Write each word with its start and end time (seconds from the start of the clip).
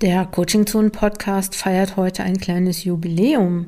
Der 0.00 0.26
Coaching 0.26 0.64
Zone 0.64 0.90
Podcast 0.90 1.56
feiert 1.56 1.96
heute 1.96 2.22
ein 2.22 2.38
kleines 2.38 2.84
Jubiläum. 2.84 3.66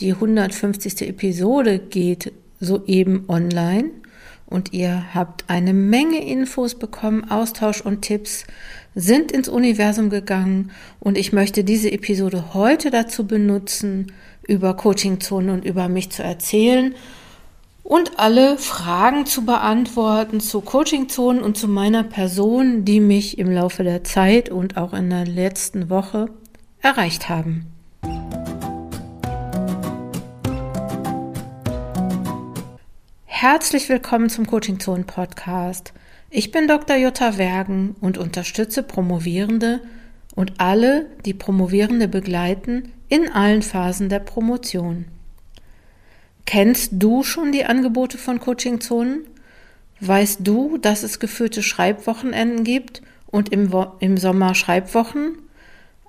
Die 0.00 0.12
150. 0.12 1.08
Episode 1.08 1.78
geht 1.78 2.30
soeben 2.60 3.24
online 3.26 3.90
und 4.44 4.74
ihr 4.74 5.14
habt 5.14 5.44
eine 5.48 5.72
Menge 5.72 6.22
Infos 6.28 6.74
bekommen, 6.74 7.30
Austausch 7.30 7.80
und 7.80 8.02
Tipps 8.02 8.44
sind 8.94 9.32
ins 9.32 9.48
Universum 9.48 10.10
gegangen 10.10 10.72
und 11.00 11.16
ich 11.16 11.32
möchte 11.32 11.64
diese 11.64 11.90
Episode 11.90 12.52
heute 12.52 12.90
dazu 12.90 13.26
benutzen, 13.26 14.12
über 14.46 14.76
Coaching 14.76 15.20
Zone 15.20 15.54
und 15.54 15.64
über 15.64 15.88
mich 15.88 16.10
zu 16.10 16.22
erzählen 16.22 16.94
und 17.82 18.18
alle 18.18 18.58
Fragen 18.58 19.26
zu 19.26 19.44
beantworten 19.44 20.40
zu 20.40 20.60
Coaching-Zonen 20.60 21.42
und 21.42 21.56
zu 21.56 21.68
meiner 21.68 22.04
Person, 22.04 22.84
die 22.84 23.00
mich 23.00 23.38
im 23.38 23.50
Laufe 23.50 23.82
der 23.82 24.04
Zeit 24.04 24.48
und 24.50 24.76
auch 24.76 24.92
in 24.92 25.10
der 25.10 25.26
letzten 25.26 25.90
Woche 25.90 26.26
erreicht 26.80 27.28
haben. 27.28 27.66
Herzlich 33.24 33.88
willkommen 33.88 34.28
zum 34.28 34.46
Coaching 34.46 34.78
Zone 34.78 35.02
Podcast. 35.02 35.92
Ich 36.30 36.52
bin 36.52 36.68
Dr. 36.68 36.96
Jutta 36.96 37.36
Wergen 37.38 37.96
und 38.00 38.16
unterstütze 38.16 38.84
Promovierende 38.84 39.80
und 40.36 40.60
alle, 40.60 41.06
die 41.24 41.34
Promovierende 41.34 42.06
begleiten, 42.06 42.92
in 43.08 43.30
allen 43.30 43.62
Phasen 43.62 44.08
der 44.08 44.20
Promotion. 44.20 45.06
Kennst 46.46 46.92
du 46.94 47.22
schon 47.22 47.52
die 47.52 47.64
Angebote 47.64 48.18
von 48.18 48.40
Coaching 48.40 48.80
Zonen? 48.80 49.26
Weißt 50.00 50.40
du, 50.42 50.78
dass 50.78 51.02
es 51.02 51.20
geführte 51.20 51.62
Schreibwochenenden 51.62 52.64
gibt 52.64 53.02
und 53.26 53.50
im, 53.52 53.72
im 54.00 54.16
Sommer 54.16 54.54
Schreibwochen? 54.54 55.38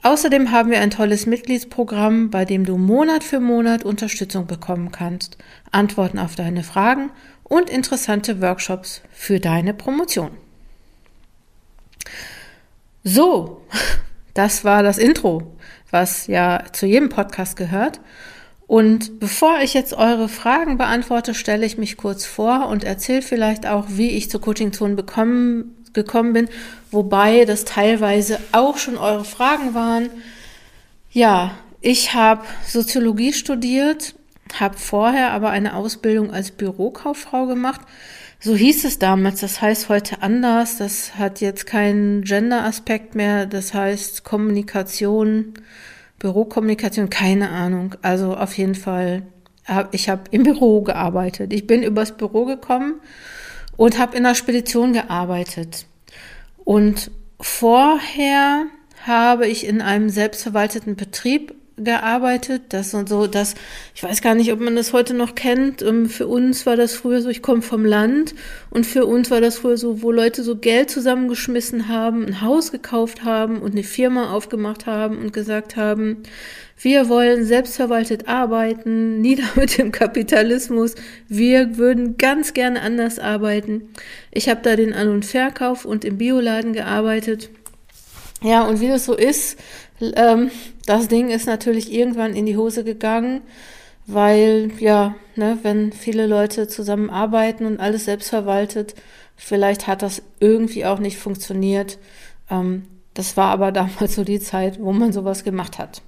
Außerdem 0.02 0.52
haben 0.52 0.70
wir 0.70 0.82
ein 0.82 0.90
tolles 0.90 1.26
Mitgliedsprogramm, 1.28 2.30
bei 2.30 2.44
dem 2.44 2.66
du 2.66 2.78
Monat 2.78 3.24
für 3.24 3.40
Monat 3.40 3.86
Unterstützung 3.86 4.48
bekommen 4.48 4.92
kannst, 4.92 5.38
Antworten 5.72 6.20
auf 6.20 6.36
deine 6.36 6.64
Fragen 6.64 7.10
und 7.44 7.70
interessante 7.70 8.42
Workshops 8.42 9.02
für 9.12 9.40
deine 9.40 9.74
Promotion. 9.74 10.32
So, 13.06 13.62
das 14.34 14.66
war 14.66 14.84
das 14.84 14.98
Intro, 14.98 15.56
was 15.90 16.28
ja 16.28 16.64
zu 16.74 16.86
jedem 16.86 17.10
Podcast 17.10 17.56
gehört. 17.56 18.02
Und 18.74 19.20
bevor 19.20 19.60
ich 19.62 19.76
jetzt 19.76 19.94
eure 19.94 20.28
Fragen 20.28 20.80
beantworte, 20.80 21.36
stelle 21.36 21.64
ich 21.64 21.78
mich 21.78 21.96
kurz 21.96 22.26
vor 22.26 22.70
und 22.70 22.84
erzähle 22.84 23.22
vielleicht 23.22 23.68
auch, 23.68 23.86
wie 23.90 24.10
ich 24.10 24.32
zur 24.32 24.42
Coaching 24.42 24.74
Zone 24.74 24.96
bekommen, 24.96 25.76
gekommen 25.94 26.34
bin, 26.34 26.50
wobei 26.90 27.46
das 27.46 27.66
teilweise 27.66 28.40
auch 28.52 28.80
schon 28.80 28.98
eure 28.98 29.26
Fragen 29.26 29.76
waren. 29.76 30.10
Ja, 31.12 31.52
ich 31.82 32.16
habe 32.16 32.46
Soziologie 32.66 33.34
studiert, 33.34 34.16
habe 34.56 34.76
vorher 34.76 35.34
aber 35.34 35.52
eine 35.52 35.76
Ausbildung 35.76 36.34
als 36.34 36.50
Bürokauffrau 36.50 37.46
gemacht. 37.46 37.82
So 38.40 38.56
hieß 38.56 38.86
es 38.86 38.98
damals, 38.98 39.42
das 39.42 39.62
heißt 39.62 39.88
heute 39.90 40.24
anders, 40.24 40.78
das 40.78 41.16
hat 41.16 41.42
jetzt 41.42 41.68
keinen 41.68 42.24
Gender-Aspekt 42.24 43.14
mehr, 43.14 43.46
das 43.46 43.76
heißt 43.76 44.24
Kommunikation, 44.24 45.54
Bürokommunikation, 46.24 47.10
keine 47.10 47.50
Ahnung. 47.50 47.96
Also 48.02 48.36
auf 48.36 48.58
jeden 48.58 48.76
Fall, 48.76 49.24
ich 49.92 50.08
habe 50.08 50.24
im 50.32 50.44
Büro 50.44 50.82
gearbeitet. 50.82 51.52
Ich 51.52 51.68
bin 51.68 51.84
übers 51.84 52.16
Büro 52.16 52.46
gekommen 52.46 53.02
und 53.76 54.00
habe 54.00 54.16
in 54.16 54.24
der 54.24 54.34
Spedition 54.34 54.94
gearbeitet. 54.94 55.86
Und 56.64 57.12
vorher 57.42 58.68
habe 59.06 59.48
ich 59.48 59.68
in 59.68 59.82
einem 59.82 60.10
selbstverwalteten 60.10 60.96
Betrieb 60.96 61.54
gearbeitet. 61.78 62.64
Das 62.70 62.94
und 62.94 63.10
so, 63.10 63.28
das, 63.28 63.56
ich 63.96 64.04
weiß 64.04 64.22
gar 64.22 64.36
nicht, 64.36 64.52
ob 64.52 64.60
man 64.60 64.76
das 64.76 64.94
heute 64.94 65.14
noch 65.14 65.36
kennt. 65.36 65.82
Ähm, 65.82 66.10
für 66.10 66.28
uns 66.28 66.66
war 66.66 66.76
das 66.76 66.94
früher 66.94 67.22
so, 67.22 67.30
ich 67.30 67.42
komme 67.42 67.62
vom 67.62 67.86
Land 67.86 68.36
und 68.70 68.86
für 68.86 69.06
uns 69.06 69.32
war 69.32 69.42
das 69.42 69.58
früher 69.58 69.78
so, 69.78 70.02
wo 70.02 70.12
Leute 70.12 70.44
so 70.44 70.56
Geld 70.56 70.90
zusammengeschmissen 70.90 71.88
haben, 71.88 72.26
ein 72.26 72.42
Haus 72.42 72.72
gekauft 72.72 73.24
haben 73.24 73.60
und 73.60 73.72
eine 73.72 73.84
Firma 73.84 74.32
aufgemacht 74.32 74.86
haben 74.86 75.18
und 75.18 75.34
gesagt 75.34 75.76
haben, 75.76 76.24
wir 76.80 77.08
wollen 77.08 77.46
selbstverwaltet 77.46 78.28
arbeiten, 78.28 79.22
nieder 79.22 79.46
mit 79.56 79.78
dem 79.78 79.92
Kapitalismus. 79.92 80.96
Wir 81.28 81.78
würden 81.78 82.18
ganz 82.18 82.54
gerne 82.54 82.82
anders 82.82 83.20
arbeiten. 83.20 83.90
Ich 84.32 84.50
habe 84.50 84.62
da 84.62 84.76
den 84.76 84.94
An- 84.94 85.10
und 85.10 85.26
Verkauf 85.26 85.86
und 85.86 86.06
im 86.06 86.18
Bioladen 86.18 86.74
gearbeitet. 86.74 87.50
Ja, 88.44 88.64
und 88.64 88.82
wie 88.82 88.90
das 88.90 89.06
so 89.06 89.16
ist, 89.16 89.58
ähm, 90.16 90.52
das 90.86 91.08
Ding 91.08 91.30
ist 91.30 91.48
natürlich 91.48 91.92
irgendwann 91.92 92.36
in 92.36 92.46
die 92.46 92.58
Hose 92.58 92.84
gegangen, 92.84 93.42
weil, 94.06 94.72
ja, 94.80 95.16
ne, 95.36 95.58
wenn 95.62 95.94
viele 95.94 96.28
Leute 96.28 96.68
zusammenarbeiten 96.68 97.66
und 97.66 97.80
alles 97.80 98.06
selbst 98.06 98.30
verwaltet, 98.30 98.96
vielleicht 99.36 99.88
hat 99.88 100.02
das 100.02 100.22
irgendwie 100.40 100.86
auch 100.86 101.00
nicht 101.00 101.18
funktioniert. 101.18 101.98
Ähm, 102.50 102.84
das 103.14 103.38
war 103.38 103.52
aber 103.52 103.72
damals 103.72 104.16
so 104.16 104.24
die 104.24 104.40
Zeit, 104.40 104.80
wo 104.82 104.92
man 104.92 105.14
sowas 105.14 105.44
gemacht 105.44 105.80
hat. 105.80 106.02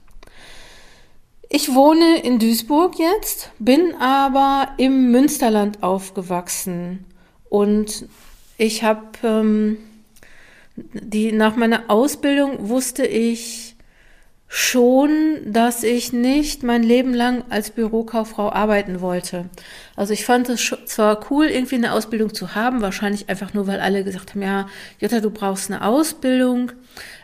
Ich 1.47 1.73
wohne 1.73 2.17
in 2.23 2.39
Duisburg 2.39 2.97
jetzt, 2.97 3.51
bin 3.59 3.95
aber 4.00 4.69
im 4.77 5.12
Münsterland 5.12 5.83
aufgewachsen 5.83 7.06
und 7.50 8.07
ich 8.57 8.83
habe 8.83 9.06
ähm, 9.23 9.77
die 10.75 11.31
nach 11.31 11.56
meiner 11.56 11.83
Ausbildung 11.88 12.69
wusste 12.69 13.06
ich 13.06 13.65
schon, 14.47 15.39
dass 15.45 15.83
ich 15.83 16.13
nicht 16.13 16.63
mein 16.63 16.83
Leben 16.83 17.13
lang 17.13 17.44
als 17.50 17.72
Bürokauffrau 17.72 18.51
arbeiten 18.51 19.01
wollte. 19.01 19.50
Also 19.95 20.13
ich 20.13 20.23
fand 20.23 20.50
es 20.50 20.73
zwar 20.85 21.31
cool, 21.31 21.47
irgendwie 21.47 21.75
eine 21.75 21.94
Ausbildung 21.94 22.33
zu 22.33 22.56
haben, 22.56 22.81
wahrscheinlich 22.81 23.28
einfach 23.28 23.53
nur, 23.53 23.67
weil 23.67 23.79
alle 23.79 24.03
gesagt 24.03 24.31
haben, 24.31 24.41
ja, 24.41 24.67
Jutta, 25.00 25.19
du 25.19 25.31
brauchst 25.31 25.72
eine 25.72 25.83
Ausbildung. 25.83 26.72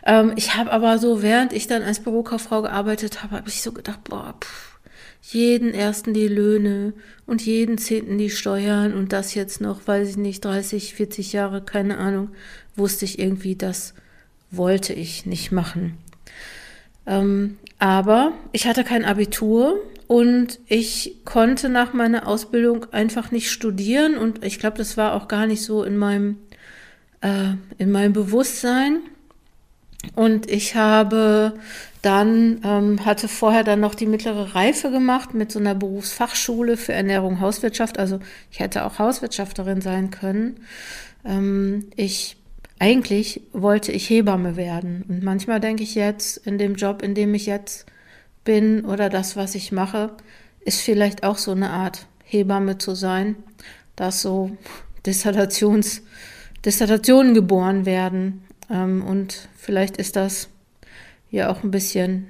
Ähm, 0.04 0.32
ich 0.36 0.56
habe 0.56 0.72
aber 0.72 0.98
so, 0.98 1.22
während 1.22 1.52
ich 1.52 1.66
dann 1.68 1.82
als 1.82 2.00
Bürokauffrau 2.00 2.62
gearbeitet 2.62 3.22
habe, 3.22 3.36
habe 3.36 3.48
ich 3.48 3.62
so 3.62 3.72
gedacht, 3.72 4.04
boah, 4.04 4.34
pff, 4.40 4.78
jeden 5.22 5.72
ersten 5.72 6.14
die 6.14 6.28
Löhne 6.28 6.92
und 7.26 7.42
jeden 7.42 7.78
zehnten 7.78 8.18
die 8.18 8.30
Steuern 8.30 8.92
und 8.92 9.12
das 9.12 9.34
jetzt 9.34 9.60
noch, 9.60 9.86
weiß 9.86 10.08
ich 10.08 10.16
nicht, 10.16 10.44
30, 10.44 10.94
40 10.94 11.32
Jahre, 11.32 11.62
keine 11.62 11.98
Ahnung, 11.98 12.30
wusste 12.74 13.04
ich 13.04 13.20
irgendwie, 13.20 13.54
das 13.54 13.94
wollte 14.50 14.92
ich 14.92 15.24
nicht 15.24 15.52
machen. 15.52 15.96
Ähm, 17.06 17.58
aber 17.78 18.32
ich 18.52 18.66
hatte 18.66 18.84
kein 18.84 19.04
Abitur 19.04 19.80
und 20.06 20.60
ich 20.66 21.16
konnte 21.24 21.68
nach 21.68 21.92
meiner 21.92 22.28
Ausbildung 22.28 22.86
einfach 22.92 23.30
nicht 23.30 23.50
studieren 23.50 24.16
und 24.16 24.44
ich 24.44 24.58
glaube, 24.58 24.78
das 24.78 24.96
war 24.96 25.14
auch 25.14 25.26
gar 25.26 25.46
nicht 25.46 25.62
so 25.62 25.84
in 25.84 25.96
meinem, 25.96 26.38
äh, 27.22 27.54
in 27.78 27.90
meinem 27.90 28.12
Bewusstsein. 28.12 28.98
Und 30.16 30.50
ich 30.50 30.74
habe 30.74 31.54
dann, 32.02 32.60
ähm, 32.64 33.06
hatte 33.06 33.28
vorher 33.28 33.62
dann 33.62 33.80
noch 33.80 33.94
die 33.94 34.06
mittlere 34.06 34.54
Reife 34.54 34.90
gemacht 34.90 35.32
mit 35.32 35.52
so 35.52 35.60
einer 35.60 35.76
Berufsfachschule 35.76 36.76
für 36.76 36.92
Ernährung, 36.92 37.40
Hauswirtschaft. 37.40 37.98
Also 37.98 38.18
ich 38.50 38.58
hätte 38.58 38.84
auch 38.84 38.98
Hauswirtschafterin 38.98 39.80
sein 39.80 40.10
können. 40.10 40.56
Ähm, 41.24 41.86
ich 41.94 42.36
eigentlich 42.82 43.42
wollte 43.52 43.92
ich 43.92 44.10
Hebamme 44.10 44.56
werden. 44.56 45.04
Und 45.08 45.22
manchmal 45.22 45.60
denke 45.60 45.84
ich 45.84 45.94
jetzt, 45.94 46.36
in 46.38 46.58
dem 46.58 46.74
Job, 46.74 47.00
in 47.00 47.14
dem 47.14 47.32
ich 47.32 47.46
jetzt 47.46 47.86
bin 48.42 48.84
oder 48.84 49.08
das, 49.08 49.36
was 49.36 49.54
ich 49.54 49.70
mache, 49.70 50.10
ist 50.58 50.80
vielleicht 50.80 51.22
auch 51.22 51.38
so 51.38 51.52
eine 51.52 51.70
Art 51.70 52.08
Hebamme 52.24 52.78
zu 52.78 52.96
sein, 52.96 53.36
dass 53.94 54.20
so 54.20 54.50
Dissertations, 55.06 56.02
Dissertationen 56.64 57.34
geboren 57.34 57.86
werden. 57.86 58.42
Ähm, 58.68 59.04
und 59.06 59.48
vielleicht 59.56 59.96
ist 59.96 60.16
das 60.16 60.48
ja 61.30 61.52
auch 61.52 61.62
ein 61.62 61.70
bisschen 61.70 62.26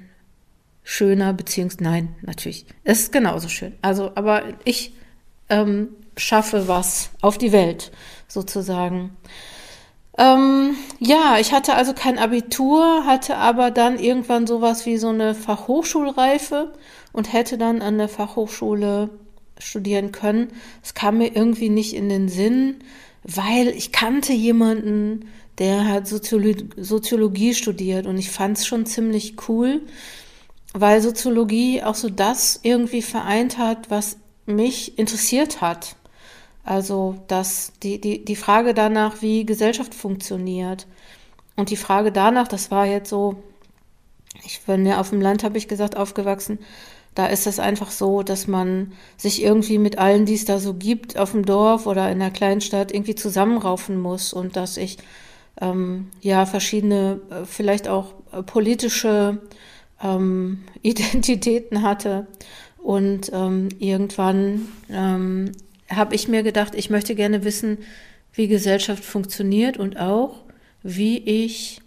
schöner, 0.83 1.33
beziehungsweise 1.33 1.83
nein, 1.83 2.15
natürlich. 2.21 2.67
Es 2.83 2.99
ist 2.99 3.11
genauso 3.11 3.49
schön. 3.49 3.73
Also, 3.81 4.11
aber 4.13 4.43
ich 4.65 4.93
ähm, 5.49 5.87
schaffe 6.15 6.67
was 6.67 7.09
auf 7.21 7.39
die 7.39 7.51
Welt 7.51 7.91
sozusagen. 8.27 9.17
Ähm, 10.17 10.75
ja, 10.99 11.37
ich 11.39 11.53
hatte 11.53 11.73
also 11.73 11.93
kein 11.93 12.19
Abitur, 12.19 13.05
hatte 13.05 13.37
aber 13.37 13.71
dann 13.71 13.97
irgendwann 13.97 14.45
sowas 14.45 14.85
wie 14.85 14.97
so 14.97 15.09
eine 15.09 15.33
Fachhochschulreife 15.33 16.73
und 17.13 17.33
hätte 17.33 17.57
dann 17.57 17.81
an 17.81 17.97
der 17.97 18.09
Fachhochschule 18.09 19.09
studieren 19.59 20.11
können. 20.11 20.49
Es 20.83 20.93
kam 20.93 21.17
mir 21.17 21.35
irgendwie 21.35 21.69
nicht 21.69 21.93
in 21.93 22.09
den 22.09 22.29
Sinn, 22.29 22.77
weil 23.23 23.69
ich 23.69 23.91
kannte 23.91 24.33
jemanden, 24.33 25.29
der 25.57 25.87
hat 25.87 26.07
Soziologie, 26.07 26.69
Soziologie 26.77 27.53
studiert 27.53 28.05
und 28.05 28.17
ich 28.17 28.29
fand 28.29 28.57
es 28.57 28.67
schon 28.67 28.85
ziemlich 28.85 29.35
cool, 29.47 29.81
weil 30.73 31.01
Soziologie 31.01 31.83
auch 31.83 31.95
so 31.95 32.09
das 32.09 32.59
irgendwie 32.63 33.01
vereint 33.01 33.57
hat, 33.57 33.89
was 33.89 34.17
mich 34.45 34.97
interessiert 34.97 35.61
hat. 35.61 35.95
Also 36.63 37.15
dass 37.27 37.73
die, 37.83 37.99
die, 37.99 38.23
die 38.23 38.35
Frage 38.35 38.73
danach, 38.73 39.21
wie 39.21 39.45
Gesellschaft 39.45 39.93
funktioniert. 39.93 40.87
Und 41.55 41.69
die 41.69 41.77
Frage 41.77 42.11
danach, 42.11 42.47
das 42.47 42.71
war 42.71 42.85
jetzt 42.85 43.09
so 43.09 43.43
ich 44.45 44.61
bin 44.61 44.85
ja 44.85 44.99
auf 44.99 45.09
dem 45.09 45.21
Land, 45.21 45.43
habe 45.43 45.57
ich 45.57 45.67
gesagt, 45.67 45.95
aufgewachsen. 45.95 46.59
Da 47.15 47.27
ist 47.27 47.45
es 47.45 47.59
einfach 47.59 47.91
so, 47.91 48.23
dass 48.23 48.47
man 48.47 48.93
sich 49.17 49.43
irgendwie 49.43 49.77
mit 49.77 49.99
allen, 49.99 50.25
die 50.25 50.33
es 50.33 50.45
da 50.45 50.57
so 50.57 50.73
gibt, 50.73 51.17
auf 51.17 51.31
dem 51.31 51.45
Dorf 51.45 51.85
oder 51.85 52.09
in 52.11 52.19
der 52.19 52.31
Kleinstadt 52.31 52.91
irgendwie 52.91 53.13
zusammenraufen 53.13 54.01
muss 54.01 54.33
und 54.33 54.55
dass 54.55 54.77
ich 54.77 54.97
ähm, 55.61 56.09
ja 56.21 56.47
verschiedene, 56.47 57.21
äh, 57.29 57.45
vielleicht 57.45 57.87
auch 57.87 58.13
äh, 58.31 58.41
politische 58.41 59.39
ähm, 60.01 60.63
Identitäten 60.81 61.83
hatte. 61.83 62.27
Und 62.79 63.31
ähm, 63.33 63.69
irgendwann 63.79 64.67
ähm, 64.89 65.53
habe 65.89 66.15
ich 66.15 66.27
mir 66.27 66.43
gedacht, 66.43 66.75
ich 66.75 66.89
möchte 66.89 67.15
gerne 67.15 67.43
wissen, 67.43 67.79
wie 68.33 68.47
Gesellschaft 68.47 69.03
funktioniert 69.03 69.77
und 69.77 69.99
auch, 69.99 70.43
wie 70.81 71.17
ich, 71.17 71.81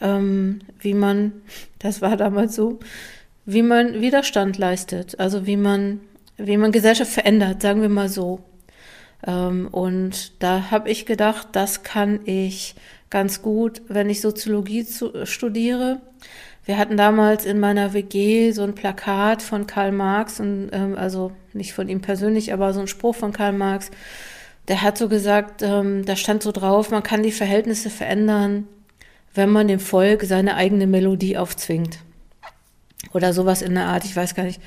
ähm, 0.00 0.60
wie 0.80 0.94
man, 0.94 1.32
das 1.78 2.00
war 2.00 2.16
damals 2.16 2.54
so, 2.54 2.78
wie 3.44 3.62
man 3.62 4.00
Widerstand 4.00 4.58
leistet, 4.58 5.18
also 5.18 5.46
wie 5.46 5.56
man, 5.56 6.00
wie 6.36 6.56
man 6.56 6.72
Gesellschaft 6.72 7.10
verändert, 7.10 7.62
sagen 7.62 7.80
wir 7.80 7.88
mal 7.88 8.08
so. 8.08 8.40
Ähm, 9.26 9.68
und 9.68 10.42
da 10.42 10.70
habe 10.70 10.90
ich 10.90 11.06
gedacht, 11.06 11.48
das 11.52 11.82
kann 11.82 12.20
ich 12.26 12.74
ganz 13.10 13.42
gut, 13.42 13.82
wenn 13.88 14.10
ich 14.10 14.20
Soziologie 14.20 14.84
zu, 14.84 15.26
studiere. 15.26 16.00
Wir 16.68 16.76
hatten 16.76 16.98
damals 16.98 17.46
in 17.46 17.60
meiner 17.60 17.94
WG 17.94 18.50
so 18.50 18.62
ein 18.62 18.74
Plakat 18.74 19.40
von 19.40 19.66
Karl 19.66 19.90
Marx, 19.90 20.38
und, 20.38 20.68
ähm, 20.70 20.98
also 20.98 21.32
nicht 21.54 21.72
von 21.72 21.88
ihm 21.88 22.02
persönlich, 22.02 22.52
aber 22.52 22.74
so 22.74 22.80
ein 22.80 22.88
Spruch 22.88 23.14
von 23.14 23.32
Karl 23.32 23.54
Marx. 23.54 23.90
Der 24.68 24.82
hat 24.82 24.98
so 24.98 25.08
gesagt, 25.08 25.62
ähm, 25.62 26.04
da 26.04 26.14
stand 26.14 26.42
so 26.42 26.52
drauf, 26.52 26.90
man 26.90 27.02
kann 27.02 27.22
die 27.22 27.32
Verhältnisse 27.32 27.88
verändern, 27.88 28.68
wenn 29.32 29.48
man 29.48 29.66
dem 29.66 29.80
Volk 29.80 30.24
seine 30.24 30.56
eigene 30.56 30.86
Melodie 30.86 31.38
aufzwingt 31.38 32.00
oder 33.14 33.32
sowas 33.32 33.62
in 33.62 33.74
der 33.74 33.86
Art, 33.86 34.04
ich 34.04 34.14
weiß 34.14 34.34
gar 34.34 34.44
nicht. 34.44 34.60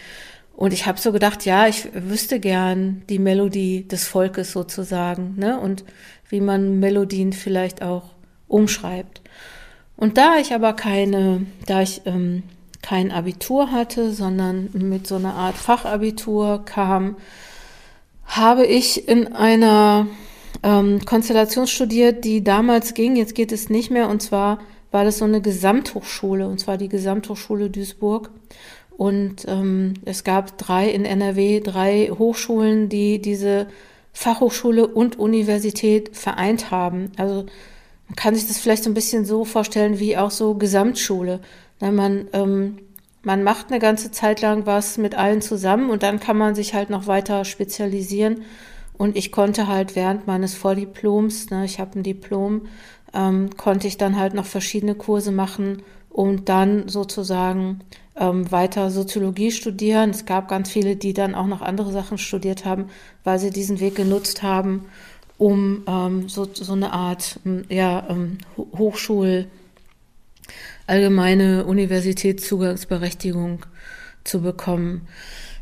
Und 0.56 0.74
ich 0.74 0.88
habe 0.88 1.00
so 1.00 1.12
gedacht, 1.12 1.46
ja, 1.46 1.68
ich 1.68 1.88
wüsste 1.94 2.40
gern 2.40 3.04
die 3.10 3.20
Melodie 3.20 3.88
des 3.88 4.08
Volkes 4.08 4.52
sozusagen, 4.52 5.36
ne? 5.38 5.60
Und 5.60 5.84
wie 6.30 6.42
man 6.42 6.80
Melodien 6.80 7.32
vielleicht 7.32 7.84
auch 7.84 8.16
umschreibt. 8.48 9.21
Und 10.02 10.18
da 10.18 10.40
ich 10.40 10.56
aber 10.56 10.74
keine, 10.74 11.46
da 11.68 11.84
ich 11.84 12.02
ähm, 12.06 12.42
kein 12.82 13.12
Abitur 13.12 13.72
hatte, 13.72 14.12
sondern 14.12 14.72
mit 14.74 15.06
so 15.06 15.14
einer 15.14 15.36
Art 15.36 15.56
Fachabitur 15.56 16.66
kam, 16.66 17.18
habe 18.26 18.66
ich 18.66 19.08
in 19.08 19.32
einer 19.34 20.08
ähm, 20.64 21.06
Konstellation 21.06 21.68
studiert, 21.68 22.26
die 22.26 22.44
damals 22.44 22.96
ging, 22.96 23.16
jetzt 23.16 23.36
geht 23.36 23.52
es 23.52 23.70
nicht 23.70 23.92
mehr, 23.92 24.10
und 24.10 24.24
zwar 24.24 24.58
war 24.90 25.04
das 25.04 25.20
so 25.20 25.26
eine 25.26 25.40
Gesamthochschule, 25.40 26.48
und 26.48 26.60
zwar 26.60 26.78
die 26.78 26.90
Gesamthochschule 26.90 27.70
Duisburg. 27.70 28.32
Und 28.98 29.46
ähm, 29.48 29.94
es 30.04 30.24
gab 30.24 30.58
drei 30.58 30.90
in 30.90 31.06
NRW, 31.06 31.60
drei 31.60 32.08
Hochschulen, 32.08 32.90
die 32.90 33.22
diese 33.22 33.68
Fachhochschule 34.14 34.88
und 34.88 35.20
Universität 35.20 36.18
vereint 36.18 36.72
haben. 36.72 37.12
Also 37.18 37.46
man 38.12 38.18
kann 38.18 38.36
sich 38.36 38.46
das 38.46 38.58
vielleicht 38.58 38.84
so 38.84 38.90
ein 38.90 38.94
bisschen 38.94 39.24
so 39.24 39.46
vorstellen 39.46 39.98
wie 39.98 40.18
auch 40.18 40.32
so 40.32 40.56
Gesamtschule. 40.56 41.40
Na, 41.80 41.94
man, 41.94 42.28
ähm, 42.34 42.80
man 43.24 43.42
macht 43.42 43.68
eine 43.70 43.80
ganze 43.80 44.12
Zeit 44.12 44.42
lang 44.42 44.66
was 44.66 44.98
mit 44.98 45.16
allen 45.16 45.42
zusammen 45.42 45.90
und 45.90 46.04
dann 46.04 46.20
kann 46.20 46.38
man 46.38 46.54
sich 46.54 46.74
halt 46.74 46.90
noch 46.90 47.08
weiter 47.08 47.46
spezialisieren. 47.46 48.42
Und 48.98 49.16
ich 49.16 49.32
konnte 49.32 49.68
halt 49.68 49.96
während 49.96 50.28
meines 50.28 50.56
Vordiploms, 50.56 51.52
ne, 51.52 51.64
ich 51.64 51.80
habe 51.80 51.98
ein 51.98 52.04
Diplom, 52.04 52.64
ähm, 53.14 53.52
konnte 53.56 53.88
ich 53.88 53.96
dann 53.96 54.20
halt 54.20 54.34
noch 54.34 54.46
verschiedene 54.46 54.96
Kurse 54.96 55.32
machen 55.32 55.82
und 56.10 56.50
dann 56.50 56.90
sozusagen 56.90 57.80
ähm, 58.18 58.52
weiter 58.52 58.92
Soziologie 58.92 59.52
studieren. 59.52 60.10
Es 60.10 60.26
gab 60.26 60.50
ganz 60.50 60.70
viele, 60.70 60.98
die 60.98 61.14
dann 61.14 61.34
auch 61.34 61.48
noch 61.48 61.62
andere 61.62 61.94
Sachen 61.94 62.18
studiert 62.18 62.66
haben, 62.66 62.90
weil 63.24 63.40
sie 63.40 63.52
diesen 63.52 63.80
Weg 63.80 63.96
genutzt 63.96 64.44
haben, 64.44 64.84
um 65.42 65.84
ähm, 65.88 66.30
so, 66.30 66.48
so 66.54 66.74
eine 66.74 66.94
Art 66.94 67.40
ja, 67.68 68.06
ähm, 68.08 68.38
Hochschul, 68.78 69.48
allgemeine 70.86 71.66
Universitätszugangsberechtigung 71.66 73.66
zu 74.24 74.42
bekommen. 74.42 75.08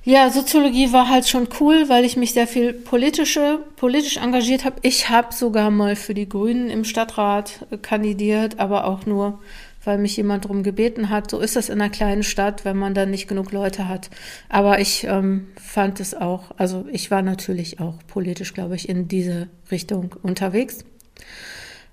Ja, 0.03 0.31
Soziologie 0.31 0.91
war 0.91 1.07
halt 1.07 1.29
schon 1.29 1.47
cool, 1.61 1.87
weil 1.87 2.03
ich 2.03 2.17
mich 2.17 2.33
sehr 2.33 2.47
viel 2.47 2.73
politische, 2.73 3.59
politisch 3.77 4.17
engagiert 4.17 4.65
habe. 4.65 4.75
Ich 4.81 5.09
habe 5.09 5.33
sogar 5.33 5.71
mal 5.71 5.95
für 5.95 6.13
die 6.13 6.27
Grünen 6.27 6.69
im 6.69 6.83
Stadtrat 6.83 7.65
kandidiert, 7.81 8.59
aber 8.59 8.83
auch 8.83 9.05
nur, 9.05 9.39
weil 9.83 9.97
mich 9.97 10.17
jemand 10.17 10.45
darum 10.45 10.63
gebeten 10.63 11.09
hat. 11.09 11.31
So 11.31 11.39
ist 11.39 11.55
das 11.55 11.69
in 11.69 11.81
einer 11.81 11.89
kleinen 11.89 12.23
Stadt, 12.23 12.65
wenn 12.65 12.77
man 12.77 12.93
dann 12.93 13.11
nicht 13.11 13.27
genug 13.27 13.51
Leute 13.51 13.87
hat. 13.87 14.09
Aber 14.49 14.79
ich 14.79 15.05
ähm, 15.05 15.47
fand 15.55 15.99
es 15.99 16.13
auch, 16.13 16.51
also 16.57 16.85
ich 16.91 17.11
war 17.11 17.21
natürlich 17.21 17.79
auch 17.79 17.95
politisch, 18.07 18.53
glaube 18.53 18.75
ich, 18.75 18.89
in 18.89 19.07
diese 19.07 19.47
Richtung 19.71 20.15
unterwegs. 20.21 20.83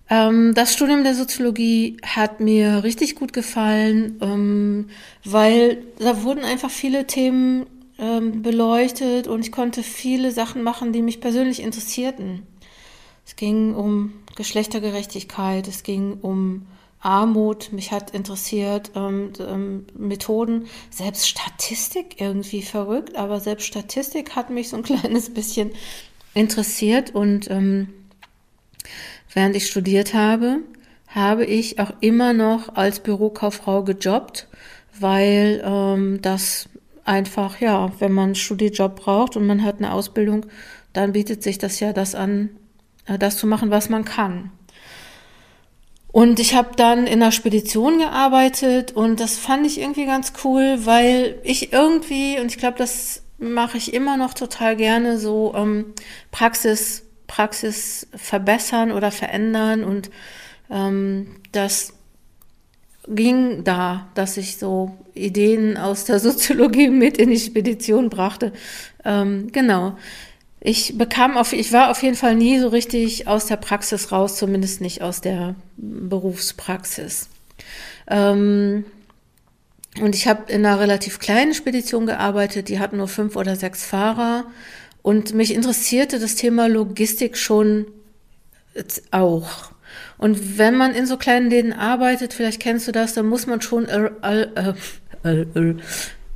Ähm, 0.09 0.55
das 0.55 0.73
Studium 0.73 1.03
der 1.03 1.15
Soziologie 1.15 1.97
hat 2.05 2.41
mir 2.41 2.85
richtig 2.85 3.17
gut 3.17 3.33
gefallen, 3.33 4.19
ähm, 4.21 4.89
weil 5.25 5.79
da 5.99 6.23
wurden 6.23 6.45
einfach 6.45 6.71
viele 6.71 7.07
Themen 7.07 7.67
ähm, 7.99 8.43
beleuchtet 8.43 9.27
und 9.27 9.41
ich 9.41 9.53
konnte 9.53 9.83
viele 9.83 10.31
Sachen 10.31 10.63
machen, 10.63 10.93
die 10.93 11.03
mich 11.03 11.21
persönlich 11.21 11.61
interessierten. 11.61 12.43
Es 13.25 13.35
ging 13.35 13.75
um 13.75 14.13
Geschlechtergerechtigkeit, 14.37 15.67
es 15.67 15.83
ging 15.83 16.19
um 16.21 16.67
Armut, 17.07 17.73
mich 17.73 17.93
hat 17.93 18.11
interessiert 18.11 18.91
ähm, 18.97 19.33
ähm, 19.39 19.87
Methoden, 19.97 20.67
selbst 20.91 21.29
Statistik 21.29 22.21
irgendwie 22.21 22.63
verrückt, 22.63 23.15
aber 23.15 23.39
selbst 23.39 23.67
Statistik 23.69 24.35
hat 24.35 24.51
mich 24.51 24.71
so 24.71 24.77
ein 24.77 24.83
kleines 24.83 25.33
bisschen 25.33 25.71
interessiert 26.35 27.15
und 27.15 27.49
ähm, 27.49 27.91
während 29.33 29.55
ich 29.55 29.69
studiert 29.69 30.15
habe, 30.15 30.59
habe 31.07 31.45
ich 31.45 31.79
auch 31.79 31.93
immer 32.01 32.33
noch 32.33 32.75
als 32.75 32.99
Bürokauffrau 32.99 33.85
gejobbt, 33.85 34.49
weil 34.99 35.63
ähm, 35.65 36.21
das 36.23 36.69
einfach, 37.05 37.61
ja, 37.61 37.93
wenn 38.01 38.11
man 38.11 38.25
einen 38.25 38.35
Studiejob 38.35 38.97
braucht 38.97 39.37
und 39.37 39.47
man 39.47 39.63
hat 39.63 39.79
eine 39.79 39.93
Ausbildung, 39.93 40.47
dann 40.93 41.13
bietet 41.13 41.45
sich 41.45 41.59
das 41.59 41.79
ja 41.79 41.93
das 41.93 42.17
an, 42.17 42.51
äh, 43.07 43.17
das 43.17 43.37
zu 43.37 43.47
machen, 43.47 43.71
was 43.71 43.89
man 43.89 44.05
kann. 44.05 44.51
Und 46.17 46.41
ich 46.41 46.55
habe 46.55 46.71
dann 46.77 47.07
in 47.07 47.21
der 47.21 47.31
Spedition 47.31 47.99
gearbeitet 47.99 48.93
und 48.93 49.21
das 49.21 49.37
fand 49.37 49.67
ich 49.67 49.79
irgendwie 49.79 50.07
ganz 50.07 50.33
cool, 50.45 50.79
weil 50.87 51.39
ich 51.43 51.75
irgendwie, 51.75 52.41
und 52.41 52.47
ich 52.47 52.57
glaube, 52.57 52.79
das 52.79 53.21
mache 53.37 53.77
ich 53.77 53.93
immer 53.93 54.17
noch 54.17 54.33
total 54.33 54.77
gerne, 54.77 55.19
so 55.19 55.53
ähm, 55.55 55.93
Praxis, 56.31 57.05
Praxis 57.27 58.07
verbessern 58.15 58.93
oder 58.93 59.11
verändern 59.11 59.85
und 59.85 60.09
ähm, 60.71 61.37
das 61.53 61.93
ging 63.07 63.63
da, 63.65 64.09
dass 64.15 64.39
ich 64.39 64.57
so 64.57 64.97
Ideen 65.13 65.77
aus 65.77 66.07
der 66.07 66.19
Soziologie 66.29 66.89
mit 66.89 67.19
in 67.19 67.29
die 67.29 67.39
Spedition 67.39 68.09
brachte. 68.09 68.55
Ähm, 69.05 69.53
genau. 69.53 69.99
Ich 70.69 70.99
bekam 70.99 71.37
auf, 71.37 71.53
ich 71.53 71.73
war 71.73 71.93
auf 71.93 72.03
jeden 72.03 72.17
Fall 72.17 72.35
nie 72.35 72.59
so 72.59 72.67
richtig 72.67 73.29
aus 73.29 73.47
der 73.47 73.55
Praxis 73.55 74.11
raus, 74.11 74.35
zumindest 74.35 74.81
nicht 74.81 75.01
aus 75.01 75.21
der 75.21 75.55
Berufspraxis. 75.77 77.29
Ähm, 78.09 78.85
und 80.01 80.17
ich 80.17 80.27
habe 80.27 80.51
in 80.51 80.67
einer 80.67 80.81
relativ 80.81 81.21
kleinen 81.21 81.55
Spedition 81.55 82.05
gearbeitet, 82.05 82.69
die 82.69 82.81
hatten 82.81 82.97
nur 82.97 83.07
fünf 83.07 83.37
oder 83.37 83.55
sechs 83.55 83.85
Fahrer. 83.85 84.47
Und 85.03 85.35
mich 85.35 85.55
interessierte 85.55 86.19
das 86.19 86.35
Thema 86.35 86.69
Logistik 86.69 87.37
schon 87.39 87.87
auch. 89.13 89.71
Und 90.19 90.59
wenn 90.59 90.77
man 90.77 90.97
in 90.97 91.07
so 91.07 91.17
kleinen 91.17 91.49
Läden 91.49 91.75
arbeitet, 91.75 92.35
vielleicht 92.35 92.61
kennst 92.61 92.89
du 92.89 92.93
das, 92.93 93.15
dann 93.15 93.29
muss 93.29 93.47
man 93.47 93.61
schon 93.61 93.87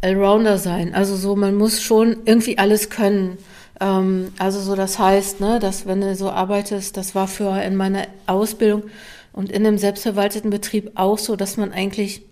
Allrounder 0.00 0.58
sein. 0.58 0.94
Also 0.94 1.16
so, 1.16 1.34
man 1.34 1.56
muss 1.56 1.82
schon 1.82 2.18
irgendwie 2.26 2.58
alles 2.58 2.90
können. 2.90 3.36
Ähm, 3.80 4.32
also 4.38 4.60
so, 4.60 4.76
das 4.76 4.98
heißt, 4.98 5.40
ne, 5.40 5.58
dass 5.58 5.86
wenn 5.86 6.00
du 6.00 6.14
so 6.14 6.30
arbeitest, 6.30 6.96
das 6.96 7.14
war 7.14 7.26
für 7.26 7.60
in 7.62 7.76
meiner 7.76 8.06
Ausbildung 8.26 8.84
und 9.32 9.50
in 9.50 9.66
einem 9.66 9.78
selbstverwalteten 9.78 10.50
Betrieb 10.50 10.92
auch 10.94 11.18
so, 11.18 11.36
dass 11.36 11.56
man 11.56 11.72
eigentlich 11.72 12.22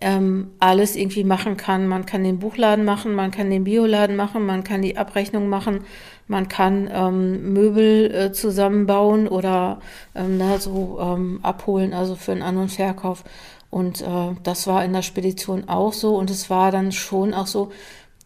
ähm, 0.00 0.50
alles 0.60 0.96
irgendwie 0.96 1.24
machen 1.24 1.56
kann. 1.56 1.88
Man 1.88 2.06
kann 2.06 2.22
den 2.22 2.38
Buchladen 2.38 2.84
machen, 2.84 3.14
man 3.14 3.30
kann 3.30 3.50
den 3.50 3.64
Bioladen 3.64 4.16
machen, 4.16 4.46
man 4.46 4.62
kann 4.64 4.82
die 4.82 4.96
Abrechnung 4.96 5.48
machen, 5.48 5.80
man 6.28 6.48
kann 6.48 6.88
ähm, 6.92 7.52
Möbel 7.52 8.14
äh, 8.14 8.32
zusammenbauen 8.32 9.28
oder 9.28 9.80
ähm, 10.14 10.38
na, 10.38 10.58
so 10.58 10.98
ähm, 11.00 11.40
abholen, 11.42 11.94
also 11.94 12.14
für 12.14 12.32
einen 12.32 12.42
An- 12.42 12.58
und 12.58 12.70
Verkauf. 12.70 13.24
Und 13.70 14.00
äh, 14.02 14.34
das 14.42 14.66
war 14.66 14.84
in 14.84 14.92
der 14.92 15.02
Spedition 15.02 15.68
auch 15.68 15.92
so. 15.92 16.16
Und 16.16 16.30
es 16.30 16.48
war 16.48 16.70
dann 16.70 16.92
schon 16.92 17.34
auch 17.34 17.46
so, 17.46 17.70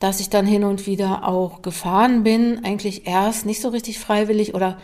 dass 0.02 0.18
ich 0.18 0.30
dann 0.30 0.46
hin 0.46 0.64
und 0.64 0.86
wieder 0.86 1.28
auch 1.28 1.62
gefahren 1.62 2.24
bin. 2.24 2.64
Eigentlich 2.64 3.06
erst 3.06 3.46
nicht 3.46 3.60
so 3.60 3.68
richtig 3.68 4.00
freiwillig 4.00 4.54
oder 4.54 4.78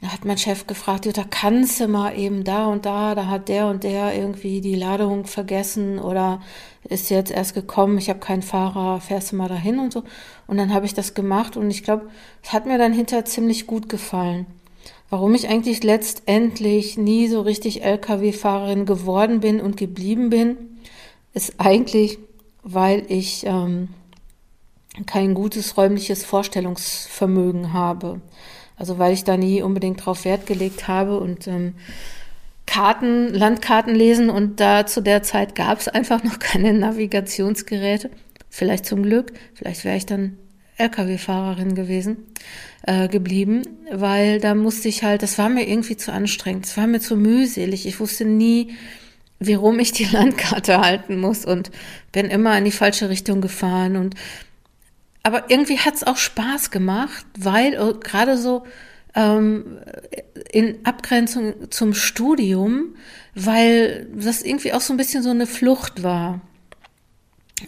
Da 0.00 0.08
hat 0.08 0.24
mein 0.24 0.38
Chef 0.38 0.66
gefragt, 0.66 1.06
da 1.16 1.24
kannst 1.28 1.78
du 1.78 1.86
mal 1.86 2.18
eben 2.18 2.42
da 2.42 2.66
und 2.66 2.86
da, 2.86 3.14
da 3.14 3.26
hat 3.26 3.48
der 3.48 3.68
und 3.68 3.84
der 3.84 4.14
irgendwie 4.16 4.60
die 4.60 4.74
Ladung 4.74 5.26
vergessen 5.26 6.00
oder 6.00 6.40
ist 6.88 7.08
jetzt 7.10 7.30
erst 7.30 7.54
gekommen, 7.54 7.98
ich 7.98 8.08
habe 8.08 8.18
keinen 8.18 8.42
Fahrer, 8.42 9.00
fährst 9.00 9.30
du 9.30 9.36
mal 9.36 9.48
dahin 9.48 9.78
und 9.78 9.92
so. 9.92 10.02
Und 10.48 10.56
dann 10.56 10.74
habe 10.74 10.86
ich 10.86 10.94
das 10.94 11.14
gemacht 11.14 11.56
und 11.56 11.70
ich 11.70 11.84
glaube, 11.84 12.08
es 12.42 12.52
hat 12.52 12.66
mir 12.66 12.78
dann 12.78 12.92
hinterher 12.92 13.24
ziemlich 13.26 13.68
gut 13.68 13.88
gefallen. 13.88 14.46
Warum 15.08 15.34
ich 15.34 15.48
eigentlich 15.48 15.84
letztendlich 15.84 16.96
nie 16.96 17.28
so 17.28 17.42
richtig 17.42 17.84
Lkw-Fahrerin 17.84 18.86
geworden 18.86 19.40
bin 19.40 19.60
und 19.60 19.76
geblieben 19.76 20.30
bin, 20.30 20.56
ist 21.34 21.60
eigentlich, 21.60 22.18
weil 22.64 23.04
ich 23.08 23.44
ähm, 23.46 23.88
kein 25.06 25.34
gutes 25.34 25.76
räumliches 25.76 26.24
Vorstellungsvermögen 26.24 27.72
habe. 27.72 28.20
Also 28.76 28.98
weil 28.98 29.12
ich 29.12 29.24
da 29.24 29.36
nie 29.36 29.62
unbedingt 29.62 30.04
drauf 30.04 30.24
Wert 30.24 30.46
gelegt 30.46 30.88
habe 30.88 31.18
und 31.18 31.46
ähm, 31.46 31.74
Karten, 32.66 33.28
Landkarten 33.32 33.94
lesen 33.94 34.30
und 34.30 34.60
da 34.60 34.86
zu 34.86 35.00
der 35.00 35.22
Zeit 35.22 35.54
gab 35.54 35.78
es 35.78 35.88
einfach 35.88 36.24
noch 36.24 36.38
keine 36.38 36.72
Navigationsgeräte. 36.72 38.10
Vielleicht 38.48 38.86
zum 38.86 39.02
Glück, 39.02 39.32
vielleicht 39.54 39.84
wäre 39.84 39.96
ich 39.96 40.06
dann 40.06 40.36
Lkw-Fahrerin 40.76 41.74
gewesen, 41.74 42.18
äh, 42.86 43.08
geblieben, 43.08 43.62
weil 43.90 44.40
da 44.40 44.54
musste 44.54 44.88
ich 44.88 45.04
halt, 45.04 45.22
das 45.22 45.38
war 45.38 45.48
mir 45.48 45.68
irgendwie 45.68 45.96
zu 45.96 46.12
anstrengend, 46.12 46.66
es 46.66 46.76
war 46.76 46.86
mir 46.86 47.00
zu 47.00 47.16
mühselig. 47.16 47.86
Ich 47.86 48.00
wusste 48.00 48.24
nie, 48.24 48.72
wie 49.38 49.54
rum 49.54 49.78
ich 49.78 49.92
die 49.92 50.04
Landkarte 50.10 50.80
halten 50.80 51.18
muss 51.18 51.44
und 51.44 51.70
bin 52.10 52.26
immer 52.26 52.56
in 52.58 52.64
die 52.64 52.72
falsche 52.72 53.08
Richtung 53.08 53.40
gefahren 53.40 53.96
und 53.96 54.14
aber 55.22 55.50
irgendwie 55.50 55.78
hat 55.78 55.94
es 55.94 56.04
auch 56.04 56.16
Spaß 56.16 56.70
gemacht, 56.70 57.24
weil 57.38 57.74
äh, 57.74 57.94
gerade 58.00 58.36
so 58.36 58.64
ähm, 59.14 59.78
in 60.50 60.84
Abgrenzung 60.84 61.70
zum 61.70 61.94
Studium, 61.94 62.96
weil 63.34 64.08
das 64.14 64.42
irgendwie 64.42 64.72
auch 64.72 64.80
so 64.80 64.92
ein 64.92 64.96
bisschen 64.96 65.22
so 65.22 65.30
eine 65.30 65.46
Flucht 65.46 66.02
war. 66.02 66.40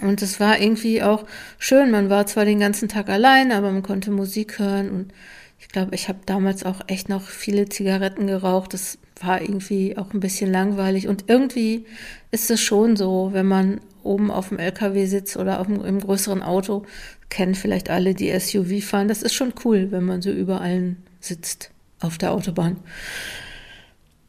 Und 0.01 0.23
es 0.23 0.41
war 0.41 0.61
irgendwie 0.61 1.03
auch 1.03 1.25
schön. 1.59 1.91
Man 1.91 2.11
war 2.11 2.27
zwar 2.27 2.45
den 2.45 2.59
ganzen 2.59 2.89
Tag 2.89 3.09
allein, 3.09 3.53
aber 3.53 3.71
man 3.71 3.83
konnte 3.83 4.11
Musik 4.11 4.59
hören. 4.59 4.91
Und 4.91 5.13
ich 5.61 5.69
glaube, 5.69 5.95
ich 5.95 6.09
habe 6.09 6.19
damals 6.27 6.65
auch 6.65 6.81
echt 6.89 7.09
noch 7.09 7.23
viele 7.23 7.69
Zigaretten 7.69 8.27
geraucht. 8.27 8.75
Das 8.75 8.99
war 9.27 9.41
irgendwie 9.41 9.97
auch 9.97 10.13
ein 10.13 10.21
bisschen 10.21 10.51
langweilig. 10.51 11.09
Und 11.09 11.25
irgendwie 11.29 11.85
ist 12.31 12.51
es 12.51 12.61
schon 12.61 12.97
so, 12.97 13.31
wenn 13.33 13.47
man 13.47 13.81
oben 14.03 14.31
auf 14.31 14.51
dem 14.51 14.59
LKW 14.59 15.07
sitzt 15.07 15.37
oder 15.37 15.61
auf 15.61 15.67
dem, 15.67 15.85
im 15.85 16.01
größeren 16.01 16.43
Auto, 16.43 16.85
kennen 17.31 17.55
vielleicht 17.55 17.91
alle, 17.91 18.15
die 18.15 18.39
SUV 18.39 18.85
fahren. 18.85 19.09
Das 19.09 19.23
ist 19.23 19.35
schon 19.35 19.55
cool, 19.65 19.89
wenn 19.91 20.05
man 20.05 20.23
so 20.23 20.31
überall 20.31 20.97
sitzt 21.21 21.71
auf 22.01 22.19
der 22.19 22.33
Autobahn. 22.33 22.77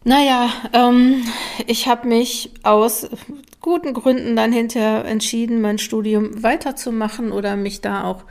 Naja, 0.03 0.49
ähm, 0.73 1.23
ich 1.67 1.87
habe 1.87 2.07
mich 2.07 2.51
aus 2.63 3.09
guten 3.59 3.95
Gründen 3.95 4.35
dann 4.35 4.51
hinterher 4.51 5.03
entschieden, 5.05 5.61
mein 5.61 5.79
Studium 5.79 6.43
weiterzumachen 6.43 7.31
oder 7.31 7.55
mich 7.55 7.81
da 7.81 8.03
auch, 8.03 8.23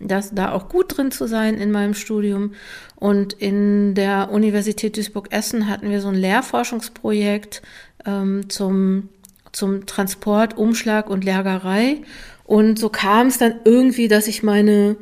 das, 0.00 0.34
da 0.34 0.52
auch 0.52 0.68
gut 0.68 0.96
drin 0.96 1.10
zu 1.10 1.26
sein 1.26 1.56
in 1.56 1.70
meinem 1.70 1.94
Studium. 1.94 2.54
Und 2.96 3.32
in 3.32 3.94
der 3.94 4.30
Universität 4.30 4.96
Duisburg-Essen 4.96 5.68
hatten 5.68 5.90
wir 5.90 6.00
so 6.00 6.08
ein 6.08 6.14
Lehrforschungsprojekt 6.14 7.62
ähm, 8.06 8.48
zum, 8.48 9.08
zum 9.52 9.86
Transport, 9.86 10.56
Umschlag 10.56 11.10
und 11.10 11.24
Lagerei. 11.24 11.98
Und 12.44 12.78
so 12.78 12.88
kam 12.88 13.26
es 13.26 13.38
dann 13.38 13.56
irgendwie, 13.64 14.08
dass 14.08 14.26
ich 14.26 14.42
meine 14.42 14.96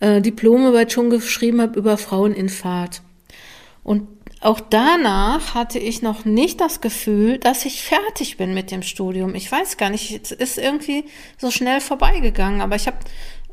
äh, 0.00 0.20
Diplomarbeit 0.20 0.92
schon 0.92 1.10
geschrieben 1.10 1.60
habe 1.60 1.78
über 1.78 1.96
Frauen 1.96 2.34
in 2.34 2.48
Fahrt. 2.48 3.02
Und 3.82 4.08
auch 4.44 4.60
danach 4.60 5.54
hatte 5.54 5.78
ich 5.78 6.02
noch 6.02 6.26
nicht 6.26 6.60
das 6.60 6.82
Gefühl, 6.82 7.38
dass 7.38 7.64
ich 7.64 7.82
fertig 7.82 8.36
bin 8.36 8.52
mit 8.52 8.70
dem 8.70 8.82
Studium. 8.82 9.34
Ich 9.34 9.50
weiß 9.50 9.78
gar 9.78 9.88
nicht, 9.88 10.20
es 10.22 10.32
ist 10.32 10.58
irgendwie 10.58 11.04
so 11.38 11.50
schnell 11.50 11.80
vorbeigegangen, 11.80 12.60
aber 12.60 12.76
ich 12.76 12.86
habe 12.86 12.98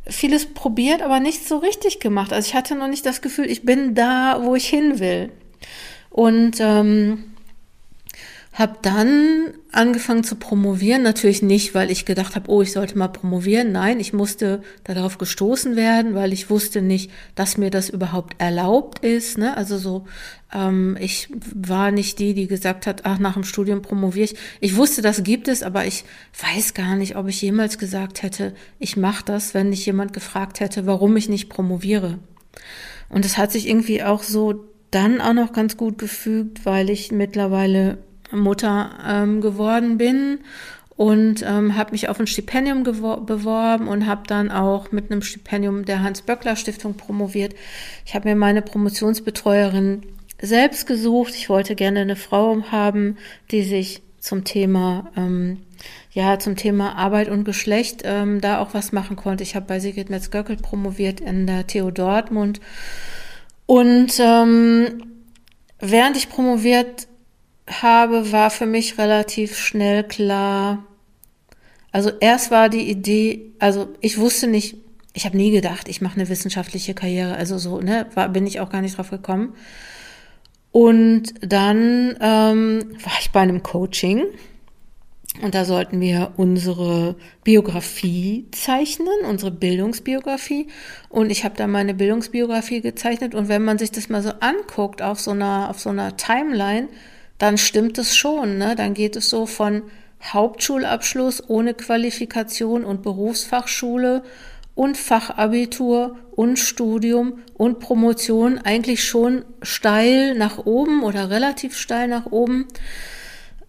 vieles 0.07 0.53
probiert, 0.53 1.01
aber 1.01 1.19
nicht 1.19 1.47
so 1.47 1.57
richtig 1.57 1.99
gemacht. 1.99 2.33
Also 2.33 2.47
ich 2.47 2.55
hatte 2.55 2.75
noch 2.75 2.87
nicht 2.87 3.05
das 3.05 3.21
Gefühl, 3.21 3.45
ich 3.49 3.63
bin 3.63 3.93
da, 3.95 4.41
wo 4.43 4.55
ich 4.55 4.67
hin 4.67 4.99
will. 4.99 5.31
Und 6.09 6.57
ähm, 6.59 7.30
habe 8.53 8.77
dann 8.81 9.53
angefangen 9.71 10.25
zu 10.25 10.35
promovieren, 10.35 11.03
natürlich 11.03 11.41
nicht, 11.41 11.73
weil 11.73 11.89
ich 11.89 12.05
gedacht 12.05 12.35
habe, 12.35 12.51
oh, 12.51 12.61
ich 12.61 12.73
sollte 12.73 12.97
mal 12.97 13.07
promovieren. 13.07 13.71
Nein, 13.71 14.01
ich 14.01 14.11
musste 14.11 14.61
darauf 14.83 15.17
gestoßen 15.17 15.77
werden, 15.77 16.15
weil 16.15 16.33
ich 16.33 16.49
wusste 16.49 16.81
nicht, 16.81 17.11
dass 17.35 17.57
mir 17.57 17.69
das 17.69 17.89
überhaupt 17.89 18.35
erlaubt 18.39 18.99
ist. 19.05 19.37
Ne? 19.37 19.55
Also 19.55 19.77
so, 19.77 20.05
ähm, 20.53 20.97
ich 20.99 21.29
war 21.55 21.91
nicht 21.91 22.19
die, 22.19 22.33
die 22.33 22.47
gesagt 22.47 22.87
hat, 22.87 23.05
ach, 23.05 23.19
nach 23.19 23.35
dem 23.35 23.45
Studium 23.45 23.81
promoviere 23.81 24.25
ich. 24.25 24.35
Ich 24.59 24.75
wusste, 24.75 25.01
das 25.01 25.23
gibt 25.23 25.47
es, 25.47 25.63
aber 25.63 25.85
ich 25.85 26.03
weiß 26.41 26.73
gar 26.73 26.97
nicht, 26.97 27.15
ob 27.15 27.29
ich 27.29 27.41
jemals 27.41 27.77
gesagt 27.77 28.21
hätte, 28.21 28.53
ich 28.79 28.97
mache 28.97 29.23
das, 29.23 29.53
wenn 29.53 29.69
mich 29.69 29.85
jemand 29.85 30.11
gefragt 30.11 30.59
hätte, 30.59 30.85
warum 30.85 31.15
ich 31.15 31.29
nicht 31.29 31.47
promoviere. 31.47 32.19
Und 33.07 33.23
es 33.23 33.37
hat 33.37 33.53
sich 33.53 33.69
irgendwie 33.69 34.03
auch 34.03 34.23
so 34.23 34.65
dann 34.91 35.21
auch 35.21 35.33
noch 35.33 35.53
ganz 35.53 35.77
gut 35.77 35.97
gefügt, 35.97 36.65
weil 36.65 36.89
ich 36.89 37.13
mittlerweile 37.13 37.97
Mutter 38.31 38.91
ähm, 39.07 39.41
geworden 39.41 39.97
bin 39.97 40.39
und 40.95 41.43
ähm, 41.43 41.75
habe 41.75 41.91
mich 41.91 42.09
auf 42.09 42.19
ein 42.19 42.27
Stipendium 42.27 42.83
beworben 42.83 43.87
und 43.87 44.05
habe 44.05 44.23
dann 44.27 44.51
auch 44.51 44.91
mit 44.91 45.11
einem 45.11 45.21
Stipendium 45.21 45.85
der 45.85 46.03
Hans-Böckler-Stiftung 46.03 46.95
promoviert. 46.95 47.55
Ich 48.05 48.13
habe 48.13 48.29
mir 48.29 48.35
meine 48.35 48.61
Promotionsbetreuerin 48.61 50.03
selbst 50.41 50.85
gesucht. 50.87 51.33
Ich 51.35 51.49
wollte 51.49 51.75
gerne 51.75 52.01
eine 52.01 52.15
Frau 52.15 52.63
haben, 52.71 53.17
die 53.51 53.63
sich 53.63 54.01
zum 54.19 54.43
Thema 54.43 55.11
ähm, 55.17 55.57
ja 56.11 56.39
zum 56.39 56.55
Thema 56.55 56.95
Arbeit 56.95 57.29
und 57.29 57.45
Geschlecht 57.45 58.01
ähm, 58.03 58.41
da 58.41 58.59
auch 58.59 58.73
was 58.73 58.91
machen 58.91 59.15
konnte. 59.15 59.43
Ich 59.43 59.55
habe 59.55 59.65
bei 59.65 59.79
Sigrid 59.79 60.09
Metz-Göckel 60.09 60.57
promoviert 60.57 61.19
in 61.19 61.47
der 61.47 61.67
TU 61.67 61.91
Dortmund 61.91 62.59
und 63.65 64.19
ähm, 64.19 65.03
während 65.79 66.17
ich 66.17 66.29
promoviert 66.29 67.07
habe, 67.71 68.31
war 68.31 68.49
für 68.49 68.65
mich 68.65 68.97
relativ 68.97 69.57
schnell 69.57 70.03
klar. 70.03 70.85
Also 71.91 72.11
erst 72.19 72.51
war 72.51 72.69
die 72.69 72.89
Idee, 72.89 73.53
also 73.59 73.89
ich 73.99 74.17
wusste 74.17 74.47
nicht, 74.47 74.77
ich 75.13 75.25
habe 75.25 75.37
nie 75.37 75.51
gedacht, 75.51 75.89
ich 75.89 76.01
mache 76.01 76.15
eine 76.15 76.29
wissenschaftliche 76.29 76.93
Karriere, 76.93 77.35
also 77.35 77.57
so, 77.57 77.81
ne, 77.81 78.07
war, 78.15 78.29
bin 78.29 78.47
ich 78.47 78.59
auch 78.59 78.69
gar 78.69 78.81
nicht 78.81 78.97
drauf 78.97 79.09
gekommen. 79.09 79.53
Und 80.71 81.33
dann 81.41 82.15
ähm, 82.21 82.83
war 83.03 83.13
ich 83.19 83.31
bei 83.31 83.41
einem 83.41 83.61
Coaching 83.61 84.23
und 85.41 85.55
da 85.55 85.63
sollten 85.63 86.01
wir 86.01 86.33
unsere 86.35 87.15
Biografie 87.43 88.47
zeichnen, 88.51 89.25
unsere 89.27 89.51
Bildungsbiografie. 89.51 90.67
Und 91.07 91.29
ich 91.29 91.45
habe 91.45 91.55
da 91.55 91.67
meine 91.67 91.93
Bildungsbiografie 91.93 92.81
gezeichnet. 92.81 93.33
Und 93.33 93.47
wenn 93.47 93.63
man 93.63 93.77
sich 93.77 93.91
das 93.91 94.09
mal 94.09 94.21
so 94.21 94.31
anguckt 94.41 95.01
auf 95.01 95.21
so 95.21 95.31
einer, 95.31 95.69
auf 95.69 95.79
so 95.79 95.89
einer 95.89 96.17
Timeline, 96.17 96.89
dann 97.41 97.57
stimmt 97.57 97.97
es 97.97 98.15
schon. 98.15 98.59
Ne? 98.59 98.75
Dann 98.75 98.93
geht 98.93 99.15
es 99.15 99.31
so 99.31 99.47
von 99.47 99.81
Hauptschulabschluss 100.23 101.49
ohne 101.49 101.73
Qualifikation 101.73 102.85
und 102.85 103.01
Berufsfachschule 103.01 104.21
und 104.75 104.95
Fachabitur 104.95 106.17
und 106.35 106.59
Studium 106.59 107.39
und 107.55 107.79
Promotion 107.79 108.59
eigentlich 108.59 109.03
schon 109.03 109.43
steil 109.63 110.35
nach 110.35 110.59
oben 110.59 111.01
oder 111.01 111.31
relativ 111.31 111.75
steil 111.75 112.07
nach 112.07 112.27
oben. 112.27 112.67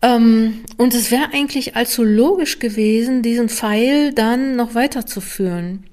Ähm, 0.03 0.65
und 0.77 0.93
es 0.93 1.11
wäre 1.11 1.33
eigentlich 1.33 1.75
allzu 1.75 2.05
logisch 2.05 2.59
gewesen, 2.59 3.23
diesen 3.23 3.49
Pfeil 3.49 4.13
dann 4.13 4.55
noch 4.55 4.75
weiterzuführen. 4.75 5.85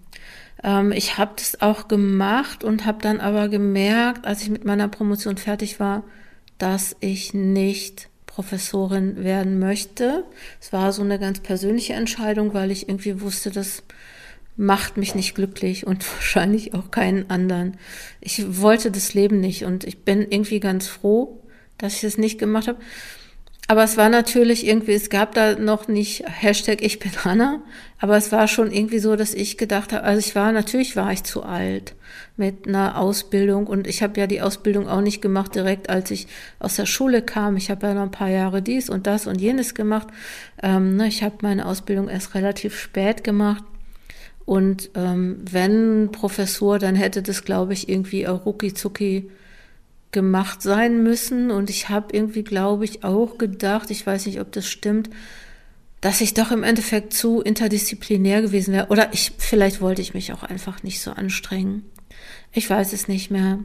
Ähm, 0.66 0.92
ich 0.92 1.18
habe 1.18 1.32
das 1.38 1.62
auch 1.62 1.88
gemacht 1.88 2.66
und 2.66 2.86
habe 2.86 3.02
dann 3.02 3.22
aber 3.22 3.48
gemerkt, 3.48 4.28
als 4.28 4.42
ich 4.42 4.50
mit 4.50 4.66
meiner 4.66 4.90
Promotion 4.90 5.38
fertig 5.38 5.80
war, 5.80 6.04
dass 6.60 6.96
ich 7.00 7.34
nicht 7.34 8.10
Professorin 8.28 9.24
werden 9.24 9.60
möchte. 9.60 10.24
Es 10.62 10.72
war 10.72 10.94
so 10.94 11.02
eine 11.02 11.18
ganz 11.18 11.40
persönliche 11.40 11.94
Entscheidung, 11.94 12.54
weil 12.54 12.70
ich 12.70 12.88
irgendwie 12.88 13.22
wusste, 13.22 13.50
das 13.50 13.84
macht 14.56 14.98
mich 14.98 15.16
nicht 15.16 15.36
glücklich 15.36 15.88
und 15.88 16.08
wahrscheinlich 16.16 16.74
auch 16.74 16.92
keinen 16.92 17.30
anderen. 17.30 17.78
Ich 18.22 18.62
wollte 18.62 18.92
das 18.92 19.14
Leben 19.14 19.40
nicht 19.40 19.66
und 19.66 19.84
ich 19.84 20.04
bin 20.04 20.22
irgendwie 20.22 20.60
ganz 20.60 20.88
froh, 20.88 21.42
dass 21.78 21.96
ich 21.96 22.02
das 22.02 22.18
nicht 22.18 22.38
gemacht 22.38 22.68
habe. 22.68 22.80
Aber 23.70 23.84
es 23.84 23.98
war 23.98 24.10
natürlich 24.10 24.66
irgendwie, 24.66 24.94
es 24.94 25.12
gab 25.12 25.36
da 25.36 25.54
noch 25.54 25.88
nicht 25.88 26.24
Hashtag 26.26 26.82
ich 26.82 26.98
bin 26.98 27.12
Hanna, 27.24 27.62
aber 28.00 28.18
es 28.18 28.32
war 28.32 28.48
schon 28.48 28.72
irgendwie 28.72 28.98
so, 28.98 29.16
dass 29.16 29.36
ich 29.36 29.60
gedacht 29.60 29.94
habe, 29.94 30.04
also 30.04 30.18
ich 30.18 30.34
war, 30.34 30.52
natürlich 30.52 30.96
war 30.96 31.12
ich 31.12 31.24
zu 31.24 31.44
alt 31.44 31.94
mit 32.36 32.68
einer 32.68 32.98
Ausbildung 32.98 33.68
und 33.68 33.86
ich 33.86 34.02
habe 34.02 34.20
ja 34.20 34.26
die 34.26 34.42
Ausbildung 34.42 34.90
auch 34.90 35.02
nicht 35.02 35.22
gemacht 35.22 35.54
direkt, 35.54 35.88
als 35.88 36.10
ich 36.10 36.26
aus 36.58 36.78
der 36.78 36.88
Schule 36.88 37.22
kam. 37.22 37.58
Ich 37.58 37.70
habe 37.70 37.86
ja 37.86 37.94
noch 37.94 38.02
ein 38.02 38.12
paar 38.12 38.32
Jahre 38.32 38.64
dies 38.64 38.90
und 38.90 39.06
das 39.06 39.28
und 39.28 39.40
jenes 39.40 39.76
gemacht. 39.76 40.08
Ähm, 40.64 40.96
ne, 40.96 41.08
ich 41.08 41.22
habe 41.22 41.36
meine 41.42 41.68
Ausbildung 41.68 42.10
erst 42.10 42.34
relativ 42.34 42.76
spät 42.76 43.24
gemacht. 43.24 43.64
Und 44.46 44.90
ähm, 44.96 45.44
wenn 45.48 46.12
Professor, 46.12 46.80
dann 46.80 46.96
hätte 46.96 47.22
das, 47.22 47.46
glaube 47.46 47.74
ich, 47.74 47.88
irgendwie 47.88 48.28
auch 48.28 48.48
rucki 48.48 48.74
zucki 48.74 49.30
gemacht 50.12 50.62
sein 50.62 51.04
müssen. 51.04 51.52
Und 51.52 51.70
ich 51.70 51.90
habe 51.90 52.16
irgendwie, 52.16 52.44
glaube 52.44 52.86
ich, 52.86 53.04
auch 53.04 53.38
gedacht, 53.38 53.92
ich 53.92 54.06
weiß 54.06 54.26
nicht, 54.26 54.40
ob 54.40 54.52
das 54.52 54.68
stimmt, 54.68 55.10
dass 56.02 56.22
ich 56.22 56.34
doch 56.34 56.52
im 56.52 56.64
Endeffekt 56.64 57.14
zu 57.14 57.42
interdisziplinär 57.42 58.42
gewesen 58.42 58.74
wäre. 58.74 58.88
Oder 58.88 59.14
ich, 59.14 59.34
vielleicht 59.38 59.82
wollte 59.82 60.02
ich 60.02 60.14
mich 60.14 60.34
auch 60.34 60.44
einfach 60.44 60.84
nicht 60.84 61.02
so 61.02 61.12
anstrengen. 61.12 61.84
Ich 62.52 62.70
weiß 62.70 62.94
es 62.94 63.08
nicht 63.08 63.32
mehr. 63.32 63.60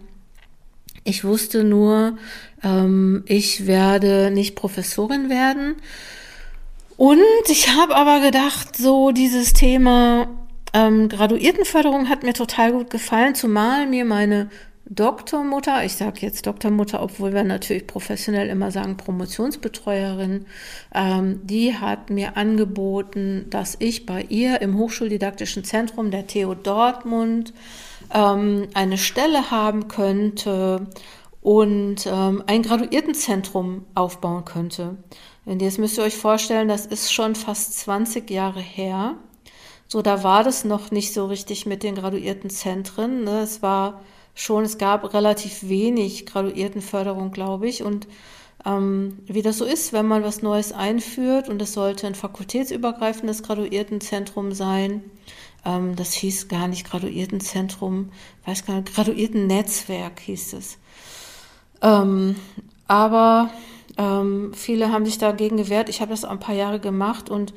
Ich 1.05 1.25
wusste 1.25 1.65
nur, 1.65 2.19
ähm, 2.63 3.25
ich 3.27 3.67
werde 3.67 4.31
nicht 4.31 4.57
Professorin 4.57 5.29
werden. 5.29 5.77
Und 6.97 7.21
ich 7.49 7.69
habe 7.75 7.95
aber 7.95 8.21
gedacht, 8.21 8.77
so 8.77 9.11
dieses 9.11 9.53
Thema 9.53 10.29
ähm, 10.73 11.09
Graduiertenförderung 11.09 12.09
hat 12.09 12.23
mir 12.23 12.35
total 12.35 12.73
gut 12.73 12.91
gefallen, 12.91 13.35
zumal 13.35 13.87
mir 13.87 14.05
meine 14.05 14.49
Doktormutter, 14.87 15.83
ich 15.85 15.95
sage 15.95 16.21
jetzt 16.21 16.47
Doktormutter, 16.47 17.03
obwohl 17.03 17.33
wir 17.33 17.43
natürlich 17.43 17.87
professionell 17.87 18.49
immer 18.49 18.71
sagen 18.71 18.99
Promotionsbetreuerin, 18.99 20.45
ähm, 20.95 21.41
die 21.43 21.75
hat 21.75 22.11
mir 22.11 22.37
angeboten, 22.37 23.47
dass 23.49 23.77
ich 23.79 24.05
bei 24.05 24.27
ihr 24.29 24.61
im 24.61 24.77
Hochschuldidaktischen 24.77 25.65
Zentrum 25.65 26.11
der 26.11 26.27
TU 26.27 26.55
Dortmund 26.55 27.55
ähm, 28.13 28.69
eine 28.75 28.99
Stelle 28.99 29.51
haben 29.51 29.89
könnte 29.89 30.87
und 31.41 32.07
ähm, 32.07 32.45
ein 32.47 32.63
Graduiertenzentrum 32.63 33.87
aufbauen 33.95 34.45
könnte. 34.45 34.99
Und 35.47 35.63
jetzt 35.63 35.79
müsst 35.79 35.97
ihr 35.97 36.05
euch 36.05 36.17
vorstellen, 36.17 36.69
das 36.69 36.85
ist 36.85 37.11
schon 37.11 37.35
fast 37.35 37.79
20 37.79 38.31
Jahre 38.31 38.61
her. 38.61 39.15
So, 39.89 40.03
da 40.03 40.23
war 40.23 40.45
das 40.45 40.65
noch 40.65 40.91
nicht 40.91 41.15
so 41.15 41.27
richtig 41.27 41.65
mit 41.65 41.83
den 41.83 41.95
Graduiertenzentren. 41.95 43.25
Ne? 43.25 43.41
Es 43.41 43.63
war 43.63 44.01
schon, 44.35 44.65
es 44.65 44.79
gab 44.79 45.15
relativ 45.15 45.69
wenig 45.69 46.27
Graduiertenförderung, 46.27 47.31
glaube 47.31 47.69
ich. 47.69 47.83
Und 47.83 48.07
ähm, 48.67 49.19
wie 49.27 49.43
das 49.43 49.59
so 49.59 49.65
ist, 49.65 49.93
wenn 49.93 50.07
man 50.07 50.23
was 50.23 50.43
Neues 50.43 50.73
einführt 50.73 51.49
und 51.49 51.61
es 51.61 51.75
sollte 51.75 52.07
ein 52.07 52.15
fakultätsübergreifendes 52.15 53.43
Graduiertenzentrum 53.43 54.53
sein. 54.53 55.05
Ähm, 55.65 55.97
das 55.97 56.13
hieß 56.13 56.49
gar 56.49 56.69
nicht 56.69 56.89
Graduiertenzentrum, 56.89 58.11
weiß 58.47 58.67
gar 58.67 58.77
nicht, 58.77 58.95
Graduiertennetzwerk 58.95 60.21
hieß 60.21 60.55
es. 60.55 60.79
Ähm, 61.83 62.37
aber 62.89 63.51
ähm, 63.97 64.53
viele 64.55 64.91
haben 64.91 65.05
sich 65.05 65.19
dagegen 65.19 65.57
gewehrt. 65.57 65.89
Ich 65.89 66.01
habe 66.01 66.11
das 66.11 66.25
ein 66.25 66.41
paar 66.41 66.55
Jahre 66.55 66.81
gemacht 66.81 67.31
und 67.31 67.55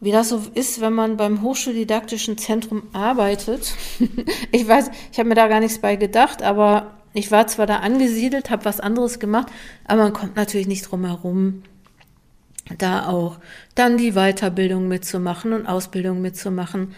wie 0.00 0.12
das 0.12 0.30
so 0.30 0.42
ist, 0.54 0.80
wenn 0.80 0.94
man 0.94 1.16
beim 1.16 1.42
Hochschuldidaktischen 1.42 2.38
Zentrum 2.38 2.82
arbeitet. 2.92 3.74
ich 4.52 4.66
weiß, 4.66 4.90
ich 5.12 5.18
habe 5.18 5.28
mir 5.28 5.34
da 5.34 5.48
gar 5.48 5.60
nichts 5.60 5.78
bei 5.78 5.96
gedacht, 5.96 6.42
aber 6.42 6.94
ich 7.12 7.30
war 7.30 7.46
zwar 7.46 7.66
da 7.66 7.76
angesiedelt, 7.76 8.50
habe 8.50 8.64
was 8.64 8.80
anderes 8.80 9.18
gemacht, 9.18 9.48
aber 9.84 10.04
man 10.04 10.12
kommt 10.12 10.36
natürlich 10.36 10.68
nicht 10.68 10.90
drum 10.90 11.04
herum, 11.04 11.62
da 12.78 13.08
auch 13.08 13.38
dann 13.74 13.98
die 13.98 14.12
Weiterbildung 14.12 14.88
mitzumachen 14.88 15.52
und 15.52 15.66
Ausbildung 15.66 16.22
mitzumachen. 16.22 16.94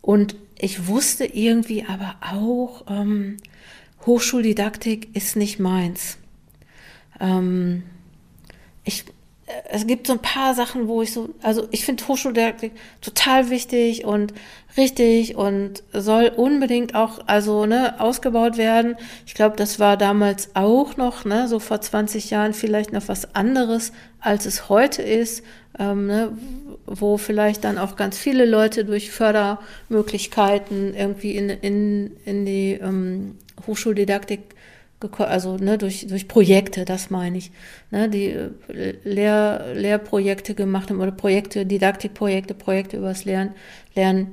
Und 0.00 0.36
ich 0.58 0.86
wusste 0.86 1.26
irgendwie 1.26 1.84
aber 1.84 2.14
auch, 2.20 2.84
ähm, 2.88 3.36
Hochschuldidaktik 4.06 5.14
ist 5.16 5.36
nicht 5.36 5.58
meins. 5.58 6.16
Ähm, 7.20 7.82
ich 8.84 9.04
es 9.70 9.86
gibt 9.86 10.08
so 10.08 10.14
ein 10.14 10.18
paar 10.18 10.54
Sachen, 10.54 10.88
wo 10.88 11.02
ich 11.02 11.12
so, 11.12 11.30
also 11.40 11.68
ich 11.70 11.84
finde 11.84 12.06
Hochschuldidaktik 12.08 12.72
total 13.00 13.48
wichtig 13.48 14.04
und 14.04 14.34
richtig 14.76 15.36
und 15.36 15.84
soll 15.92 16.32
unbedingt 16.34 16.96
auch, 16.96 17.20
also 17.26 17.64
ne, 17.64 18.00
ausgebaut 18.00 18.58
werden. 18.58 18.96
Ich 19.24 19.34
glaube, 19.34 19.56
das 19.56 19.78
war 19.78 19.96
damals 19.96 20.50
auch 20.54 20.96
noch, 20.96 21.24
ne, 21.24 21.46
so 21.46 21.60
vor 21.60 21.80
20 21.80 22.30
Jahren 22.30 22.54
vielleicht 22.54 22.92
noch 22.92 23.06
was 23.06 23.36
anderes, 23.36 23.92
als 24.20 24.46
es 24.46 24.68
heute 24.68 25.02
ist, 25.02 25.44
ähm, 25.78 26.08
ne, 26.08 26.36
wo 26.86 27.16
vielleicht 27.16 27.62
dann 27.62 27.78
auch 27.78 27.94
ganz 27.94 28.18
viele 28.18 28.46
Leute 28.46 28.84
durch 28.84 29.12
Fördermöglichkeiten 29.12 30.92
irgendwie 30.94 31.36
in, 31.36 31.50
in, 31.50 32.16
in 32.24 32.44
die 32.46 32.72
ähm, 32.72 33.38
Hochschuldidaktik 33.64 34.55
also 35.18 35.56
ne, 35.56 35.78
durch, 35.78 36.06
durch 36.06 36.26
Projekte, 36.26 36.84
das 36.84 37.10
meine 37.10 37.38
ich, 37.38 37.50
ne, 37.90 38.08
die 38.08 38.26
äh, 38.28 38.94
Lehr, 39.04 39.72
Lehrprojekte 39.74 40.54
gemacht 40.54 40.90
haben 40.90 41.00
oder 41.00 41.12
Projekte, 41.12 41.66
Didaktikprojekte, 41.66 42.54
Projekte 42.54 42.96
übers 42.96 43.24
Lernen, 43.24 43.54
Lernen, 43.94 44.32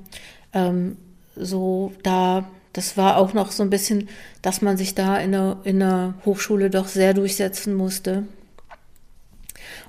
ähm, 0.54 0.98
so 1.36 1.92
da, 2.04 2.48
das 2.72 2.96
war 2.98 3.18
auch 3.18 3.34
noch 3.34 3.52
so 3.52 3.64
ein 3.64 3.70
bisschen, 3.70 4.08
dass 4.42 4.62
man 4.62 4.78
sich 4.78 4.96
da 4.96 5.18
in 5.18 5.34
der, 5.34 5.58
in 5.64 5.80
der 5.80 6.14
Hochschule 6.26 6.70
doch 6.70 6.88
sehr 6.88 7.14
durchsetzen 7.14 7.74
musste. 7.74 8.24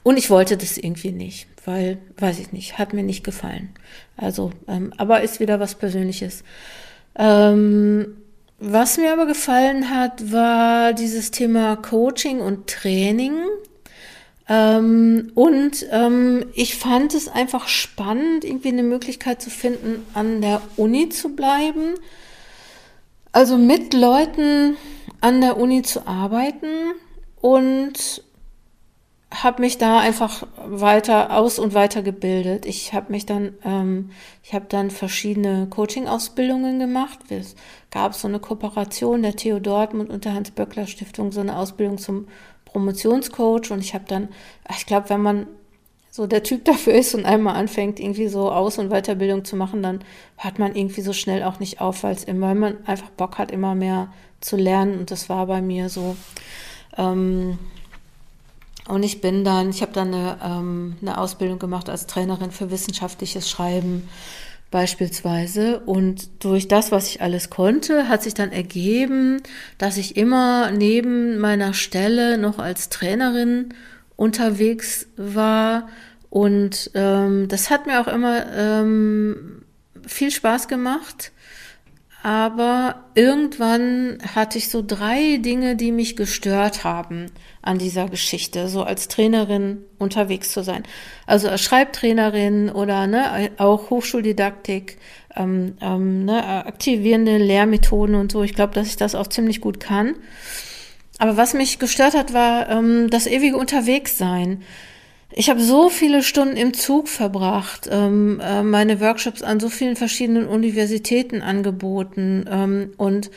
Und 0.02 0.16
ich 0.16 0.30
wollte 0.30 0.56
das 0.56 0.76
irgendwie 0.76 1.12
nicht, 1.12 1.46
weil, 1.64 1.98
weiß 2.18 2.38
ich 2.38 2.52
nicht, 2.52 2.78
hat 2.78 2.92
mir 2.92 3.02
nicht 3.02 3.24
gefallen. 3.24 3.70
Also, 4.16 4.52
ähm, 4.68 4.92
aber 4.96 5.22
ist 5.22 5.40
wieder 5.40 5.60
was 5.60 5.74
Persönliches. 5.76 6.42
Ähm, 7.16 8.16
was 8.58 8.96
mir 8.96 9.12
aber 9.12 9.26
gefallen 9.26 9.90
hat, 9.90 10.32
war 10.32 10.92
dieses 10.92 11.30
Thema 11.30 11.76
Coaching 11.76 12.40
und 12.40 12.66
Training. 12.66 13.34
Ähm, 14.48 15.32
und 15.34 15.86
ähm, 15.90 16.46
ich 16.54 16.76
fand 16.76 17.14
es 17.14 17.28
einfach 17.28 17.68
spannend, 17.68 18.44
irgendwie 18.44 18.68
eine 18.68 18.82
Möglichkeit 18.82 19.40
zu 19.40 19.50
finden, 19.50 20.06
an 20.14 20.40
der 20.40 20.60
Uni 20.76 21.08
zu 21.08 21.30
bleiben. 21.30 21.94
Also 23.32 23.56
mit 23.56 23.94
Leuten 23.94 24.76
an 25.20 25.40
der 25.40 25.56
Uni 25.56 25.82
zu 25.82 26.06
arbeiten 26.06 26.92
und 27.40 28.23
habe 29.44 29.61
mich 29.61 29.78
da 29.78 30.00
einfach 30.00 30.46
weiter 30.57 31.37
aus 31.37 31.59
und 31.59 31.74
weiter 31.74 32.02
gebildet. 32.02 32.66
Ich 32.66 32.94
habe 32.94 33.12
mich 33.12 33.26
dann, 33.26 33.54
ähm, 33.64 34.11
ich 34.42 34.54
habe 34.54 34.64
dann 34.68 34.90
verschiedene 34.90 35.66
Coaching-Ausbildungen 35.68 36.78
gemacht. 36.78 37.18
Es 37.28 37.54
gab 37.90 38.14
so 38.14 38.26
eine 38.26 38.40
Kooperation 38.40 39.22
der 39.22 39.37
TU 39.37 39.61
Dortmund 39.61 40.11
und 40.11 40.24
der 40.24 40.35
Hans-Böckler-Stiftung, 40.35 41.30
so 41.30 41.40
eine 41.40 41.59
Ausbildung 41.59 41.98
zum 41.98 42.26
Promotionscoach. 42.64 43.70
Und 43.70 43.80
ich 43.80 43.94
habe 43.94 44.04
dann, 44.09 44.28
ich 44.76 44.87
glaube, 44.87 45.11
wenn 45.11 45.22
man 45.22 45.46
so 46.11 46.26
der 46.26 46.42
Typ 46.42 46.64
dafür 46.64 46.94
ist 46.94 47.14
und 47.14 47.26
einmal 47.26 47.57
anfängt, 47.57 48.00
irgendwie 48.00 48.28
so 48.28 48.50
Aus- 48.50 48.78
und 48.78 48.88
Weiterbildung 48.88 49.44
zu 49.44 49.57
machen, 49.57 49.83
dann 49.83 50.00
hört 50.37 50.59
man 50.59 50.74
irgendwie 50.74 51.02
so 51.02 51.12
schnell 51.12 51.42
auch 51.42 51.61
nicht 51.61 51.80
auf, 51.80 52.02
weil 52.02 52.16
immer, 52.26 52.54
man 52.54 52.78
einfach 52.87 53.11
Bock 53.11 53.38
hat, 53.38 53.50
immer 53.50 53.74
mehr 53.74 54.12
zu 54.40 54.57
lernen. 54.57 54.98
Und 54.98 55.11
das 55.11 55.28
war 55.28 55.46
bei 55.46 55.61
mir 55.61 55.88
so. 55.90 56.16
Ähm, 56.96 57.59
und 58.88 59.02
ich 59.02 59.20
bin 59.20 59.44
dann, 59.44 59.70
ich 59.70 59.82
habe 59.82 59.92
dann 59.92 60.12
eine, 60.12 60.38
ähm, 60.42 60.96
eine 61.00 61.18
Ausbildung 61.18 61.58
gemacht 61.58 61.88
als 61.88 62.06
Trainerin 62.06 62.50
für 62.50 62.70
wissenschaftliches 62.70 63.48
Schreiben 63.48 64.08
beispielsweise. 64.70 65.80
Und 65.80 66.44
durch 66.44 66.68
das, 66.68 66.92
was 66.92 67.08
ich 67.08 67.22
alles 67.22 67.48
konnte, 67.48 68.08
hat 68.08 68.22
sich 68.22 68.34
dann 68.34 68.52
ergeben, 68.52 69.40
dass 69.78 69.96
ich 69.96 70.16
immer 70.16 70.70
neben 70.70 71.38
meiner 71.38 71.72
Stelle 71.72 72.38
noch 72.38 72.58
als 72.58 72.88
Trainerin 72.88 73.72
unterwegs 74.16 75.06
war. 75.16 75.88
Und 76.28 76.90
ähm, 76.94 77.46
das 77.48 77.70
hat 77.70 77.86
mir 77.86 78.00
auch 78.00 78.08
immer 78.08 78.44
ähm, 78.52 79.62
viel 80.06 80.30
Spaß 80.30 80.68
gemacht. 80.68 81.32
Aber 82.24 83.04
irgendwann 83.14 84.16
hatte 84.34 84.56
ich 84.56 84.70
so 84.70 84.82
drei 84.82 85.37
Dinge, 85.37 85.76
die 85.76 85.92
mich 85.92 86.16
gestört 86.16 86.82
haben 86.82 87.26
an 87.60 87.76
dieser 87.76 88.08
Geschichte, 88.08 88.68
so 88.68 88.82
als 88.82 89.08
Trainerin 89.08 89.84
unterwegs 89.98 90.50
zu 90.50 90.62
sein. 90.62 90.84
Also 91.26 91.50
als 91.50 91.60
Schreibtrainerin 91.60 92.70
oder 92.70 93.06
ne, 93.06 93.50
auch 93.58 93.90
Hochschuldidaktik, 93.90 94.96
ähm, 95.37 95.76
ähm, 95.82 96.24
ne, 96.24 96.64
aktivierende 96.64 97.37
Lehrmethoden 97.37 98.14
und 98.14 98.32
so. 98.32 98.42
Ich 98.42 98.54
glaube, 98.54 98.72
dass 98.72 98.87
ich 98.87 98.96
das 98.96 99.14
auch 99.14 99.26
ziemlich 99.26 99.60
gut 99.60 99.78
kann. 99.78 100.14
Aber 101.18 101.37
was 101.37 101.52
mich 101.52 101.78
gestört 101.78 102.14
hat, 102.14 102.32
war 102.32 102.70
ähm, 102.70 103.10
das 103.10 103.26
ewige 103.26 103.58
Unterwegssein. 103.58 104.62
Ich 105.36 105.50
habe 105.50 105.60
so 105.60 105.88
viele 105.88 106.22
Stunden 106.22 106.56
im 106.56 106.74
Zug 106.74 107.08
verbracht, 107.08 107.88
ähm, 107.90 108.40
äh, 108.40 108.62
meine 108.62 109.00
Workshops 109.00 109.42
an 109.42 109.58
so 109.58 109.68
vielen 109.68 109.96
verschiedenen 109.96 110.46
Universitäten 110.46 111.42
angeboten 111.42 112.44
ähm, 112.48 112.92
und 112.98 113.32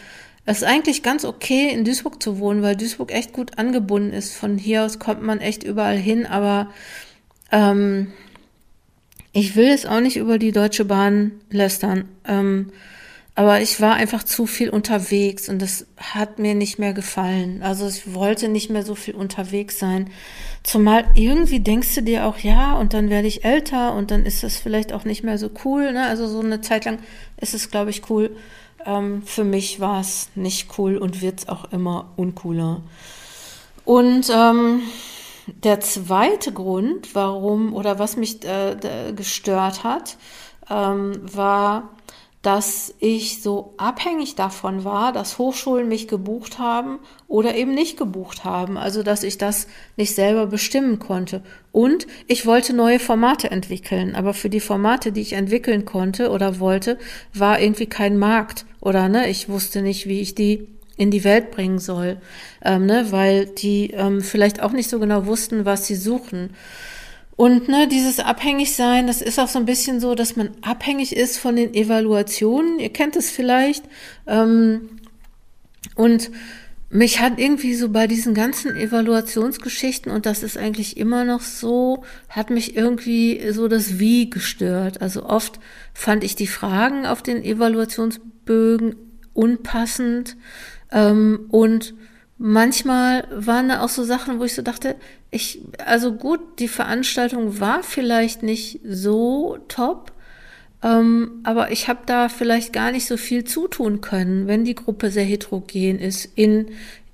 es 0.45 0.57
ist 0.57 0.63
eigentlich 0.63 1.01
ganz 1.01 1.25
okay, 1.25 1.73
in 1.73 1.85
Duisburg 1.85 2.21
zu 2.21 2.37
wohnen, 2.37 2.61
weil 2.61 2.75
Duisburg 2.75 3.11
echt 3.11 3.33
gut 3.33 3.57
angebunden 3.57 4.13
ist. 4.13 4.35
Von 4.35 4.59
hier 4.59 4.85
aus 4.85 4.99
kommt 4.99 5.23
man 5.23 5.39
echt 5.39 5.63
überall 5.63 5.97
hin, 5.97 6.27
aber 6.27 6.69
ähm, 7.51 8.13
ich 9.33 9.55
will 9.55 9.69
es 9.69 9.87
auch 9.87 9.99
nicht 9.99 10.17
über 10.17 10.37
die 10.37 10.51
Deutsche 10.51 10.85
Bahn 10.85 11.31
lästern. 11.49 12.05
Ähm, 12.27 12.71
aber 13.37 13.61
ich 13.61 13.79
war 13.79 13.93
einfach 13.93 14.23
zu 14.23 14.47
viel 14.47 14.71
unterwegs 14.71 15.47
und 15.47 15.61
das 15.61 15.85
hat 15.95 16.39
mir 16.39 16.55
nicht 16.55 16.79
mehr 16.79 16.93
gefallen. 16.93 17.61
Also 17.61 17.87
ich 17.87 18.15
wollte 18.15 18.49
nicht 18.49 18.71
mehr 18.71 18.83
so 18.83 18.95
viel 18.95 19.13
unterwegs 19.13 19.77
sein. 19.77 20.09
Zumal 20.63 21.05
irgendwie 21.13 21.59
denkst 21.59 21.93
du 21.93 22.01
dir 22.01 22.25
auch, 22.25 22.39
ja, 22.39 22.73
und 22.73 22.95
dann 22.95 23.11
werde 23.11 23.27
ich 23.27 23.45
älter 23.45 23.93
und 23.93 24.09
dann 24.09 24.25
ist 24.25 24.41
das 24.41 24.57
vielleicht 24.57 24.91
auch 24.91 25.05
nicht 25.05 25.23
mehr 25.23 25.37
so 25.37 25.51
cool. 25.63 25.93
Ne? 25.93 26.07
Also 26.07 26.27
so 26.27 26.39
eine 26.39 26.61
Zeit 26.61 26.85
lang 26.85 26.97
ist 27.39 27.53
es, 27.53 27.69
glaube 27.69 27.91
ich, 27.91 28.09
cool, 28.09 28.31
Ähm, 28.85 29.21
für 29.23 29.43
mich 29.43 29.79
war 29.79 30.01
es 30.01 30.29
nicht 30.35 30.77
cool 30.77 30.97
und 30.97 31.21
wird 31.21 31.41
es 31.41 31.49
auch 31.49 31.71
immer 31.71 32.13
uncooler. 32.15 32.81
Und 33.85 34.29
ähm, 34.33 34.81
der 35.63 35.79
zweite 35.79 36.51
Grund, 36.51 37.13
warum 37.15 37.73
oder 37.73 37.99
was 37.99 38.17
mich 38.17 38.43
äh, 38.45 38.75
gestört 39.15 39.83
hat, 39.83 40.17
ähm, 40.69 41.19
war, 41.23 41.96
dass 42.41 42.93
ich 42.99 43.41
so 43.41 43.73
abhängig 43.77 44.35
davon 44.35 44.83
war, 44.83 45.11
dass 45.11 45.37
Hochschulen 45.37 45.87
mich 45.87 46.07
gebucht 46.07 46.59
haben 46.59 46.99
oder 47.27 47.55
eben 47.55 47.73
nicht 47.73 47.97
gebucht 47.97 48.45
haben. 48.45 48.77
Also, 48.77 49.03
dass 49.03 49.23
ich 49.23 49.37
das 49.37 49.67
nicht 49.97 50.13
selber 50.13 50.47
bestimmen 50.47 50.99
konnte. 50.99 51.41
Und 51.71 52.07
ich 52.27 52.45
wollte 52.45 52.73
neue 52.73 52.99
Formate 52.99 53.51
entwickeln. 53.51 54.15
Aber 54.15 54.33
für 54.33 54.49
die 54.49 54.59
Formate, 54.59 55.11
die 55.11 55.21
ich 55.21 55.33
entwickeln 55.33 55.85
konnte 55.85 56.29
oder 56.29 56.59
wollte, 56.59 56.97
war 57.33 57.59
irgendwie 57.59 57.87
kein 57.87 58.17
Markt. 58.17 58.65
Oder, 58.79 59.09
ne, 59.09 59.29
ich 59.29 59.49
wusste 59.49 59.81
nicht, 59.81 60.07
wie 60.07 60.21
ich 60.21 60.35
die 60.35 60.67
in 60.95 61.11
die 61.11 61.23
Welt 61.23 61.51
bringen 61.51 61.79
soll, 61.79 62.17
ähm, 62.63 62.85
ne, 62.85 63.07
weil 63.11 63.45
die 63.45 63.91
ähm, 63.91 64.21
vielleicht 64.21 64.61
auch 64.61 64.71
nicht 64.71 64.89
so 64.89 64.99
genau 64.99 65.25
wussten, 65.25 65.65
was 65.65 65.85
sie 65.85 65.95
suchen. 65.95 66.51
Und 67.37 67.69
ne, 67.69 67.87
dieses 67.87 68.19
Abhängigsein, 68.19 69.05
das 69.05 69.21
ist 69.21 69.39
auch 69.39 69.47
so 69.47 69.59
ein 69.59 69.65
bisschen 69.65 69.99
so, 69.99 70.15
dass 70.15 70.35
man 70.35 70.49
abhängig 70.63 71.15
ist 71.15 71.37
von 71.37 71.55
den 71.55 71.73
Evaluationen. 71.75 72.79
Ihr 72.79 72.89
kennt 72.89 73.15
es 73.15 73.29
vielleicht. 73.29 73.85
Ähm, 74.25 74.89
und 75.95 76.31
mich 76.89 77.19
hat 77.19 77.37
irgendwie 77.37 77.75
so 77.75 77.89
bei 77.89 78.07
diesen 78.07 78.33
ganzen 78.33 78.75
Evaluationsgeschichten, 78.75 80.11
und 80.11 80.25
das 80.25 80.41
ist 80.41 80.57
eigentlich 80.57 80.97
immer 80.97 81.25
noch 81.25 81.41
so, 81.41 82.03
hat 82.27 82.49
mich 82.49 82.75
irgendwie 82.75 83.51
so 83.51 83.67
das 83.67 83.99
Wie 83.99 84.31
gestört. 84.31 85.01
Also 85.01 85.23
oft 85.23 85.59
fand 85.93 86.23
ich 86.23 86.35
die 86.35 86.47
Fragen 86.47 87.05
auf 87.05 87.21
den 87.21 87.43
Evaluationsbögen 87.43 88.95
unpassend 89.33 90.37
ähm, 90.91 91.45
und 91.49 91.93
manchmal 92.37 93.27
waren 93.31 93.69
da 93.69 93.81
auch 93.81 93.89
so 93.89 94.03
Sachen, 94.03 94.39
wo 94.39 94.43
ich 94.43 94.53
so 94.53 94.61
dachte, 94.61 94.95
ich, 95.31 95.61
also 95.85 96.13
gut, 96.13 96.39
die 96.59 96.67
Veranstaltung 96.67 97.59
war 97.59 97.83
vielleicht 97.83 98.43
nicht 98.43 98.79
so 98.87 99.57
top, 99.67 100.11
ähm, 100.83 101.41
aber 101.43 101.71
ich 101.71 101.87
habe 101.87 102.01
da 102.05 102.29
vielleicht 102.29 102.71
gar 102.71 102.91
nicht 102.91 103.07
so 103.07 103.17
viel 103.17 103.43
zutun 103.43 104.01
können, 104.01 104.47
wenn 104.47 104.63
die 104.63 104.75
Gruppe 104.75 105.09
sehr 105.11 105.25
heterogen 105.25 105.99
ist 105.99 106.29
in 106.35 106.67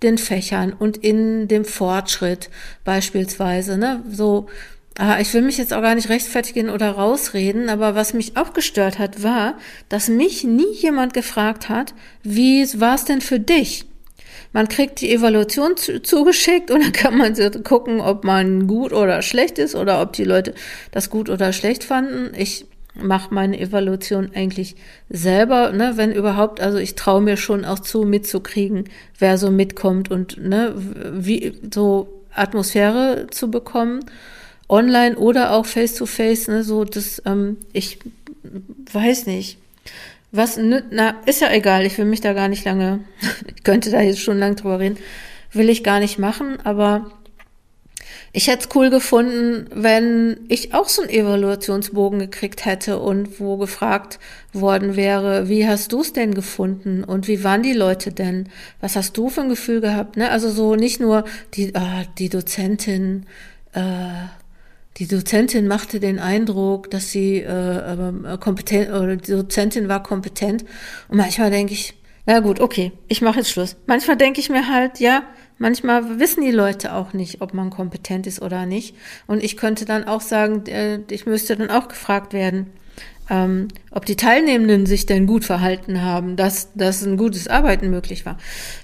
den 0.03 0.17
Fächern 0.17 0.73
und 0.73 0.97
in 0.97 1.47
dem 1.47 1.63
Fortschritt 1.63 2.49
beispielsweise. 2.83 3.77
Ne? 3.77 4.03
So, 4.09 4.47
ah, 4.97 5.19
ich 5.21 5.33
will 5.33 5.41
mich 5.41 5.57
jetzt 5.57 5.73
auch 5.73 5.81
gar 5.81 5.95
nicht 5.95 6.09
rechtfertigen 6.09 6.69
oder 6.69 6.91
rausreden, 6.91 7.69
aber 7.69 7.95
was 7.95 8.13
mich 8.13 8.35
auch 8.35 8.53
gestört 8.53 8.99
hat, 8.99 9.23
war, 9.23 9.57
dass 9.87 10.09
mich 10.09 10.43
nie 10.43 10.73
jemand 10.73 11.13
gefragt 11.13 11.69
hat, 11.69 11.93
wie 12.21 12.67
war 12.79 12.95
es 12.95 13.05
denn 13.05 13.21
für 13.21 13.39
dich? 13.39 13.85
Man 14.51 14.67
kriegt 14.67 15.01
die 15.01 15.13
Evaluation 15.13 15.75
zugeschickt 15.77 16.71
und 16.71 16.83
dann 16.83 16.93
kann 16.93 17.17
man 17.17 17.35
gucken, 17.63 18.01
ob 18.01 18.23
man 18.23 18.67
gut 18.67 18.93
oder 18.93 19.21
schlecht 19.21 19.57
ist 19.57 19.75
oder 19.75 20.01
ob 20.01 20.13
die 20.13 20.23
Leute 20.23 20.53
das 20.91 21.09
gut 21.09 21.29
oder 21.29 21.53
schlecht 21.53 21.83
fanden. 21.83 22.33
Ich 22.37 22.65
mache 22.95 23.33
meine 23.33 23.59
Evaluation 23.59 24.31
eigentlich 24.35 24.75
selber, 25.09 25.71
ne, 25.71 25.93
wenn 25.95 26.11
überhaupt. 26.11 26.61
Also 26.61 26.77
ich 26.77 26.95
traue 26.95 27.21
mir 27.21 27.37
schon 27.37 27.65
auch 27.65 27.79
zu, 27.79 28.03
mitzukriegen, 28.03 28.85
wer 29.19 29.37
so 29.37 29.51
mitkommt 29.51 30.11
und 30.11 30.37
ne, 30.37 30.73
wie 30.75 31.59
so 31.73 32.23
Atmosphäre 32.33 33.27
zu 33.29 33.49
bekommen, 33.49 34.01
online 34.69 35.17
oder 35.17 35.53
auch 35.53 35.65
face 35.65 35.95
to 35.95 36.05
face. 36.05 36.47
Ne, 36.47 36.63
so 36.63 36.83
das, 36.83 37.21
ähm, 37.25 37.57
ich 37.73 37.99
weiß 38.91 39.25
nicht. 39.25 39.57
Was, 40.35 40.57
na, 40.57 41.21
ist 41.27 41.41
ja 41.41 41.51
egal, 41.51 41.85
ich 41.85 41.95
will 41.99 42.05
mich 42.05 42.19
da 42.19 42.33
gar 42.33 42.47
nicht 42.47 42.65
lange, 42.65 43.01
ich 43.55 43.63
könnte 43.63 43.91
da 43.91 44.01
jetzt 44.01 44.19
schon 44.19 44.39
lang 44.39 44.55
drüber 44.55 44.79
reden, 44.79 44.97
will 45.51 45.69
ich 45.69 45.83
gar 45.83 45.99
nicht 45.99 46.17
machen, 46.17 46.57
aber 46.63 47.11
ich 48.31 48.47
hätte 48.47 48.67
es 48.67 48.75
cool 48.75 48.89
gefunden, 48.89 49.67
wenn 49.71 50.39
ich 50.47 50.73
auch 50.73 50.89
so 50.89 51.03
einen 51.03 51.11
Evaluationsbogen 51.11 52.17
gekriegt 52.17 52.65
hätte 52.65 52.97
und 52.97 53.39
wo 53.39 53.57
gefragt 53.57 54.17
worden 54.53 54.95
wäre, 54.95 55.49
wie 55.49 55.67
hast 55.67 55.91
du 55.91 56.01
es 56.01 56.13
denn 56.13 56.33
gefunden 56.33 57.03
und 57.03 57.27
wie 57.27 57.43
waren 57.43 57.61
die 57.61 57.73
Leute 57.73 58.11
denn? 58.11 58.49
Was 58.81 58.95
hast 58.95 59.15
du 59.17 59.29
für 59.29 59.41
ein 59.41 59.49
Gefühl 59.49 59.81
gehabt? 59.81 60.17
Ne? 60.17 60.31
Also 60.31 60.49
so 60.49 60.73
nicht 60.73 60.99
nur 60.99 61.25
die, 61.53 61.75
ah, 61.75 62.05
die 62.17 62.29
Dozentin, 62.29 63.27
äh, 63.73 64.25
die 64.97 65.07
Dozentin 65.07 65.67
machte 65.67 65.99
den 65.99 66.19
Eindruck, 66.19 66.91
dass 66.91 67.11
sie 67.11 67.37
äh, 67.37 68.37
kompetent 68.39 68.89
oder 68.89 69.15
die 69.15 69.31
Dozentin 69.31 69.87
war 69.87 70.03
kompetent. 70.03 70.63
Und 71.07 71.17
manchmal 71.17 71.49
denke 71.49 71.73
ich, 71.73 71.95
na 72.25 72.39
gut, 72.39 72.59
okay, 72.59 72.91
ich 73.07 73.21
mache 73.21 73.39
jetzt 73.39 73.51
Schluss. 73.51 73.75
Manchmal 73.87 74.17
denke 74.17 74.39
ich 74.39 74.49
mir 74.49 74.69
halt, 74.69 74.99
ja, 74.99 75.23
manchmal 75.57 76.19
wissen 76.19 76.43
die 76.43 76.51
Leute 76.51 76.93
auch 76.93 77.13
nicht, 77.13 77.41
ob 77.41 77.53
man 77.53 77.69
kompetent 77.69 78.27
ist 78.27 78.41
oder 78.41 78.65
nicht. 78.65 78.95
Und 79.27 79.43
ich 79.43 79.57
könnte 79.57 79.85
dann 79.85 80.05
auch 80.05 80.21
sagen, 80.21 80.65
äh, 80.67 80.99
ich 81.09 81.25
müsste 81.25 81.57
dann 81.57 81.69
auch 81.69 81.87
gefragt 81.87 82.33
werden, 82.33 82.67
ähm, 83.29 83.67
ob 83.91 84.05
die 84.05 84.15
Teilnehmenden 84.15 84.85
sich 84.85 85.05
denn 85.05 85.27
gut 85.27 85.45
verhalten 85.45 86.01
haben, 86.01 86.35
dass, 86.35 86.73
dass 86.73 87.03
ein 87.03 87.17
gutes 87.17 87.47
Arbeiten 87.47 87.89
möglich 87.89 88.25
war. 88.25 88.37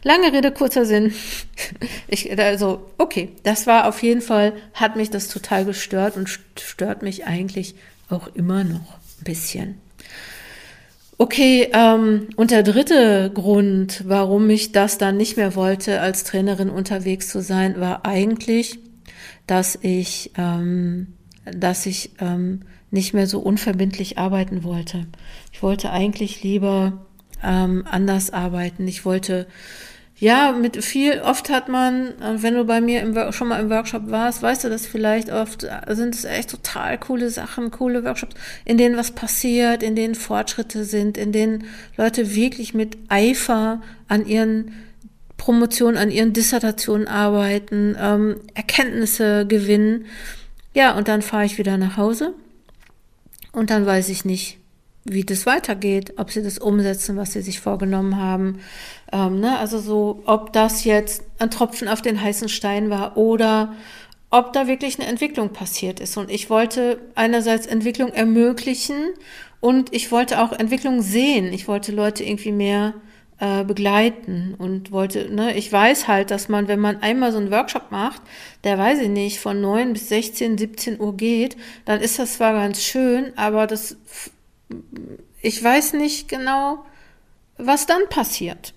Lange 0.04 0.32
Rede, 0.34 0.52
kurzer 0.52 0.86
Sinn. 0.86 1.14
Ich, 2.08 2.38
also, 2.40 2.90
okay, 2.98 3.30
das 3.44 3.68
war 3.68 3.88
auf 3.88 4.02
jeden 4.02 4.22
Fall, 4.22 4.54
hat 4.74 4.96
mich 4.96 5.12
das 5.12 5.28
total 5.28 5.66
gestört 5.66 6.18
und 6.18 6.28
stört 6.58 7.04
mich 7.04 7.28
eigentlich 7.28 7.76
auch 8.10 8.28
immer 8.34 8.64
noch 8.64 8.98
ein 9.20 9.24
bisschen. 9.24 9.76
Okay, 11.22 11.70
ähm, 11.74 12.30
und 12.38 12.50
der 12.50 12.64
dritte 12.64 13.30
Grund, 13.34 14.04
warum 14.08 14.50
ich 14.50 14.72
das 14.72 14.98
dann 14.98 15.18
nicht 15.18 15.36
mehr 15.36 15.54
wollte, 15.54 16.00
als 16.00 16.24
Trainerin 16.24 16.70
unterwegs 16.70 17.28
zu 17.28 17.42
sein, 17.42 17.80
war 17.80 18.06
eigentlich, 18.06 18.80
dass 19.46 19.78
ich, 19.82 20.32
ähm, 20.38 21.08
dass 21.44 21.86
ich 21.86 22.12
ähm, 22.20 22.62
nicht 22.92 23.14
mehr 23.14 23.28
so 23.28 23.40
unverbindlich 23.40 24.18
arbeiten 24.18 24.64
wollte. 24.64 25.06
Ich 25.52 25.62
wollte 25.62 25.92
eigentlich 25.92 26.44
lieber 26.44 27.06
ähm, 27.44 27.86
anders 27.90 28.32
arbeiten. 28.32 28.88
Ich 28.88 29.06
wollte 29.06 29.48
ja, 30.20 30.52
mit 30.52 30.84
viel, 30.84 31.22
oft 31.22 31.50
hat 31.50 31.70
man, 31.70 32.10
äh, 32.20 32.44
wenn 32.44 32.54
du 32.54 32.66
bei 32.66 32.82
mir 32.82 33.02
im, 33.02 33.16
schon 33.32 33.48
mal 33.48 33.62
im 33.62 33.70
Workshop 33.70 34.12
warst, 34.12 34.42
weißt 34.42 34.66
du 34.66 34.70
das 34.70 34.86
vielleicht, 34.86 35.32
oft 35.32 35.64
äh, 35.64 35.96
sind 35.96 36.14
es 36.14 36.26
echt 36.26 36.50
total 36.50 36.98
coole 36.98 37.30
Sachen, 37.30 37.72
coole 37.72 38.04
Workshops, 38.04 38.36
in 38.66 38.78
denen 38.78 38.98
was 38.98 39.12
passiert, 39.12 39.82
in 39.82 39.96
denen 39.96 40.16
Fortschritte 40.16 40.84
sind, 40.84 41.18
in 41.18 41.32
denen 41.32 41.64
Leute 41.96 42.36
wirklich 42.36 42.74
mit 42.74 42.98
Eifer 43.08 43.82
an 44.10 44.26
ihren 44.26 44.74
Promotionen, 45.38 45.96
an 45.98 46.12
ihren 46.12 46.34
Dissertationen 46.34 47.08
arbeiten, 47.08 47.96
ähm, 47.98 48.42
Erkenntnisse 48.56 49.48
gewinnen. 49.48 50.06
Ja, 50.74 50.98
und 50.98 51.08
dann 51.08 51.22
fahre 51.22 51.46
ich 51.46 51.58
wieder 51.58 51.78
nach 51.78 51.96
Hause 51.96 52.34
und 53.52 53.70
dann 53.70 53.86
weiß 53.86 54.10
ich 54.10 54.26
nicht, 54.26 54.58
wie 55.06 55.24
das 55.24 55.46
weitergeht, 55.46 56.14
ob 56.18 56.32
sie 56.32 56.44
das 56.44 56.60
umsetzen, 56.60 57.18
was 57.18 57.34
sie 57.34 57.42
sich 57.42 57.60
vorgenommen 57.60 58.18
haben. 58.18 58.60
Ähm, 59.12 59.40
ne? 59.40 59.58
Also 59.58 59.80
so, 59.80 60.22
ob 60.26 60.54
das 60.54 60.84
jetzt 60.84 61.24
ein 61.40 61.50
Tropfen 61.50 61.88
auf 61.88 62.02
den 62.02 62.22
heißen 62.22 62.50
Stein 62.50 62.90
war 62.90 63.18
oder 63.18 63.74
ob 64.30 64.54
da 64.54 64.68
wirklich 64.68 65.00
eine 65.00 65.08
Entwicklung 65.08 65.50
passiert 65.50 66.00
ist. 66.00 66.18
Und 66.18 66.30
ich 66.30 66.50
wollte 66.50 67.00
einerseits 67.16 67.66
Entwicklung 67.66 68.12
ermöglichen 68.12 69.14
und 69.60 69.94
ich 69.94 70.12
wollte 70.12 70.42
auch 70.42 70.52
Entwicklung 70.52 71.02
sehen. 71.02 71.52
Ich 71.54 71.68
wollte 71.68 71.92
Leute 71.92 72.24
irgendwie 72.24 72.52
mehr 72.52 72.94
äh, 73.40 73.64
begleiten 73.64 74.56
und 74.58 74.92
wollte, 74.92 75.34
ne, 75.34 75.56
ich 75.56 75.72
weiß 75.72 76.08
halt, 76.08 76.32
dass 76.32 76.50
man, 76.50 76.68
wenn 76.68 76.80
man 76.80 77.02
einmal 77.02 77.32
so 77.32 77.38
einen 77.38 77.52
Workshop 77.52 77.92
macht, 77.92 78.22
der 78.64 78.78
weiß 78.78 79.00
ich 79.00 79.10
nicht, 79.10 79.40
von 79.40 79.62
9 79.62 79.94
bis 79.94 80.10
16, 80.10 80.58
17 80.58 81.00
Uhr 81.00 81.16
geht, 81.16 81.58
dann 81.86 82.02
ist 82.02 82.20
das 82.20 82.34
zwar 82.36 82.54
ganz 82.54 82.82
schön, 82.82 83.32
aber 83.38 83.68
das 83.68 83.98
ich 85.42 85.64
weiß 85.64 85.94
nicht 85.94 86.28
genau, 86.28 86.84
was 87.58 87.86
dann 87.86 88.08
passiert. 88.10 88.74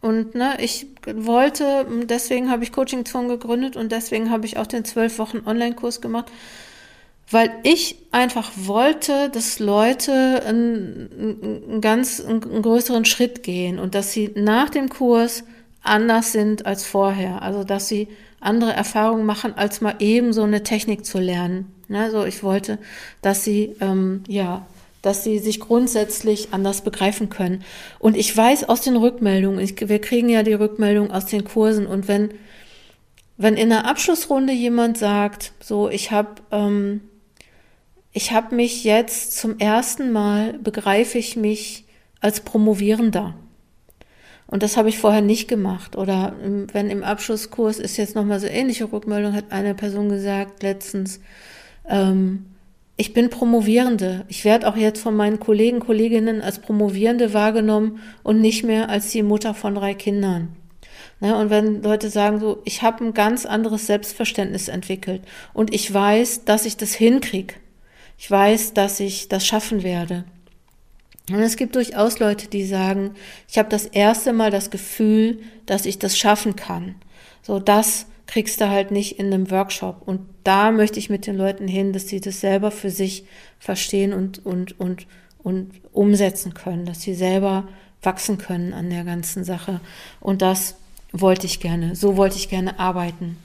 Und 0.00 0.34
ne, 0.34 0.56
ich 0.60 0.86
wollte, 1.06 1.86
deswegen 2.04 2.50
habe 2.50 2.62
ich 2.62 2.72
Coaching 2.72 3.04
Zone 3.04 3.28
gegründet 3.28 3.76
und 3.76 3.90
deswegen 3.90 4.30
habe 4.30 4.46
ich 4.46 4.56
auch 4.56 4.66
den 4.66 4.84
zwölf 4.84 5.18
Wochen 5.18 5.42
Online-Kurs 5.44 6.00
gemacht, 6.00 6.30
weil 7.30 7.50
ich 7.62 7.96
einfach 8.10 8.50
wollte, 8.56 9.28
dass 9.30 9.58
Leute 9.58 10.42
einen, 10.46 11.42
einen 11.42 11.80
ganz 11.80 12.20
einen 12.20 12.62
größeren 12.62 13.04
Schritt 13.04 13.42
gehen 13.42 13.78
und 13.78 13.94
dass 13.94 14.12
sie 14.12 14.30
nach 14.34 14.70
dem 14.70 14.88
Kurs 14.88 15.44
anders 15.82 16.32
sind 16.32 16.66
als 16.66 16.84
vorher. 16.84 17.42
Also 17.42 17.64
dass 17.64 17.88
sie 17.88 18.08
andere 18.40 18.72
Erfahrungen 18.72 19.26
machen, 19.26 19.54
als 19.56 19.80
mal 19.80 19.96
eben 19.98 20.32
so 20.32 20.42
eine 20.42 20.62
Technik 20.62 21.04
zu 21.04 21.18
lernen. 21.18 21.72
Also 21.92 22.24
ich 22.24 22.42
wollte, 22.42 22.78
dass 23.20 23.44
sie 23.44 23.76
ähm, 23.80 24.22
ja 24.28 24.66
dass 25.02 25.24
sie 25.24 25.38
sich 25.38 25.60
grundsätzlich 25.60 26.48
anders 26.52 26.82
begreifen 26.82 27.30
können. 27.30 27.62
Und 27.98 28.16
ich 28.16 28.36
weiß 28.36 28.68
aus 28.68 28.80
den 28.80 28.96
Rückmeldungen, 28.96 29.60
ich, 29.60 29.88
wir 29.88 30.00
kriegen 30.00 30.28
ja 30.28 30.42
die 30.42 30.54
Rückmeldung 30.54 31.10
aus 31.10 31.26
den 31.26 31.44
Kursen 31.44 31.86
und 31.86 32.08
wenn, 32.08 32.30
wenn 33.36 33.54
in 33.54 33.68
der 33.68 33.86
Abschlussrunde 33.86 34.52
jemand 34.52 34.98
sagt, 34.98 35.52
so, 35.60 35.88
ich 35.88 36.10
habe 36.10 36.30
ähm, 36.50 37.00
ich 38.18 38.32
habe 38.32 38.56
mich 38.56 38.82
jetzt 38.82 39.36
zum 39.38 39.60
ersten 39.60 40.10
Mal, 40.10 40.54
begreife 40.54 41.18
ich 41.18 41.36
mich 41.36 41.84
als 42.20 42.40
Promovierender. 42.40 43.36
Und 44.48 44.64
das 44.64 44.76
habe 44.76 44.88
ich 44.88 44.98
vorher 44.98 45.20
nicht 45.20 45.46
gemacht. 45.46 45.94
Oder 45.94 46.34
wenn 46.72 46.90
im 46.90 47.04
Abschlusskurs 47.04 47.78
ist 47.78 47.96
jetzt 47.96 48.16
nochmal 48.16 48.40
so 48.40 48.48
ähnliche 48.48 48.90
Rückmeldung, 48.90 49.34
hat 49.34 49.52
eine 49.52 49.76
Person 49.76 50.08
gesagt 50.08 50.64
letztens, 50.64 51.20
ähm, 51.88 52.46
ich 52.96 53.12
bin 53.12 53.30
Promovierende. 53.30 54.24
Ich 54.26 54.44
werde 54.44 54.66
auch 54.66 54.76
jetzt 54.76 55.00
von 55.00 55.14
meinen 55.14 55.38
Kollegen, 55.38 55.78
Kolleginnen 55.78 56.42
als 56.42 56.58
Promovierende 56.58 57.32
wahrgenommen 57.34 58.00
und 58.24 58.40
nicht 58.40 58.64
mehr 58.64 58.88
als 58.88 59.12
die 59.12 59.22
Mutter 59.22 59.54
von 59.54 59.76
drei 59.76 59.94
Kindern. 59.94 60.56
Ne, 61.20 61.36
und 61.36 61.50
wenn 61.50 61.84
Leute 61.84 62.10
sagen 62.10 62.40
so, 62.40 62.62
ich 62.64 62.82
habe 62.82 63.04
ein 63.04 63.14
ganz 63.14 63.46
anderes 63.46 63.86
Selbstverständnis 63.86 64.66
entwickelt 64.66 65.22
und 65.54 65.72
ich 65.72 65.94
weiß, 65.94 66.46
dass 66.46 66.66
ich 66.66 66.76
das 66.76 66.94
hinkriege. 66.94 67.54
Ich 68.18 68.30
weiß, 68.30 68.74
dass 68.74 69.00
ich 69.00 69.28
das 69.28 69.46
schaffen 69.46 69.82
werde. 69.82 70.24
Und 71.30 71.40
es 71.40 71.56
gibt 71.56 71.76
durchaus 71.76 72.18
Leute, 72.18 72.48
die 72.48 72.64
sagen, 72.64 73.12
ich 73.48 73.58
habe 73.58 73.68
das 73.68 73.86
erste 73.86 74.32
Mal 74.32 74.50
das 74.50 74.70
Gefühl, 74.70 75.40
dass 75.66 75.86
ich 75.86 75.98
das 75.98 76.18
schaffen 76.18 76.56
kann. 76.56 76.96
So, 77.42 77.58
das 77.58 78.06
kriegst 78.26 78.60
du 78.60 78.68
halt 78.68 78.90
nicht 78.90 79.18
in 79.18 79.26
einem 79.26 79.50
Workshop. 79.50 80.02
Und 80.06 80.20
da 80.44 80.70
möchte 80.70 80.98
ich 80.98 81.10
mit 81.10 81.26
den 81.26 81.36
Leuten 81.36 81.68
hin, 81.68 81.92
dass 81.92 82.08
sie 82.08 82.20
das 82.20 82.40
selber 82.40 82.70
für 82.70 82.90
sich 82.90 83.24
verstehen 83.58 84.12
und, 84.12 84.44
und, 84.44 84.78
und, 84.80 85.06
und 85.42 85.70
umsetzen 85.92 86.54
können, 86.54 86.86
dass 86.86 87.02
sie 87.02 87.14
selber 87.14 87.68
wachsen 88.02 88.38
können 88.38 88.72
an 88.72 88.90
der 88.90 89.04
ganzen 89.04 89.44
Sache. 89.44 89.80
Und 90.20 90.42
das 90.42 90.76
wollte 91.12 91.46
ich 91.46 91.60
gerne, 91.60 91.94
so 91.94 92.16
wollte 92.16 92.36
ich 92.36 92.48
gerne 92.48 92.78
arbeiten. 92.78 93.36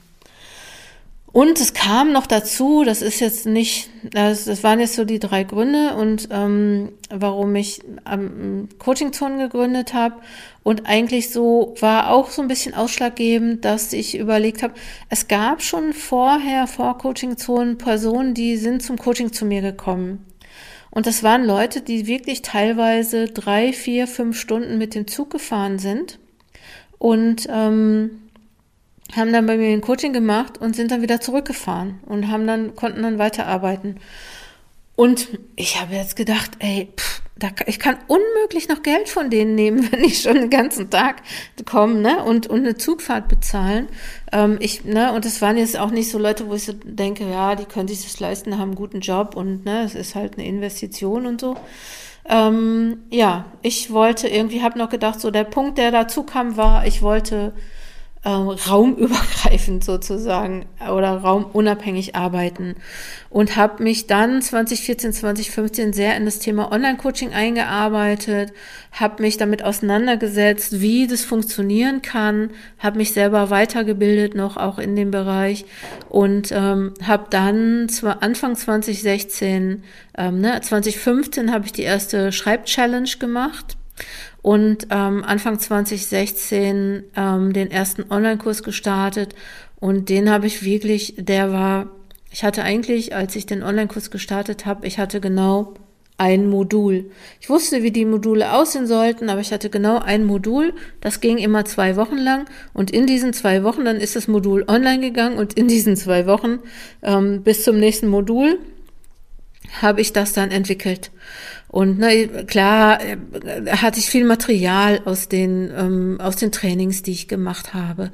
Und 1.34 1.60
es 1.60 1.74
kam 1.74 2.12
noch 2.12 2.28
dazu, 2.28 2.84
das 2.84 3.02
ist 3.02 3.18
jetzt 3.18 3.44
nicht, 3.44 3.90
das, 4.04 4.44
das 4.44 4.62
waren 4.62 4.78
jetzt 4.78 4.94
so 4.94 5.04
die 5.04 5.18
drei 5.18 5.42
Gründe 5.42 5.96
und 5.96 6.28
ähm, 6.30 6.92
warum 7.10 7.56
ich 7.56 7.80
ähm, 8.08 8.68
Coaching-Zonen 8.78 9.40
gegründet 9.40 9.94
habe. 9.94 10.14
Und 10.62 10.86
eigentlich 10.86 11.32
so 11.32 11.74
war 11.80 12.12
auch 12.12 12.30
so 12.30 12.40
ein 12.40 12.46
bisschen 12.46 12.72
ausschlaggebend, 12.74 13.64
dass 13.64 13.92
ich 13.92 14.16
überlegt 14.16 14.62
habe, 14.62 14.74
es 15.08 15.26
gab 15.26 15.60
schon 15.60 15.92
vorher 15.92 16.68
vor 16.68 16.98
Coaching-Zonen 16.98 17.78
Personen, 17.78 18.34
die 18.34 18.56
sind 18.56 18.84
zum 18.84 18.96
Coaching 18.96 19.32
zu 19.32 19.44
mir 19.44 19.60
gekommen. 19.60 20.24
Und 20.92 21.08
das 21.08 21.24
waren 21.24 21.44
Leute, 21.44 21.80
die 21.80 22.06
wirklich 22.06 22.42
teilweise 22.42 23.26
drei, 23.26 23.72
vier, 23.72 24.06
fünf 24.06 24.38
Stunden 24.38 24.78
mit 24.78 24.94
dem 24.94 25.08
Zug 25.08 25.30
gefahren 25.30 25.80
sind 25.80 26.20
und 26.98 27.48
ähm, 27.50 28.20
haben 29.16 29.32
dann 29.32 29.46
bei 29.46 29.56
mir 29.56 29.68
ein 29.70 29.80
Coaching 29.80 30.12
gemacht 30.12 30.58
und 30.58 30.76
sind 30.76 30.90
dann 30.90 31.02
wieder 31.02 31.20
zurückgefahren 31.20 32.00
und 32.06 32.30
haben 32.30 32.46
dann, 32.46 32.74
konnten 32.74 33.02
dann 33.02 33.18
weiterarbeiten. 33.18 34.00
Und 34.96 35.28
ich 35.56 35.80
habe 35.80 35.94
jetzt 35.94 36.14
gedacht, 36.16 36.52
ey, 36.60 36.88
pff, 36.96 37.22
da, 37.36 37.48
ich 37.66 37.80
kann 37.80 37.98
unmöglich 38.06 38.68
noch 38.68 38.82
Geld 38.82 39.08
von 39.08 39.28
denen 39.28 39.54
nehmen, 39.54 39.88
wenn 39.92 40.04
ich 40.04 40.22
schon 40.22 40.34
den 40.34 40.50
ganzen 40.50 40.90
Tag 40.90 41.22
komme, 41.64 41.94
ne, 41.94 42.22
und, 42.22 42.46
und 42.46 42.60
eine 42.60 42.76
Zugfahrt 42.76 43.28
bezahlen. 43.28 43.88
Ähm, 44.32 44.56
ich, 44.60 44.84
ne, 44.84 45.12
und 45.12 45.24
das 45.24 45.42
waren 45.42 45.56
jetzt 45.56 45.78
auch 45.78 45.90
nicht 45.90 46.10
so 46.10 46.18
Leute, 46.18 46.48
wo 46.48 46.54
ich 46.54 46.64
so 46.64 46.72
denke, 46.72 47.28
ja, 47.28 47.54
die 47.56 47.64
können 47.64 47.88
sich 47.88 48.02
das 48.02 48.20
leisten, 48.20 48.58
haben 48.58 48.70
einen 48.70 48.76
guten 48.76 49.00
Job 49.00 49.34
und, 49.36 49.64
ne, 49.64 49.82
es 49.82 49.94
ist 49.94 50.14
halt 50.14 50.34
eine 50.34 50.46
Investition 50.46 51.26
und 51.26 51.40
so. 51.40 51.56
Ähm, 52.26 53.02
ja, 53.10 53.46
ich 53.62 53.92
wollte 53.92 54.28
irgendwie, 54.28 54.62
habe 54.62 54.78
noch 54.78 54.88
gedacht, 54.88 55.20
so 55.20 55.30
der 55.30 55.44
Punkt, 55.44 55.76
der 55.76 55.90
dazu 55.90 56.22
kam, 56.22 56.56
war, 56.56 56.86
ich 56.86 57.02
wollte 57.02 57.52
äh, 58.24 58.28
raumübergreifend 58.30 59.84
sozusagen 59.84 60.64
oder 60.80 61.18
raumunabhängig 61.18 62.16
arbeiten. 62.16 62.74
Und 63.28 63.56
habe 63.56 63.82
mich 63.82 64.06
dann 64.06 64.40
2014, 64.40 65.12
2015 65.12 65.92
sehr 65.92 66.16
in 66.16 66.24
das 66.24 66.38
Thema 66.38 66.72
Online-Coaching 66.72 67.34
eingearbeitet, 67.34 68.52
habe 68.92 69.22
mich 69.22 69.36
damit 69.36 69.62
auseinandergesetzt, 69.62 70.80
wie 70.80 71.06
das 71.06 71.24
funktionieren 71.24 72.00
kann, 72.00 72.50
habe 72.78 72.98
mich 72.98 73.12
selber 73.12 73.50
weitergebildet 73.50 74.34
noch 74.34 74.56
auch 74.56 74.78
in 74.78 74.96
dem 74.96 75.10
Bereich 75.10 75.66
und 76.08 76.50
ähm, 76.52 76.94
habe 77.06 77.26
dann 77.28 77.88
zwar 77.90 78.22
Anfang 78.22 78.56
2016, 78.56 79.82
ähm, 80.16 80.40
ne, 80.40 80.60
2015 80.62 81.52
habe 81.52 81.66
ich 81.66 81.72
die 81.72 81.82
erste 81.82 82.32
Schreibchallenge 82.32 83.18
gemacht 83.18 83.76
und 84.44 84.88
ähm, 84.90 85.24
Anfang 85.24 85.58
2016 85.58 87.04
ähm, 87.16 87.54
den 87.54 87.70
ersten 87.70 88.04
Online-Kurs 88.12 88.62
gestartet 88.62 89.34
und 89.80 90.10
den 90.10 90.28
habe 90.28 90.46
ich 90.46 90.62
wirklich, 90.62 91.14
der 91.16 91.50
war, 91.50 91.86
ich 92.30 92.44
hatte 92.44 92.62
eigentlich, 92.62 93.16
als 93.16 93.34
ich 93.36 93.46
den 93.46 93.62
Online-Kurs 93.62 94.10
gestartet 94.10 94.66
habe, 94.66 94.86
ich 94.86 94.98
hatte 94.98 95.22
genau 95.22 95.72
ein 96.18 96.50
Modul. 96.50 97.10
Ich 97.40 97.48
wusste, 97.48 97.82
wie 97.82 97.90
die 97.90 98.04
Module 98.04 98.52
aussehen 98.52 98.86
sollten, 98.86 99.30
aber 99.30 99.40
ich 99.40 99.50
hatte 99.50 99.70
genau 99.70 99.98
ein 99.98 100.26
Modul. 100.26 100.74
Das 101.00 101.22
ging 101.22 101.38
immer 101.38 101.64
zwei 101.64 101.96
Wochen 101.96 102.18
lang 102.18 102.44
und 102.74 102.90
in 102.90 103.06
diesen 103.06 103.32
zwei 103.32 103.64
Wochen, 103.64 103.86
dann 103.86 103.96
ist 103.96 104.14
das 104.14 104.28
Modul 104.28 104.66
online 104.68 105.00
gegangen 105.00 105.38
und 105.38 105.54
in 105.54 105.68
diesen 105.68 105.96
zwei 105.96 106.26
Wochen 106.26 106.58
ähm, 107.02 107.42
bis 107.42 107.64
zum 107.64 107.78
nächsten 107.78 108.08
Modul 108.08 108.58
habe 109.80 110.02
ich 110.02 110.12
das 110.12 110.34
dann 110.34 110.50
entwickelt. 110.50 111.10
Und 111.74 111.98
ne, 111.98 112.28
klar 112.46 113.00
äh, 113.00 113.16
hatte 113.72 113.98
ich 113.98 114.08
viel 114.08 114.24
Material 114.24 115.00
aus 115.06 115.28
den, 115.28 115.72
ähm, 115.76 116.20
aus 116.20 116.36
den 116.36 116.52
Trainings, 116.52 117.02
die 117.02 117.10
ich 117.10 117.26
gemacht 117.26 117.74
habe. 117.74 118.12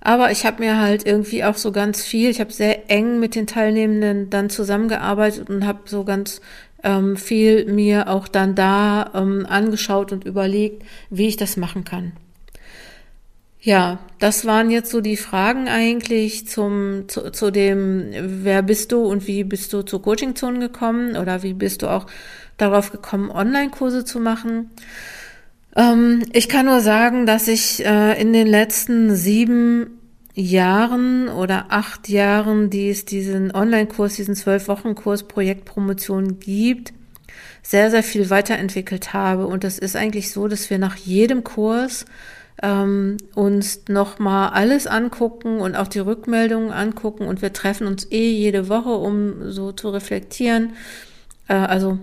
Aber 0.00 0.30
ich 0.30 0.46
habe 0.46 0.62
mir 0.62 0.78
halt 0.78 1.04
irgendwie 1.04 1.42
auch 1.42 1.56
so 1.56 1.72
ganz 1.72 2.04
viel, 2.04 2.30
ich 2.30 2.38
habe 2.38 2.52
sehr 2.52 2.88
eng 2.88 3.18
mit 3.18 3.34
den 3.34 3.48
Teilnehmenden 3.48 4.30
dann 4.30 4.48
zusammengearbeitet 4.48 5.50
und 5.50 5.66
habe 5.66 5.80
so 5.86 6.04
ganz 6.04 6.40
ähm, 6.84 7.16
viel 7.16 7.64
mir 7.64 8.08
auch 8.08 8.28
dann 8.28 8.54
da 8.54 9.10
ähm, 9.12 9.44
angeschaut 9.44 10.12
und 10.12 10.24
überlegt, 10.24 10.84
wie 11.10 11.26
ich 11.26 11.36
das 11.36 11.56
machen 11.56 11.82
kann. 11.82 12.12
Ja, 13.62 13.98
das 14.20 14.46
waren 14.46 14.70
jetzt 14.70 14.90
so 14.90 15.02
die 15.02 15.18
Fragen 15.18 15.68
eigentlich 15.68 16.46
zum, 16.48 17.08
zu, 17.08 17.30
zu 17.30 17.50
dem, 17.50 18.06
wer 18.12 18.62
bist 18.62 18.92
du 18.92 19.02
und 19.02 19.26
wie 19.26 19.44
bist 19.44 19.72
du 19.72 19.82
zur 19.82 20.00
Coaching-Zone 20.00 20.60
gekommen 20.60 21.16
oder 21.16 21.42
wie 21.42 21.52
bist 21.52 21.82
du 21.82 21.88
auch 21.88 22.06
darauf 22.60 22.92
gekommen, 22.92 23.30
Online-Kurse 23.30 24.04
zu 24.04 24.20
machen. 24.20 24.70
Ähm, 25.76 26.22
ich 26.32 26.48
kann 26.48 26.66
nur 26.66 26.80
sagen, 26.80 27.26
dass 27.26 27.48
ich 27.48 27.84
äh, 27.84 28.20
in 28.20 28.32
den 28.32 28.46
letzten 28.46 29.14
sieben 29.14 29.98
Jahren 30.34 31.28
oder 31.28 31.66
acht 31.70 32.08
Jahren, 32.08 32.70
die 32.70 32.90
es 32.90 33.04
diesen 33.04 33.52
Online-Kurs, 33.52 34.14
diesen 34.14 34.34
zwölf-Wochen-Kurs 34.34 35.24
Projektpromotion 35.24 36.38
gibt, 36.38 36.92
sehr, 37.62 37.90
sehr 37.90 38.02
viel 38.02 38.30
weiterentwickelt 38.30 39.12
habe. 39.12 39.46
Und 39.46 39.64
das 39.64 39.78
ist 39.78 39.96
eigentlich 39.96 40.30
so, 40.30 40.48
dass 40.48 40.70
wir 40.70 40.78
nach 40.78 40.96
jedem 40.96 41.44
Kurs 41.44 42.06
ähm, 42.62 43.16
uns 43.34 43.82
nochmal 43.88 44.50
alles 44.50 44.86
angucken 44.86 45.60
und 45.60 45.76
auch 45.76 45.88
die 45.88 45.98
Rückmeldungen 45.98 46.72
angucken. 46.72 47.26
Und 47.26 47.42
wir 47.42 47.52
treffen 47.52 47.86
uns 47.86 48.10
eh 48.10 48.30
jede 48.30 48.68
Woche, 48.68 48.90
um 48.90 49.50
so 49.50 49.72
zu 49.72 49.90
reflektieren. 49.90 50.74
Äh, 51.48 51.54
also 51.54 51.98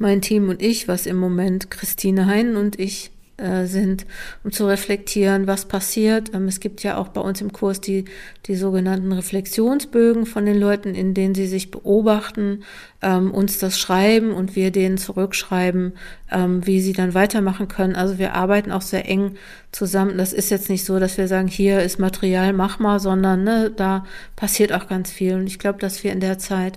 mein 0.00 0.20
Team 0.20 0.48
und 0.48 0.62
ich, 0.62 0.88
was 0.88 1.06
im 1.06 1.16
Moment 1.16 1.70
Christine 1.70 2.26
Heinen 2.26 2.56
und 2.56 2.78
ich 2.78 3.10
äh, 3.38 3.66
sind, 3.66 4.04
um 4.42 4.50
zu 4.50 4.66
reflektieren, 4.66 5.46
was 5.46 5.66
passiert. 5.66 6.34
Ähm, 6.34 6.48
es 6.48 6.58
gibt 6.58 6.82
ja 6.82 6.96
auch 6.96 7.06
bei 7.06 7.20
uns 7.20 7.40
im 7.40 7.52
Kurs 7.52 7.80
die, 7.80 8.04
die 8.46 8.56
sogenannten 8.56 9.12
Reflexionsbögen 9.12 10.26
von 10.26 10.44
den 10.44 10.58
Leuten, 10.58 10.96
in 10.96 11.14
denen 11.14 11.36
sie 11.36 11.46
sich 11.46 11.70
beobachten, 11.70 12.64
ähm, 13.00 13.30
uns 13.30 13.58
das 13.58 13.78
schreiben 13.78 14.32
und 14.32 14.56
wir 14.56 14.72
denen 14.72 14.98
zurückschreiben, 14.98 15.92
ähm, 16.32 16.66
wie 16.66 16.80
sie 16.80 16.92
dann 16.92 17.14
weitermachen 17.14 17.68
können. 17.68 17.94
Also 17.94 18.18
wir 18.18 18.34
arbeiten 18.34 18.72
auch 18.72 18.82
sehr 18.82 19.08
eng 19.08 19.36
zusammen. 19.70 20.18
Das 20.18 20.32
ist 20.32 20.50
jetzt 20.50 20.68
nicht 20.68 20.84
so, 20.84 20.98
dass 20.98 21.16
wir 21.16 21.28
sagen, 21.28 21.46
hier 21.46 21.80
ist 21.82 22.00
Material, 22.00 22.52
mach 22.52 22.80
mal, 22.80 22.98
sondern 22.98 23.44
ne, 23.44 23.70
da 23.70 24.04
passiert 24.34 24.72
auch 24.72 24.88
ganz 24.88 25.12
viel. 25.12 25.34
Und 25.34 25.46
ich 25.46 25.60
glaube, 25.60 25.78
dass 25.78 26.02
wir 26.02 26.10
in 26.10 26.18
der 26.18 26.38
Zeit 26.38 26.76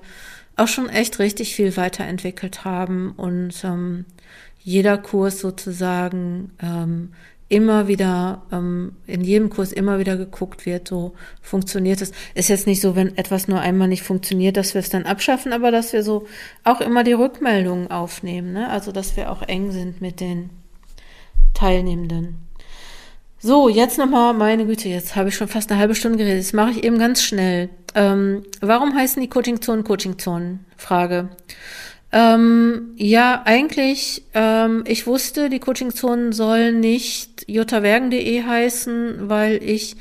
auch 0.56 0.68
schon 0.68 0.90
echt 0.90 1.20
richtig 1.20 1.56
viel 1.56 1.78
weiterentwickelt 1.78 2.66
haben 2.66 3.12
und 3.12 3.64
ähm, 3.64 4.06
jeder 4.64 4.98
Kurs 4.98 5.40
sozusagen 5.40 6.52
ähm, 6.62 7.14
immer 7.52 7.90
wieder, 7.90 8.44
ähm, 8.54 8.94
in 9.08 9.22
jedem 9.22 9.50
Kurs 9.50 9.74
immer 9.74 10.00
wieder 10.00 10.16
geguckt 10.16 10.66
wird, 10.66 10.88
so 10.88 11.14
funktioniert 11.42 12.02
es. 12.02 12.14
Ist 12.34 12.48
jetzt 12.48 12.66
nicht 12.66 12.80
so, 12.80 12.96
wenn 12.96 13.18
etwas 13.18 13.50
nur 13.50 13.60
einmal 13.60 13.90
nicht 13.90 14.04
funktioniert, 14.04 14.56
dass 14.56 14.74
wir 14.74 14.80
es 14.80 14.90
dann 14.90 15.04
abschaffen, 15.04 15.52
aber 15.52 15.70
dass 15.70 15.92
wir 15.92 16.02
so 16.02 16.28
auch 16.64 16.80
immer 16.80 17.04
die 17.04 17.12
Rückmeldungen 17.12 17.92
aufnehmen, 17.92 18.54
ne? 18.54 18.70
also 18.70 18.94
dass 18.94 19.18
wir 19.18 19.30
auch 19.30 19.42
eng 19.42 19.72
sind 19.72 20.00
mit 20.00 20.22
den 20.22 20.50
Teilnehmenden. 21.54 22.38
So, 23.44 23.70
jetzt 23.70 23.98
nochmal, 23.98 24.36
meine 24.36 24.68
Güte, 24.68 24.88
jetzt 24.88 25.16
habe 25.16 25.30
ich 25.30 25.36
schon 25.36 25.48
fast 25.48 25.72
eine 25.72 25.80
halbe 25.80 25.96
Stunde 25.96 26.20
geredet. 26.20 26.44
Das 26.44 26.54
mache 26.54 26.70
ich 26.72 26.84
eben 26.84 27.00
ganz 27.00 27.24
schnell. 27.24 27.70
Ähm, 27.96 28.44
warum 28.62 28.96
heißen 28.96 29.20
die 29.20 29.30
Coaching-Zonen 29.30 29.84
Coaching-Zonen? 29.84 30.64
Frage. 30.78 31.30
Ähm, 32.12 32.92
ja, 32.98 33.42
eigentlich, 33.46 34.24
ähm, 34.36 34.84
ich 34.86 35.08
wusste, 35.08 35.50
die 35.50 35.58
Coaching-Zonen 35.58 36.34
sollen 36.34 36.82
nicht 36.82 37.50
jotawergen.de 37.50 38.44
heißen, 38.44 39.28
weil 39.28 39.64
ich 39.64 39.96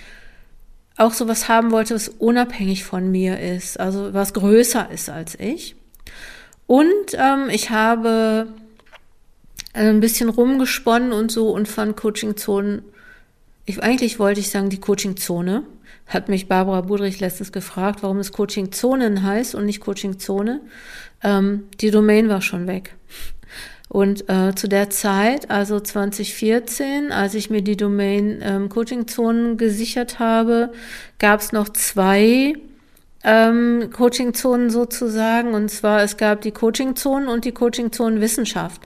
auch 0.98 1.14
sowas 1.14 1.48
haben 1.48 1.70
wollte, 1.70 1.94
was 1.94 2.10
unabhängig 2.10 2.84
von 2.84 3.10
mir 3.10 3.40
ist, 3.40 3.80
also 3.80 4.12
was 4.12 4.34
größer 4.34 4.90
ist 4.90 5.08
als 5.08 5.34
ich. 5.40 5.76
Und 6.66 7.14
ähm, 7.14 7.48
ich 7.48 7.70
habe 7.70 8.48
ein 9.72 10.00
bisschen 10.00 10.28
rumgesponnen 10.28 11.12
und 11.12 11.32
so 11.32 11.48
und 11.48 11.68
fand 11.68 11.96
Coaching-Zonen, 11.96 12.82
ich, 13.70 13.82
eigentlich 13.82 14.18
wollte 14.18 14.40
ich 14.40 14.50
sagen 14.50 14.68
die 14.68 14.80
Coaching-Zone, 14.80 15.64
hat 16.06 16.28
mich 16.28 16.48
Barbara 16.48 16.80
Budrich 16.82 17.20
letztens 17.20 17.52
gefragt, 17.52 18.02
warum 18.02 18.18
es 18.18 18.32
Coaching-Zonen 18.32 19.22
heißt 19.22 19.54
und 19.54 19.64
nicht 19.64 19.80
Coaching-Zone. 19.80 20.60
Ähm, 21.22 21.64
die 21.80 21.90
Domain 21.90 22.28
war 22.28 22.42
schon 22.42 22.66
weg. 22.66 22.96
Und 23.88 24.28
äh, 24.28 24.54
zu 24.54 24.68
der 24.68 24.88
Zeit, 24.90 25.50
also 25.50 25.80
2014, 25.80 27.10
als 27.10 27.34
ich 27.34 27.50
mir 27.50 27.62
die 27.62 27.76
Domain 27.76 28.40
ähm, 28.40 28.68
Coaching-Zonen 28.68 29.56
gesichert 29.56 30.20
habe, 30.20 30.72
gab 31.18 31.40
es 31.40 31.50
noch 31.50 31.68
zwei 31.70 32.54
ähm, 33.24 33.90
Coaching-Zonen 33.92 34.70
sozusagen. 34.70 35.54
Und 35.54 35.70
zwar, 35.70 36.02
es 36.02 36.16
gab 36.16 36.42
die 36.42 36.52
Coaching-Zonen 36.52 37.28
und 37.28 37.44
die 37.44 37.52
Coaching-Zonen 37.52 38.20
Wissenschaft. 38.20 38.82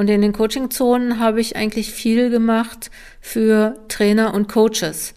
Und 0.00 0.08
in 0.08 0.22
den 0.22 0.32
Coaching-Zonen 0.32 1.20
habe 1.20 1.42
ich 1.42 1.56
eigentlich 1.56 1.92
viel 1.92 2.30
gemacht 2.30 2.90
für 3.20 3.74
Trainer 3.88 4.32
und 4.32 4.48
Coaches 4.48 5.12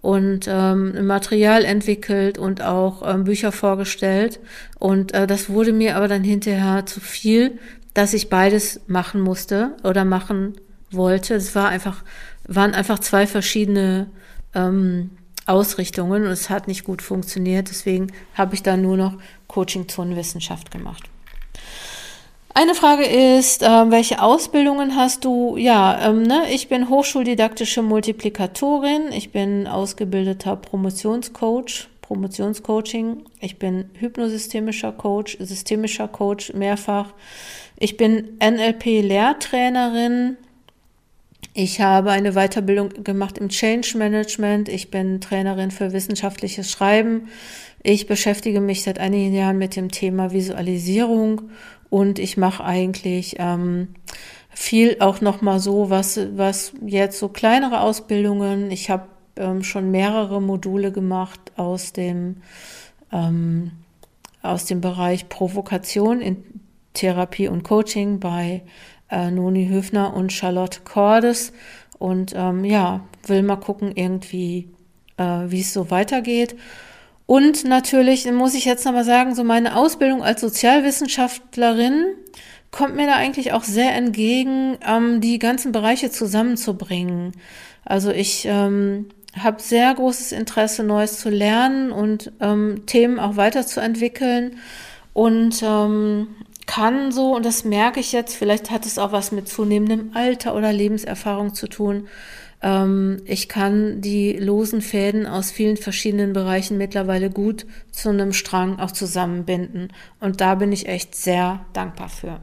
und 0.00 0.46
ähm, 0.48 1.06
Material 1.06 1.64
entwickelt 1.64 2.36
und 2.36 2.60
auch 2.60 3.08
ähm, 3.08 3.22
Bücher 3.22 3.52
vorgestellt. 3.52 4.40
Und 4.80 5.14
äh, 5.14 5.28
das 5.28 5.50
wurde 5.50 5.72
mir 5.72 5.96
aber 5.96 6.08
dann 6.08 6.24
hinterher 6.24 6.84
zu 6.84 6.98
viel, 6.98 7.60
dass 7.94 8.12
ich 8.12 8.28
beides 8.28 8.80
machen 8.88 9.20
musste 9.20 9.76
oder 9.84 10.04
machen 10.04 10.54
wollte. 10.90 11.34
Es 11.36 11.54
war 11.54 11.68
einfach, 11.68 12.02
waren 12.48 12.74
einfach 12.74 12.98
zwei 12.98 13.28
verschiedene 13.28 14.08
ähm, 14.52 15.10
Ausrichtungen 15.46 16.24
und 16.24 16.32
es 16.32 16.50
hat 16.50 16.66
nicht 16.66 16.82
gut 16.82 17.02
funktioniert. 17.02 17.70
Deswegen 17.70 18.08
habe 18.34 18.56
ich 18.56 18.64
dann 18.64 18.82
nur 18.82 18.96
noch 18.96 19.16
Coaching 19.46 19.86
Zonenwissenschaft 19.86 20.72
gemacht. 20.72 21.08
Eine 22.56 22.76
Frage 22.76 23.04
ist, 23.04 23.64
äh, 23.64 23.90
welche 23.90 24.22
Ausbildungen 24.22 24.94
hast 24.94 25.24
du? 25.24 25.56
Ja, 25.56 26.08
ähm, 26.08 26.22
ne, 26.22 26.44
ich 26.52 26.68
bin 26.68 26.88
hochschuldidaktische 26.88 27.82
Multiplikatorin, 27.82 29.10
ich 29.10 29.32
bin 29.32 29.66
ausgebildeter 29.66 30.54
Promotionscoach, 30.54 31.88
Promotionscoaching, 32.00 33.24
ich 33.40 33.58
bin 33.58 33.90
hypnosystemischer 33.98 34.92
Coach, 34.92 35.36
systemischer 35.40 36.06
Coach 36.06 36.54
mehrfach. 36.54 37.12
Ich 37.76 37.96
bin 37.96 38.38
NLP-Lehrtrainerin, 38.38 40.36
ich 41.56 41.80
habe 41.80 42.10
eine 42.10 42.32
Weiterbildung 42.32 43.04
gemacht 43.04 43.38
im 43.38 43.48
Change 43.48 43.96
Management. 43.96 44.68
Ich 44.68 44.90
bin 44.90 45.20
Trainerin 45.20 45.70
für 45.70 45.92
wissenschaftliches 45.92 46.68
Schreiben. 46.68 47.28
Ich 47.84 48.08
beschäftige 48.08 48.60
mich 48.60 48.82
seit 48.82 48.98
einigen 48.98 49.32
Jahren 49.32 49.58
mit 49.58 49.76
dem 49.76 49.92
Thema 49.92 50.32
Visualisierung 50.32 51.50
und 51.94 52.18
ich 52.18 52.36
mache 52.36 52.64
eigentlich 52.64 53.36
ähm, 53.38 53.94
viel 54.50 54.96
auch 54.98 55.20
noch 55.20 55.42
mal 55.42 55.60
so, 55.60 55.90
was 55.90 56.18
was 56.34 56.72
jetzt 56.84 57.20
so 57.20 57.28
kleinere 57.28 57.82
Ausbildungen. 57.82 58.72
Ich 58.72 58.90
habe 58.90 59.04
ähm, 59.36 59.62
schon 59.62 59.92
mehrere 59.92 60.42
Module 60.42 60.90
gemacht 60.90 61.52
aus 61.54 61.92
dem 61.92 62.38
ähm, 63.12 63.70
aus 64.42 64.64
dem 64.64 64.80
Bereich 64.80 65.28
Provokation 65.28 66.20
in 66.20 66.42
Therapie 66.94 67.46
und 67.46 67.62
Coaching 67.62 68.18
bei 68.18 68.62
äh, 69.08 69.30
Noni 69.30 69.68
Höfner 69.68 70.16
und 70.16 70.32
Charlotte 70.32 70.80
Cordes. 70.82 71.52
Und 72.00 72.32
ähm, 72.34 72.64
ja, 72.64 73.02
will 73.24 73.44
mal 73.44 73.54
gucken, 73.54 73.92
irgendwie, 73.94 74.68
äh, 75.16 75.44
wie 75.46 75.60
es 75.60 75.72
so 75.72 75.92
weitergeht. 75.92 76.56
Und 77.26 77.64
natürlich 77.64 78.30
muss 78.30 78.54
ich 78.54 78.64
jetzt 78.64 78.84
nochmal 78.84 79.04
sagen, 79.04 79.34
so 79.34 79.44
meine 79.44 79.76
Ausbildung 79.76 80.22
als 80.22 80.40
Sozialwissenschaftlerin 80.40 82.06
kommt 82.70 82.96
mir 82.96 83.06
da 83.06 83.14
eigentlich 83.14 83.52
auch 83.52 83.64
sehr 83.64 83.94
entgegen, 83.94 84.76
ähm, 84.86 85.20
die 85.20 85.38
ganzen 85.38 85.72
Bereiche 85.72 86.10
zusammenzubringen. 86.10 87.32
Also 87.84 88.10
ich 88.10 88.46
ähm, 88.46 89.06
habe 89.38 89.62
sehr 89.62 89.94
großes 89.94 90.32
Interesse, 90.32 90.82
Neues 90.82 91.18
zu 91.18 91.30
lernen 91.30 91.92
und 91.92 92.32
ähm, 92.40 92.84
Themen 92.86 93.18
auch 93.18 93.36
weiterzuentwickeln. 93.36 94.58
Und 95.12 95.62
ähm, 95.62 96.28
kann 96.66 97.12
so, 97.12 97.36
und 97.36 97.44
das 97.44 97.64
merke 97.64 98.00
ich 98.00 98.12
jetzt, 98.12 98.34
vielleicht 98.34 98.70
hat 98.70 98.86
es 98.86 98.98
auch 98.98 99.12
was 99.12 99.32
mit 99.32 99.48
zunehmendem 99.48 100.10
Alter 100.14 100.54
oder 100.54 100.72
Lebenserfahrung 100.72 101.54
zu 101.54 101.68
tun. 101.68 102.08
Ähm, 102.64 103.20
ich 103.26 103.50
kann 103.50 104.00
die 104.00 104.32
losen 104.32 104.80
Fäden 104.80 105.26
aus 105.26 105.50
vielen 105.50 105.76
verschiedenen 105.76 106.32
Bereichen 106.32 106.78
mittlerweile 106.78 107.28
gut 107.28 107.66
zu 107.92 108.08
einem 108.08 108.32
Strang 108.32 108.80
auch 108.80 108.90
zusammenbinden. 108.90 109.92
Und 110.18 110.40
da 110.40 110.54
bin 110.54 110.72
ich 110.72 110.88
echt 110.88 111.14
sehr 111.14 111.60
dankbar 111.74 112.08
für. 112.08 112.40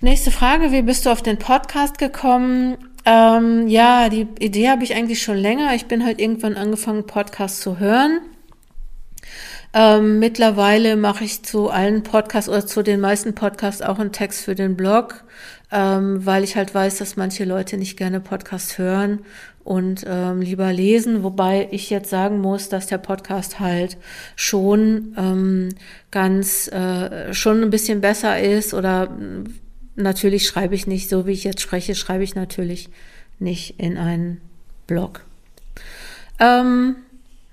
Nächste 0.00 0.30
Frage, 0.30 0.70
wie 0.70 0.82
bist 0.82 1.04
du 1.04 1.10
auf 1.10 1.22
den 1.22 1.38
Podcast 1.38 1.98
gekommen? 1.98 2.78
Ähm, 3.04 3.66
ja, 3.66 4.08
die 4.08 4.28
Idee 4.38 4.68
habe 4.68 4.84
ich 4.84 4.94
eigentlich 4.94 5.20
schon 5.20 5.36
länger. 5.36 5.74
Ich 5.74 5.86
bin 5.86 6.04
halt 6.04 6.20
irgendwann 6.20 6.56
angefangen, 6.56 7.04
Podcasts 7.04 7.60
zu 7.60 7.80
hören 7.80 8.20
ähm, 9.74 10.18
mittlerweile 10.18 10.96
mache 10.96 11.24
ich 11.24 11.42
zu 11.44 11.70
allen 11.70 12.02
Podcasts 12.02 12.48
oder 12.48 12.66
zu 12.66 12.82
den 12.82 13.00
meisten 13.00 13.34
Podcasts 13.34 13.80
auch 13.80 13.98
einen 13.98 14.12
Text 14.12 14.44
für 14.44 14.54
den 14.54 14.76
Blog, 14.76 15.24
ähm, 15.72 16.24
weil 16.24 16.44
ich 16.44 16.54
halt 16.54 16.74
weiß, 16.74 16.98
dass 16.98 17.16
manche 17.16 17.44
Leute 17.44 17.78
nicht 17.78 17.96
gerne 17.96 18.20
Podcasts 18.20 18.76
hören 18.78 19.20
und 19.64 20.04
ähm, 20.06 20.42
lieber 20.42 20.72
lesen, 20.72 21.22
wobei 21.22 21.68
ich 21.70 21.88
jetzt 21.88 22.10
sagen 22.10 22.40
muss, 22.40 22.68
dass 22.68 22.86
der 22.86 22.98
Podcast 22.98 23.58
halt 23.58 23.96
schon 24.36 25.14
ähm, 25.16 25.68
ganz 26.10 26.68
äh, 26.68 27.32
schon 27.32 27.62
ein 27.62 27.70
bisschen 27.70 28.00
besser 28.00 28.38
ist 28.38 28.74
oder 28.74 29.16
natürlich 29.96 30.46
schreibe 30.46 30.74
ich 30.74 30.86
nicht 30.86 31.08
so, 31.08 31.26
wie 31.26 31.32
ich 31.32 31.44
jetzt 31.44 31.62
spreche, 31.62 31.94
schreibe 31.94 32.24
ich 32.24 32.34
natürlich 32.34 32.90
nicht 33.38 33.80
in 33.80 33.96
einen 33.96 34.40
Blog. 34.86 35.24
Ähm, 36.38 36.96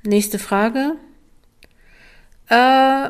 nächste 0.03 0.39
Frage. 0.39 0.95
Äh, 2.49 3.10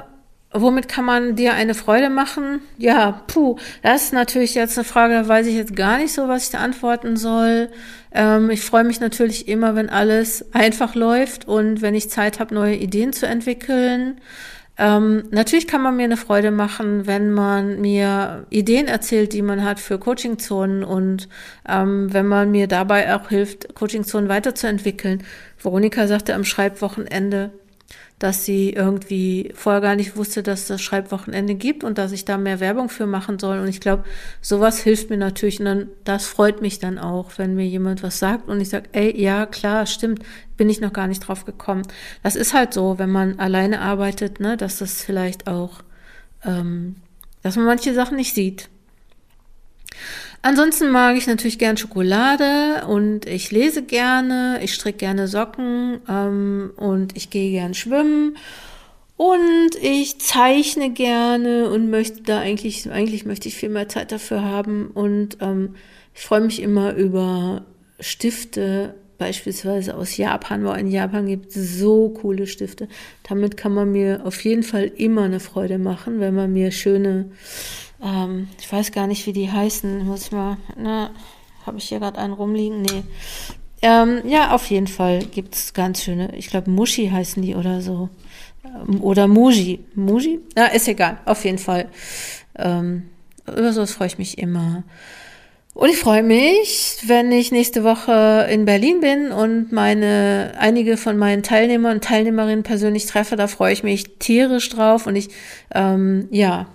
womit 0.51 0.87
kann 0.87 1.05
man 1.05 1.35
dir 1.35 1.53
eine 1.53 1.75
Freude 1.75 2.09
machen? 2.09 2.61
Ja, 2.77 3.23
puh, 3.27 3.57
das 3.83 4.05
ist 4.05 4.13
natürlich 4.13 4.55
jetzt 4.55 4.77
eine 4.77 4.85
Frage, 4.85 5.13
da 5.13 5.27
weiß 5.27 5.47
ich 5.47 5.55
jetzt 5.55 5.75
gar 5.75 5.97
nicht 5.97 6.13
so, 6.13 6.27
was 6.27 6.45
ich 6.45 6.49
da 6.49 6.59
antworten 6.59 7.17
soll. 7.17 7.69
Ähm, 8.11 8.49
ich 8.49 8.61
freue 8.61 8.83
mich 8.83 8.99
natürlich 8.99 9.47
immer, 9.47 9.75
wenn 9.75 9.89
alles 9.89 10.53
einfach 10.53 10.95
läuft 10.95 11.47
und 11.47 11.81
wenn 11.81 11.93
ich 11.93 12.09
Zeit 12.09 12.39
habe, 12.39 12.55
neue 12.55 12.75
Ideen 12.75 13.13
zu 13.13 13.27
entwickeln. 13.27 14.19
Ähm, 14.79 15.25
natürlich 15.31 15.67
kann 15.67 15.81
man 15.81 15.97
mir 15.97 16.05
eine 16.05 16.15
Freude 16.17 16.51
machen, 16.51 17.05
wenn 17.05 17.31
man 17.31 17.81
mir 17.81 18.47
Ideen 18.49 18.87
erzählt, 18.87 19.33
die 19.33 19.41
man 19.41 19.65
hat 19.65 19.79
für 19.79 19.99
Coachingzonen 19.99 20.85
und 20.85 21.27
ähm, 21.67 22.11
wenn 22.13 22.25
man 22.25 22.49
mir 22.49 22.67
dabei 22.67 23.13
auch 23.13 23.27
hilft, 23.27 23.75
Coachingzonen 23.75 24.29
weiterzuentwickeln. 24.29 25.23
Veronika 25.61 26.07
sagte 26.07 26.33
am 26.33 26.45
Schreibwochenende, 26.45 27.51
dass 28.19 28.43
sie 28.43 28.71
irgendwie 28.71 29.51
vorher 29.55 29.79
gar 29.79 29.95
nicht 29.95 30.17
wusste, 30.17 30.43
dass 30.43 30.67
das 30.67 30.81
Schreibwochenende 30.81 31.55
gibt 31.55 31.85
und 31.85 31.97
dass 31.97 32.11
ich 32.11 32.25
da 32.25 32.37
mehr 32.37 32.59
Werbung 32.59 32.89
für 32.89 33.07
machen 33.07 33.39
soll. 33.39 33.59
Und 33.59 33.69
ich 33.69 33.79
glaube, 33.79 34.03
sowas 34.41 34.79
hilft 34.79 35.09
mir 35.09 35.17
natürlich 35.17 35.59
und 35.59 35.65
dann, 35.65 35.87
das 36.03 36.25
freut 36.25 36.61
mich 36.61 36.79
dann 36.79 36.99
auch, 36.99 37.31
wenn 37.37 37.55
mir 37.55 37.65
jemand 37.65 38.03
was 38.03 38.19
sagt 38.19 38.49
und 38.49 38.59
ich 38.59 38.69
sage, 38.69 38.89
ey, 38.91 39.19
ja, 39.19 39.45
klar, 39.45 39.85
stimmt, 39.85 40.23
bin 40.57 40.69
ich 40.69 40.81
noch 40.81 40.91
gar 40.91 41.07
nicht 41.07 41.21
drauf 41.21 41.45
gekommen. 41.45 41.83
Das 42.21 42.35
ist 42.35 42.53
halt 42.53 42.73
so, 42.73 42.99
wenn 42.99 43.09
man 43.09 43.39
alleine 43.39 43.79
arbeitet, 43.79 44.41
ne, 44.41 44.57
dass 44.57 44.79
das 44.79 45.01
vielleicht 45.01 45.47
auch, 45.47 45.81
ähm, 46.43 46.97
dass 47.41 47.55
man 47.55 47.65
manche 47.65 47.93
Sachen 47.93 48.17
nicht 48.17 48.35
sieht. 48.35 48.67
Ansonsten 50.41 50.89
mag 50.91 51.17
ich 51.17 51.27
natürlich 51.27 51.59
gern 51.59 51.75
Schokolade 51.75 52.87
und 52.87 53.25
ich 53.25 53.51
lese 53.51 53.83
gerne, 53.83 54.59
ich 54.63 54.73
stricke 54.73 54.99
gerne 54.99 55.27
Socken 55.27 55.99
ähm, 56.07 56.71
und 56.77 57.17
ich 57.17 57.29
gehe 57.29 57.51
gern 57.51 57.73
schwimmen 57.73 58.37
und 59.17 59.71
ich 59.81 60.19
zeichne 60.19 60.91
gerne 60.91 61.69
und 61.69 61.89
möchte 61.89 62.23
da 62.23 62.39
eigentlich, 62.39 62.89
eigentlich 62.89 63.25
möchte 63.25 63.49
ich 63.49 63.55
viel 63.55 63.67
mehr 63.67 63.89
Zeit 63.89 64.13
dafür 64.13 64.41
haben 64.43 64.91
und 64.93 65.37
ähm, 65.41 65.75
ich 66.15 66.21
freue 66.21 66.41
mich 66.41 66.61
immer 66.61 66.93
über 66.93 67.65
Stifte, 67.99 68.95
beispielsweise 69.17 69.95
aus 69.95 70.15
Japan, 70.15 70.63
wo 70.63 70.71
in 70.71 70.89
Japan 70.89 71.27
gibt 71.27 71.51
so 71.51 72.09
coole 72.09 72.47
Stifte. 72.47 72.87
Damit 73.27 73.57
kann 73.57 73.73
man 73.73 73.91
mir 73.91 74.21
auf 74.23 74.41
jeden 74.45 74.63
Fall 74.63 74.85
immer 74.85 75.23
eine 75.23 75.41
Freude 75.41 75.77
machen, 75.77 76.21
wenn 76.21 76.33
man 76.33 76.53
mir 76.53 76.71
schöne 76.71 77.29
ähm, 78.03 78.47
ich 78.59 78.71
weiß 78.71 78.91
gar 78.91 79.07
nicht, 79.07 79.25
wie 79.25 79.33
die 79.33 79.51
heißen. 79.51 80.05
Muss 80.05 80.23
ich 80.23 80.31
mal, 80.31 80.57
ne, 80.77 81.09
habe 81.65 81.77
ich 81.77 81.89
hier 81.89 81.99
gerade 81.99 82.19
einen 82.19 82.33
rumliegen? 82.33 82.81
Nee. 82.81 83.03
Ähm, 83.81 84.21
ja, 84.25 84.51
auf 84.51 84.69
jeden 84.69 84.87
Fall 84.87 85.19
gibt 85.19 85.55
es 85.55 85.73
ganz 85.73 86.03
schöne, 86.03 86.35
ich 86.35 86.49
glaube 86.49 86.69
Mushi 86.69 87.09
heißen 87.09 87.41
die 87.41 87.55
oder 87.55 87.81
so. 87.81 88.09
Ähm, 88.65 89.01
oder 89.01 89.27
Muji. 89.27 89.79
Muji? 89.95 90.39
Ja, 90.57 90.65
ist 90.65 90.87
egal, 90.87 91.19
auf 91.25 91.45
jeden 91.45 91.59
Fall. 91.59 91.87
Ähm, 92.57 93.09
über 93.47 93.71
sowas 93.71 93.93
freue 93.93 94.07
ich 94.07 94.17
mich 94.17 94.37
immer. 94.37 94.83
Und 95.73 95.89
ich 95.89 95.97
freue 95.97 96.23
mich, 96.23 96.97
wenn 97.05 97.31
ich 97.31 97.51
nächste 97.51 97.85
Woche 97.85 98.47
in 98.51 98.65
Berlin 98.65 98.99
bin 98.99 99.31
und 99.31 99.71
meine 99.71 100.53
einige 100.59 100.97
von 100.97 101.17
meinen 101.17 101.41
Teilnehmern 101.41 101.95
und 101.95 102.03
Teilnehmerinnen 102.03 102.63
persönlich 102.63 103.05
treffe. 103.05 103.37
Da 103.37 103.47
freue 103.47 103.71
ich 103.71 103.83
mich 103.83 104.17
tierisch 104.19 104.67
drauf 104.69 105.07
und 105.07 105.15
ich 105.15 105.29
ähm, 105.73 106.27
ja 106.31 106.67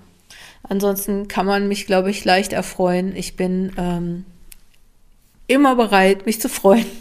Ansonsten 0.69 1.29
kann 1.29 1.47
man 1.47 1.69
mich, 1.69 1.87
glaube 1.87 2.11
ich, 2.11 2.25
leicht 2.25 2.53
erfreuen. 2.53 3.15
Ich 3.17 3.37
bin 3.37 3.73
ähm, 3.77 4.25
immer 5.47 5.77
bereit, 5.77 6.27
mich 6.27 6.41
zu 6.41 6.49
freuen. 6.49 6.87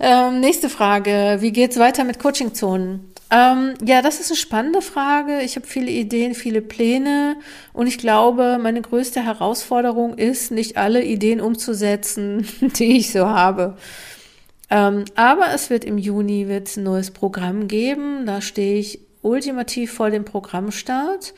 Ähm, 0.00 0.40
nächste 0.40 0.68
Frage. 0.68 1.36
Wie 1.38 1.52
geht's 1.52 1.78
weiter 1.78 2.02
mit 2.02 2.18
Coachingzonen? 2.18 3.14
Ähm, 3.30 3.74
ja, 3.84 4.02
das 4.02 4.20
ist 4.20 4.30
eine 4.30 4.36
spannende 4.36 4.82
Frage. 4.82 5.40
Ich 5.42 5.56
habe 5.56 5.66
viele 5.66 5.90
Ideen, 5.90 6.34
viele 6.34 6.60
Pläne 6.62 7.36
und 7.72 7.86
ich 7.86 7.96
glaube, 7.96 8.58
meine 8.60 8.82
größte 8.82 9.24
Herausforderung 9.24 10.14
ist, 10.18 10.50
nicht 10.50 10.76
alle 10.76 11.02
Ideen 11.04 11.40
umzusetzen, 11.40 12.46
die 12.60 12.98
ich 12.98 13.12
so 13.12 13.28
habe. 13.28 13.76
Ähm, 14.68 15.04
aber 15.14 15.54
es 15.54 15.70
wird 15.70 15.84
im 15.84 15.98
Juni 15.98 16.48
wird 16.48 16.76
ein 16.76 16.84
neues 16.84 17.10
Programm 17.10 17.68
geben. 17.68 18.26
Da 18.26 18.40
stehe 18.40 18.78
ich 18.78 18.98
ultimativ 19.22 19.92
vor 19.92 20.10
dem 20.10 20.24
Programmstart. 20.24 21.34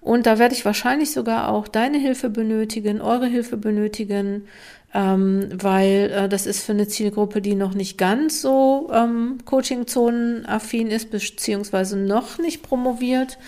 Und 0.00 0.26
da 0.26 0.38
werde 0.38 0.54
ich 0.54 0.64
wahrscheinlich 0.64 1.12
sogar 1.12 1.48
auch 1.48 1.68
deine 1.68 1.98
Hilfe 1.98 2.30
benötigen, 2.30 3.00
eure 3.00 3.26
Hilfe 3.26 3.56
benötigen, 3.56 4.46
ähm, 4.94 5.48
weil 5.52 6.10
äh, 6.10 6.28
das 6.28 6.46
ist 6.46 6.62
für 6.62 6.72
eine 6.72 6.88
Zielgruppe, 6.88 7.42
die 7.42 7.54
noch 7.54 7.74
nicht 7.74 7.98
ganz 7.98 8.40
so 8.40 8.90
ähm, 8.92 9.38
Coaching-Zonen-affin 9.44 10.90
ist, 10.90 11.10
beziehungsweise 11.10 11.96
noch 11.96 12.38
nicht 12.38 12.62
promoviert. 12.62 13.38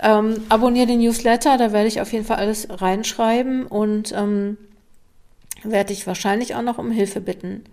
Ähm, 0.00 0.42
abonniere 0.48 0.88
den 0.88 1.00
Newsletter, 1.00 1.56
da 1.56 1.72
werde 1.72 1.88
ich 1.88 2.00
auf 2.00 2.12
jeden 2.12 2.26
Fall 2.26 2.36
alles 2.36 2.68
reinschreiben 2.70 3.66
und 3.66 4.12
ähm, 4.12 4.58
werde 5.62 5.92
ich 5.92 6.06
wahrscheinlich 6.06 6.54
auch 6.54 6.62
noch 6.62 6.78
um 6.78 6.90
Hilfe 6.90 7.20
bitten. 7.20 7.64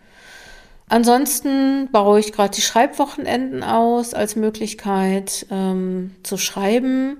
Ansonsten 0.89 1.89
baue 1.91 2.19
ich 2.19 2.31
gerade 2.31 2.55
die 2.55 2.61
Schreibwochenenden 2.61 3.61
aus 3.61 4.13
als 4.13 4.37
Möglichkeit 4.37 5.45
ähm, 5.51 6.15
zu 6.23 6.37
schreiben. 6.37 7.17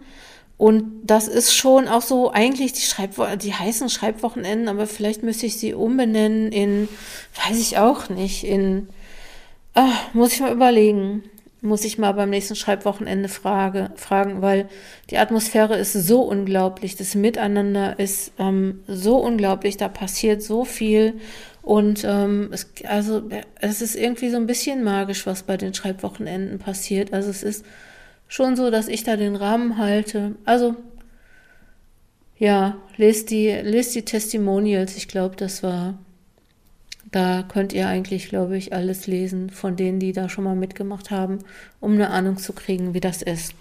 Und 0.57 1.01
das 1.03 1.27
ist 1.27 1.55
schon 1.55 1.87
auch 1.87 2.01
so 2.01 2.31
eigentlich 2.31 2.73
die 2.73 2.81
Schreibwo 2.81 3.25
die 3.35 3.53
heißen 3.53 3.89
Schreibwochenenden, 3.89 4.67
aber 4.67 4.87
vielleicht 4.87 5.21
müsste 5.21 5.45
ich 5.45 5.59
sie 5.59 5.75
umbenennen 5.75 6.51
in, 6.51 6.89
weiß 7.47 7.59
ich 7.59 7.77
auch 7.77 8.09
nicht, 8.09 8.43
in, 8.43 8.89
ach, 9.75 10.13
muss 10.13 10.33
ich 10.33 10.39
mal 10.39 10.51
überlegen. 10.51 11.23
Muss 11.61 11.85
ich 11.85 11.97
mal 11.97 12.11
beim 12.11 12.29
nächsten 12.29 12.55
Schreibwochenende 12.55 13.29
frage, 13.29 13.89
fragen, 13.95 14.43
weil 14.43 14.69
die 15.09 15.17
Atmosphäre 15.17 15.75
ist 15.75 15.93
so 15.93 16.21
unglaublich, 16.21 16.95
das 16.95 17.15
Miteinander 17.15 17.97
ist 17.97 18.31
ähm, 18.37 18.83
so 18.87 19.17
unglaublich, 19.17 19.75
da 19.75 19.89
passiert 19.89 20.43
so 20.43 20.65
viel 20.65 21.19
und 21.63 22.05
ähm, 22.05 22.49
es, 22.53 22.67
also 22.85 23.23
es 23.59 23.81
ist 23.81 23.95
irgendwie 23.95 24.29
so 24.29 24.37
ein 24.37 24.45
bisschen 24.45 24.83
magisch, 24.83 25.25
was 25.25 25.43
bei 25.43 25.57
den 25.57 25.73
Schreibwochenenden 25.73 26.59
passiert. 26.59 27.11
Also 27.11 27.29
es 27.29 27.43
ist 27.43 27.65
schon 28.27 28.55
so, 28.55 28.69
dass 28.69 28.87
ich 28.87 29.03
da 29.03 29.15
den 29.15 29.35
Rahmen 29.35 29.77
halte. 29.77 30.35
Also, 30.45 30.75
ja, 32.37 32.77
lest 32.97 33.31
die, 33.31 33.49
lest 33.49 33.95
die 33.95 34.03
Testimonials. 34.03 34.95
Ich 34.95 35.07
glaube, 35.07 35.35
das 35.35 35.63
war, 35.63 35.97
da 37.11 37.43
könnt 37.43 37.73
ihr 37.73 37.87
eigentlich, 37.87 38.29
glaube 38.29 38.57
ich, 38.57 38.73
alles 38.73 39.07
lesen 39.07 39.49
von 39.49 39.75
denen, 39.75 39.99
die 39.99 40.11
da 40.11 40.29
schon 40.29 40.43
mal 40.43 40.55
mitgemacht 40.55 41.09
haben, 41.09 41.39
um 41.79 41.93
eine 41.93 42.11
Ahnung 42.11 42.37
zu 42.37 42.53
kriegen, 42.53 42.93
wie 42.93 42.99
das 42.99 43.21
ist. 43.21 43.53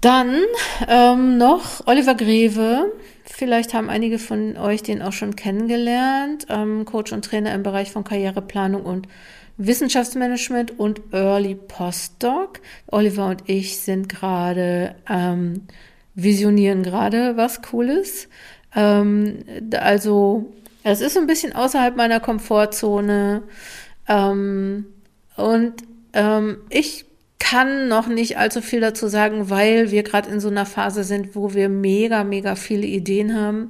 Dann 0.00 0.42
ähm, 0.88 1.38
noch 1.38 1.86
Oliver 1.86 2.14
Greve. 2.14 2.92
Vielleicht 3.24 3.74
haben 3.74 3.88
einige 3.88 4.18
von 4.18 4.56
euch 4.56 4.82
den 4.82 5.02
auch 5.02 5.12
schon 5.12 5.34
kennengelernt. 5.34 6.46
Ähm, 6.50 6.84
Coach 6.84 7.12
und 7.12 7.24
Trainer 7.24 7.54
im 7.54 7.62
Bereich 7.62 7.90
von 7.90 8.04
Karriereplanung 8.04 8.84
und 8.84 9.08
Wissenschaftsmanagement 9.58 10.78
und 10.78 11.00
Early 11.12 11.54
Postdoc. 11.54 12.60
Oliver 12.88 13.28
und 13.28 13.42
ich 13.46 13.78
sind 13.78 14.08
gerade, 14.08 14.94
ähm, 15.08 15.62
visionieren 16.14 16.82
gerade 16.82 17.36
was 17.36 17.62
Cooles. 17.62 18.28
Ähm, 18.74 19.44
also, 19.72 20.52
es 20.82 21.00
ist 21.00 21.16
ein 21.16 21.26
bisschen 21.26 21.54
außerhalb 21.54 21.96
meiner 21.96 22.20
Komfortzone. 22.20 23.42
Ähm, 24.08 24.86
und 25.36 25.74
ähm, 26.12 26.58
ich 26.70 27.06
kann 27.38 27.88
noch 27.88 28.08
nicht 28.08 28.38
allzu 28.38 28.60
viel 28.60 28.80
dazu 28.80 29.08
sagen, 29.08 29.50
weil 29.50 29.90
wir 29.90 30.02
gerade 30.02 30.30
in 30.30 30.40
so 30.40 30.48
einer 30.48 30.66
Phase 30.66 31.04
sind, 31.04 31.36
wo 31.36 31.54
wir 31.54 31.68
mega, 31.68 32.24
mega 32.24 32.56
viele 32.56 32.86
Ideen 32.86 33.38
haben 33.38 33.68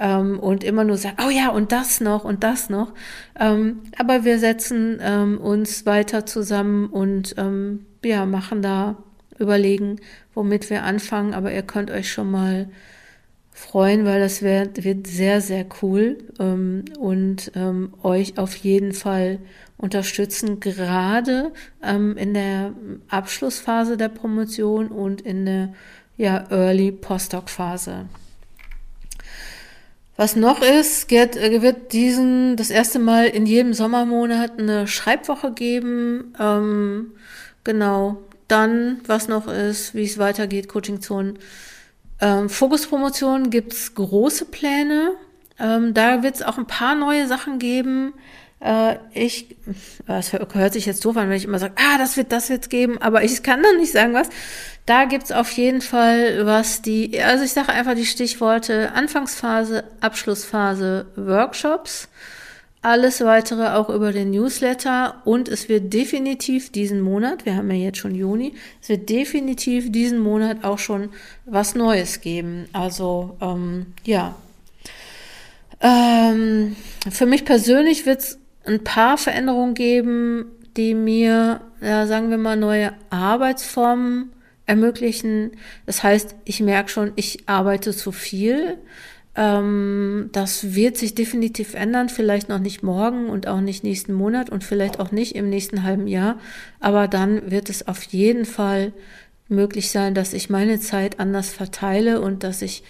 ähm, 0.00 0.38
und 0.38 0.64
immer 0.64 0.84
nur 0.84 0.96
sagen, 0.96 1.16
oh 1.26 1.30
ja, 1.30 1.50
und 1.50 1.72
das 1.72 2.00
noch 2.00 2.24
und 2.24 2.44
das 2.44 2.70
noch. 2.70 2.92
Ähm, 3.38 3.80
aber 3.98 4.24
wir 4.24 4.38
setzen 4.38 4.98
ähm, 5.00 5.38
uns 5.38 5.86
weiter 5.86 6.26
zusammen 6.26 6.86
und 6.86 7.34
ähm, 7.38 7.86
ja, 8.04 8.26
machen 8.26 8.62
da, 8.62 8.96
überlegen, 9.38 10.00
womit 10.34 10.70
wir 10.70 10.82
anfangen. 10.84 11.34
Aber 11.34 11.52
ihr 11.52 11.62
könnt 11.62 11.90
euch 11.90 12.10
schon 12.12 12.30
mal 12.30 12.68
freuen, 13.52 14.04
weil 14.04 14.20
das 14.20 14.42
wird, 14.42 14.84
wird 14.84 15.06
sehr, 15.06 15.40
sehr 15.40 15.66
cool 15.82 16.18
ähm, 16.38 16.84
und 16.98 17.52
ähm, 17.54 17.94
euch 18.02 18.38
auf 18.38 18.54
jeden 18.56 18.92
Fall 18.92 19.38
unterstützen, 19.76 20.58
gerade 20.58 21.52
in 21.80 22.34
der 22.34 22.72
Abschlussphase 23.08 23.96
der 23.96 24.08
Promotion 24.08 24.88
und 24.88 25.20
in 25.20 25.46
der 25.46 25.72
ja, 26.16 26.44
Early 26.50 26.90
Postdoc-Phase. 26.90 28.06
Was 30.18 30.34
noch 30.34 30.62
ist, 30.62 31.12
wird, 31.12 31.36
äh, 31.36 31.62
wird 31.62 31.92
diesen 31.92 32.56
das 32.56 32.70
erste 32.70 32.98
Mal 32.98 33.26
in 33.26 33.46
jedem 33.46 33.72
Sommermonat 33.72 34.58
eine 34.58 34.88
Schreibwoche 34.88 35.52
geben. 35.52 36.34
Ähm, 36.40 37.12
genau. 37.62 38.18
Dann, 38.48 39.00
was 39.06 39.28
noch 39.28 39.46
ist, 39.46 39.94
wie 39.94 40.02
es 40.02 40.18
weitergeht, 40.18 40.68
Coaching-Zonen. 40.68 41.38
Ähm, 42.20 42.48
Fokuspromotion 42.48 43.50
gibt's 43.50 43.94
große 43.94 44.46
Pläne. 44.46 45.12
Ähm, 45.60 45.94
da 45.94 46.24
wird 46.24 46.34
es 46.34 46.42
auch 46.42 46.58
ein 46.58 46.66
paar 46.66 46.96
neue 46.96 47.28
Sachen 47.28 47.60
geben. 47.60 48.12
Äh, 48.60 48.96
ich, 49.14 49.56
es 50.06 50.32
hört 50.32 50.72
sich 50.72 50.86
jetzt 50.86 51.04
doof 51.04 51.16
an, 51.16 51.28
wenn 51.28 51.36
ich 51.36 51.44
immer 51.44 51.58
sage, 51.58 51.74
ah, 51.76 51.98
das 51.98 52.16
wird, 52.16 52.32
das 52.32 52.50
wird's 52.50 52.68
geben, 52.68 52.98
aber 53.00 53.22
ich 53.22 53.42
kann 53.42 53.60
noch 53.60 53.76
nicht 53.76 53.92
sagen, 53.92 54.14
was. 54.14 54.28
Da 54.86 55.04
gibt's 55.04 55.32
auf 55.32 55.50
jeden 55.52 55.82
Fall 55.82 56.46
was 56.46 56.80
die, 56.80 57.20
also 57.20 57.44
ich 57.44 57.52
sage 57.52 57.68
einfach 57.68 57.94
die 57.94 58.06
Stichworte 58.06 58.92
Anfangsphase, 58.92 59.84
Abschlussphase, 60.00 61.06
Workshops. 61.14 62.08
Alles 62.80 63.20
weitere 63.22 63.70
auch 63.70 63.90
über 63.90 64.12
den 64.12 64.30
Newsletter 64.30 65.20
und 65.24 65.48
es 65.48 65.68
wird 65.68 65.92
definitiv 65.92 66.70
diesen 66.70 67.00
Monat, 67.00 67.44
wir 67.44 67.56
haben 67.56 67.70
ja 67.70 67.76
jetzt 67.76 67.98
schon 67.98 68.14
Juni, 68.14 68.54
es 68.80 68.88
wird 68.88 69.10
definitiv 69.10 69.90
diesen 69.90 70.20
Monat 70.20 70.62
auch 70.62 70.78
schon 70.78 71.10
was 71.44 71.74
Neues 71.74 72.20
geben. 72.20 72.68
Also 72.72 73.36
ähm, 73.40 73.86
ja. 74.04 74.36
Ähm, 75.80 76.76
für 77.10 77.26
mich 77.26 77.44
persönlich 77.44 78.06
wird's 78.06 78.38
ein 78.68 78.84
paar 78.84 79.18
Veränderungen 79.18 79.74
geben, 79.74 80.46
die 80.76 80.94
mir, 80.94 81.60
ja, 81.80 82.06
sagen 82.06 82.30
wir 82.30 82.38
mal, 82.38 82.56
neue 82.56 82.92
Arbeitsformen 83.10 84.30
ermöglichen. 84.66 85.52
Das 85.86 86.02
heißt, 86.02 86.36
ich 86.44 86.60
merke 86.60 86.90
schon, 86.90 87.12
ich 87.16 87.48
arbeite 87.48 87.92
zu 87.92 88.12
viel. 88.12 88.78
Ähm, 89.34 90.30
das 90.32 90.74
wird 90.74 90.96
sich 90.96 91.14
definitiv 91.14 91.74
ändern, 91.74 92.08
vielleicht 92.08 92.48
noch 92.48 92.58
nicht 92.58 92.82
morgen 92.82 93.30
und 93.30 93.46
auch 93.46 93.60
nicht 93.60 93.82
nächsten 93.84 94.12
Monat 94.12 94.50
und 94.50 94.64
vielleicht 94.64 95.00
auch 95.00 95.10
nicht 95.10 95.34
im 95.34 95.48
nächsten 95.48 95.82
halben 95.82 96.06
Jahr. 96.06 96.38
Aber 96.80 97.08
dann 97.08 97.50
wird 97.50 97.70
es 97.70 97.88
auf 97.88 98.02
jeden 98.04 98.44
Fall 98.44 98.92
möglich 99.48 99.90
sein, 99.90 100.14
dass 100.14 100.32
ich 100.34 100.50
meine 100.50 100.78
Zeit 100.78 101.18
anders 101.18 101.50
verteile 101.50 102.20
und 102.20 102.44
dass 102.44 102.62
ich 102.62 102.82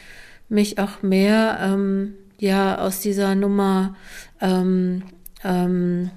mich 0.49 0.79
auch 0.79 1.03
mehr 1.03 1.59
ähm, 1.63 2.15
ja 2.39 2.79
aus 2.79 3.01
dieser 3.01 3.35
Nummer 3.35 3.97
ähm, 4.41 5.03
ähm, 5.45 6.11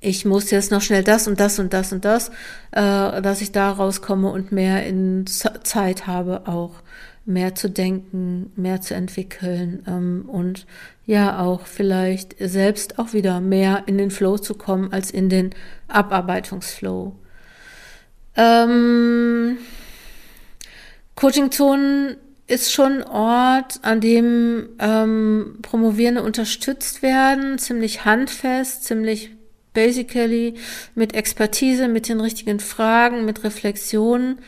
ich 0.00 0.24
muss 0.24 0.50
jetzt 0.50 0.70
noch 0.70 0.80
schnell 0.80 1.02
das 1.02 1.26
und 1.26 1.40
das 1.40 1.58
und 1.58 1.72
das 1.72 1.92
und 1.92 2.04
das, 2.04 2.30
äh, 2.70 3.20
dass 3.20 3.40
ich 3.40 3.50
da 3.50 3.70
rauskomme 3.70 4.30
und 4.30 4.52
mehr 4.52 4.86
in 4.86 5.26
Z 5.26 5.66
Zeit 5.66 6.06
habe, 6.06 6.42
auch 6.46 6.82
mehr 7.24 7.54
zu 7.54 7.68
denken, 7.68 8.52
mehr 8.56 8.80
zu 8.80 8.94
entwickeln 8.94 9.82
ähm, 9.86 10.24
und 10.28 10.66
ja 11.04 11.40
auch 11.40 11.66
vielleicht 11.66 12.36
selbst 12.38 12.98
auch 12.98 13.12
wieder 13.12 13.40
mehr 13.40 13.84
in 13.86 13.98
den 13.98 14.10
Flow 14.10 14.38
zu 14.38 14.54
kommen 14.54 14.92
als 14.92 15.10
in 15.10 15.28
den 15.28 15.50
Abarbeitungsflow. 15.88 17.14
Ähm, 18.36 19.58
Coaching-Zonen 21.16 22.16
ist 22.48 22.72
schon 22.72 23.02
ein 23.02 23.04
Ort, 23.04 23.80
an 23.82 24.00
dem 24.00 24.70
ähm, 24.78 25.58
Promovierende 25.62 26.22
unterstützt 26.22 27.02
werden, 27.02 27.58
ziemlich 27.58 28.04
handfest, 28.04 28.84
ziemlich 28.84 29.30
basically 29.74 30.54
mit 30.94 31.14
Expertise, 31.14 31.88
mit 31.88 32.08
den 32.08 32.20
richtigen 32.20 32.58
Fragen, 32.58 33.26
mit 33.26 33.44
Reflexionen. 33.44 34.38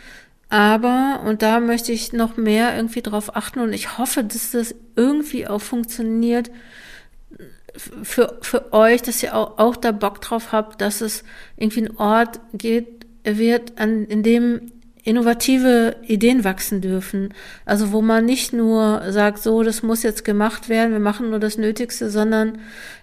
Aber, 0.48 1.22
und 1.24 1.42
da 1.42 1.60
möchte 1.60 1.92
ich 1.92 2.12
noch 2.12 2.36
mehr 2.36 2.74
irgendwie 2.74 3.02
drauf 3.02 3.36
achten 3.36 3.60
und 3.60 3.72
ich 3.72 3.98
hoffe, 3.98 4.24
dass 4.24 4.50
das 4.50 4.74
irgendwie 4.96 5.46
auch 5.46 5.60
funktioniert 5.60 6.50
für, 7.76 8.38
für 8.40 8.72
euch, 8.72 9.02
dass 9.02 9.22
ihr 9.22 9.36
auch, 9.36 9.58
auch 9.58 9.76
da 9.76 9.92
Bock 9.92 10.20
drauf 10.20 10.52
habt, 10.52 10.80
dass 10.80 11.02
es 11.02 11.22
irgendwie 11.56 11.82
ein 11.82 11.96
Ort 11.98 12.40
geht, 12.52 13.06
wird, 13.24 13.78
an, 13.78 14.06
in 14.06 14.22
dem 14.22 14.72
innovative 15.04 15.96
Ideen 16.06 16.44
wachsen 16.44 16.80
dürfen. 16.80 17.34
Also 17.64 17.92
wo 17.92 18.02
man 18.02 18.24
nicht 18.24 18.52
nur 18.52 19.02
sagt, 19.12 19.42
so, 19.42 19.62
das 19.62 19.82
muss 19.82 20.02
jetzt 20.02 20.24
gemacht 20.24 20.68
werden, 20.68 20.92
wir 20.92 21.00
machen 21.00 21.30
nur 21.30 21.38
das 21.38 21.56
Nötigste, 21.56 22.10
sondern 22.10 22.58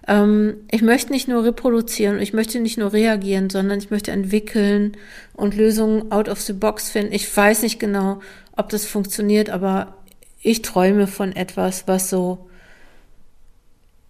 ähm, 0.07 0.57
ich 0.69 0.81
möchte 0.81 1.11
nicht 1.11 1.27
nur 1.27 1.43
reproduzieren, 1.43 2.19
ich 2.19 2.33
möchte 2.33 2.59
nicht 2.59 2.77
nur 2.77 2.93
reagieren, 2.93 3.49
sondern 3.49 3.79
ich 3.79 3.89
möchte 3.89 4.11
entwickeln 4.11 4.95
und 5.33 5.55
Lösungen 5.55 6.11
out 6.11 6.29
of 6.29 6.39
the 6.41 6.53
box 6.53 6.89
finden. 6.89 7.13
Ich 7.13 7.35
weiß 7.35 7.63
nicht 7.63 7.79
genau, 7.79 8.19
ob 8.55 8.69
das 8.69 8.85
funktioniert, 8.85 9.49
aber 9.49 9.95
ich 10.41 10.61
träume 10.61 11.07
von 11.07 11.35
etwas, 11.35 11.87
was 11.87 12.09
so 12.09 12.47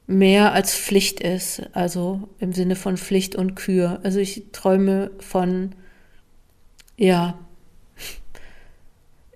mehr 0.07 0.53
als 0.53 0.73
Pflicht 0.75 1.19
ist, 1.19 1.63
also 1.73 2.29
im 2.39 2.53
Sinne 2.53 2.75
von 2.75 2.97
Pflicht 2.97 3.35
und 3.35 3.55
Kür. 3.55 3.99
Also 4.03 4.19
ich 4.19 4.45
träume 4.53 5.11
von, 5.19 5.75
ja, 6.95 7.38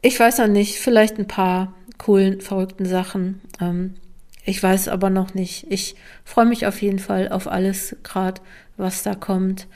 ich 0.02 0.20
weiß 0.20 0.40
noch 0.40 0.48
nicht, 0.48 0.78
vielleicht 0.78 1.18
ein 1.20 1.28
paar 1.28 1.74
coolen, 1.98 2.42
verrückten 2.42 2.86
Sachen. 2.86 3.42
Ähm, 3.60 3.96
ich 4.44 4.62
weiß 4.62 4.88
aber 4.88 5.10
noch 5.10 5.34
nicht. 5.34 5.68
Ich 5.70 5.96
freue 6.26 6.46
mich 6.46 6.66
auf 6.66 6.82
jeden 6.82 7.00
Fall 7.00 7.30
auf 7.30 7.48
alles 7.48 7.96
gerade, 8.04 8.42
was 8.78 9.04
da 9.04 9.14
kommt. 9.14 9.68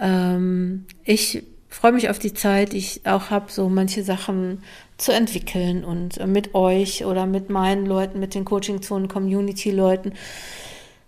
Ähm, 0.00 0.86
ich 1.04 1.44
freue 1.68 1.92
mich 1.92 2.10
auf 2.10 2.18
die 2.18 2.34
Zeit, 2.34 2.72
die 2.72 2.78
ich 2.78 3.02
auch 3.04 3.30
habe, 3.30 3.52
so 3.52 3.68
manche 3.68 4.02
Sachen 4.02 4.62
zu 4.96 5.12
entwickeln 5.12 5.84
und 5.84 6.18
äh, 6.18 6.26
mit 6.26 6.54
euch 6.54 7.04
oder 7.04 7.26
mit 7.26 7.50
meinen 7.50 7.86
Leuten, 7.86 8.18
mit 8.18 8.34
den 8.34 8.44
Coaching-Zonen, 8.44 9.06
Community-Leuten, 9.06 10.14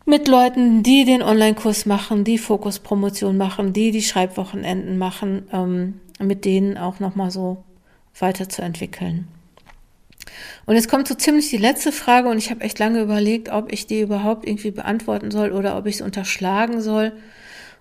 mit 0.06 0.28
Leuten, 0.28 0.82
die 0.84 1.04
den 1.04 1.22
Online-Kurs 1.22 1.86
machen, 1.86 2.22
die 2.24 2.38
Fokus-Promotion 2.38 3.36
machen, 3.36 3.72
die 3.72 3.90
die 3.90 4.02
Schreibwochenenden 4.02 4.96
machen, 4.98 5.48
ähm, 5.52 6.00
mit 6.20 6.44
denen 6.44 6.78
auch 6.78 7.00
nochmal 7.00 7.30
so 7.32 7.64
weiterzuentwickeln. 8.18 9.28
Und 10.66 10.76
jetzt 10.76 10.88
kommt 10.88 11.08
so 11.08 11.14
ziemlich 11.14 11.50
die 11.50 11.56
letzte 11.56 11.92
Frage 11.92 12.28
und 12.28 12.38
ich 12.38 12.50
habe 12.50 12.60
echt 12.60 12.78
lange 12.78 13.00
überlegt, 13.00 13.50
ob 13.50 13.72
ich 13.72 13.86
die 13.86 14.00
überhaupt 14.00 14.46
irgendwie 14.46 14.70
beantworten 14.70 15.30
soll 15.30 15.52
oder 15.52 15.76
ob 15.76 15.86
ich 15.86 15.96
es 15.96 16.00
unterschlagen 16.00 16.80
soll. 16.80 17.12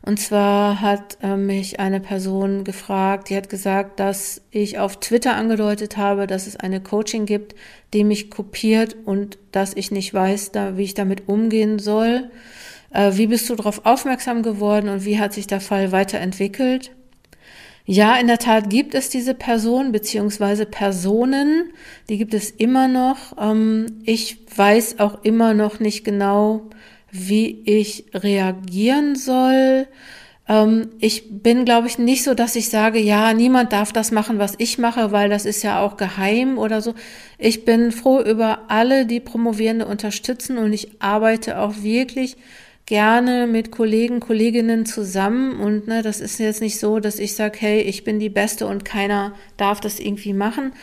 Und 0.01 0.19
zwar 0.19 0.79
hat 0.79 1.17
äh, 1.21 1.35
mich 1.35 1.79
eine 1.79 1.99
Person 1.99 2.63
gefragt, 2.63 3.29
die 3.29 3.35
hat 3.35 3.49
gesagt, 3.49 3.99
dass 3.99 4.41
ich 4.49 4.79
auf 4.79 4.99
Twitter 4.99 5.35
angedeutet 5.35 5.97
habe, 5.97 6.25
dass 6.25 6.47
es 6.47 6.55
eine 6.55 6.81
Coaching 6.81 7.25
gibt, 7.25 7.53
die 7.93 8.05
mich 8.05 8.31
kopiert 8.31 8.95
und 9.05 9.37
dass 9.51 9.73
ich 9.75 9.91
nicht 9.91 10.13
weiß, 10.13 10.51
da, 10.51 10.77
wie 10.77 10.83
ich 10.83 10.93
damit 10.93 11.27
umgehen 11.27 11.79
soll. 11.79 12.29
Äh, 12.91 13.11
wie 13.15 13.27
bist 13.27 13.49
du 13.49 13.55
darauf 13.55 13.85
aufmerksam 13.85 14.41
geworden 14.41 14.87
und 14.87 15.03
wie 15.03 15.19
hat 15.19 15.33
sich 15.33 15.47
der 15.47 15.61
Fall 15.61 15.91
weiterentwickelt? 15.91 16.91
Ja, 17.91 18.17
in 18.17 18.27
der 18.27 18.37
Tat 18.37 18.69
gibt 18.69 18.93
es 18.93 19.09
diese 19.09 19.33
Person 19.33 19.91
beziehungsweise 19.91 20.67
Personen, 20.67 21.73
die 22.07 22.19
gibt 22.19 22.35
es 22.35 22.51
immer 22.51 22.87
noch. 22.87 23.35
Ähm, 23.39 24.03
ich 24.05 24.37
weiß 24.55 24.99
auch 24.99 25.23
immer 25.23 25.55
noch 25.55 25.79
nicht 25.79 26.03
genau, 26.03 26.69
wie 27.09 27.63
ich 27.65 28.05
reagieren 28.13 29.15
soll. 29.15 29.87
Ähm, 30.47 30.91
ich 30.99 31.41
bin, 31.41 31.65
glaube 31.65 31.87
ich, 31.87 31.97
nicht 31.97 32.23
so, 32.23 32.35
dass 32.35 32.55
ich 32.55 32.69
sage, 32.69 32.99
ja, 32.99 33.33
niemand 33.33 33.73
darf 33.73 33.91
das 33.91 34.11
machen, 34.11 34.37
was 34.37 34.53
ich 34.59 34.77
mache, 34.77 35.11
weil 35.11 35.27
das 35.27 35.45
ist 35.45 35.63
ja 35.63 35.81
auch 35.81 35.97
geheim 35.97 36.59
oder 36.59 36.83
so. 36.83 36.93
Ich 37.39 37.65
bin 37.65 37.91
froh 37.91 38.21
über 38.21 38.65
alle, 38.67 39.07
die 39.07 39.19
Promovierende 39.19 39.87
unterstützen 39.87 40.59
und 40.59 40.73
ich 40.73 41.01
arbeite 41.01 41.59
auch 41.59 41.73
wirklich 41.81 42.37
gerne 42.89 43.45
mit 43.45 43.69
Kollegen, 43.69 44.19
Kolleginnen 44.19 44.87
zusammen 44.87 45.59
und 45.59 45.87
ne, 45.87 46.01
das 46.01 46.19
ist 46.19 46.39
jetzt 46.39 46.59
nicht 46.59 46.79
so, 46.79 46.99
dass 46.99 47.19
ich 47.19 47.35
sage, 47.35 47.55
hey, 47.59 47.81
ich 47.81 48.03
bin 48.03 48.19
die 48.19 48.29
Beste 48.29 48.65
und 48.65 48.83
keiner 48.83 49.35
darf 49.57 49.79
das 49.79 49.99
irgendwie 49.99 50.33
machen. 50.33 50.73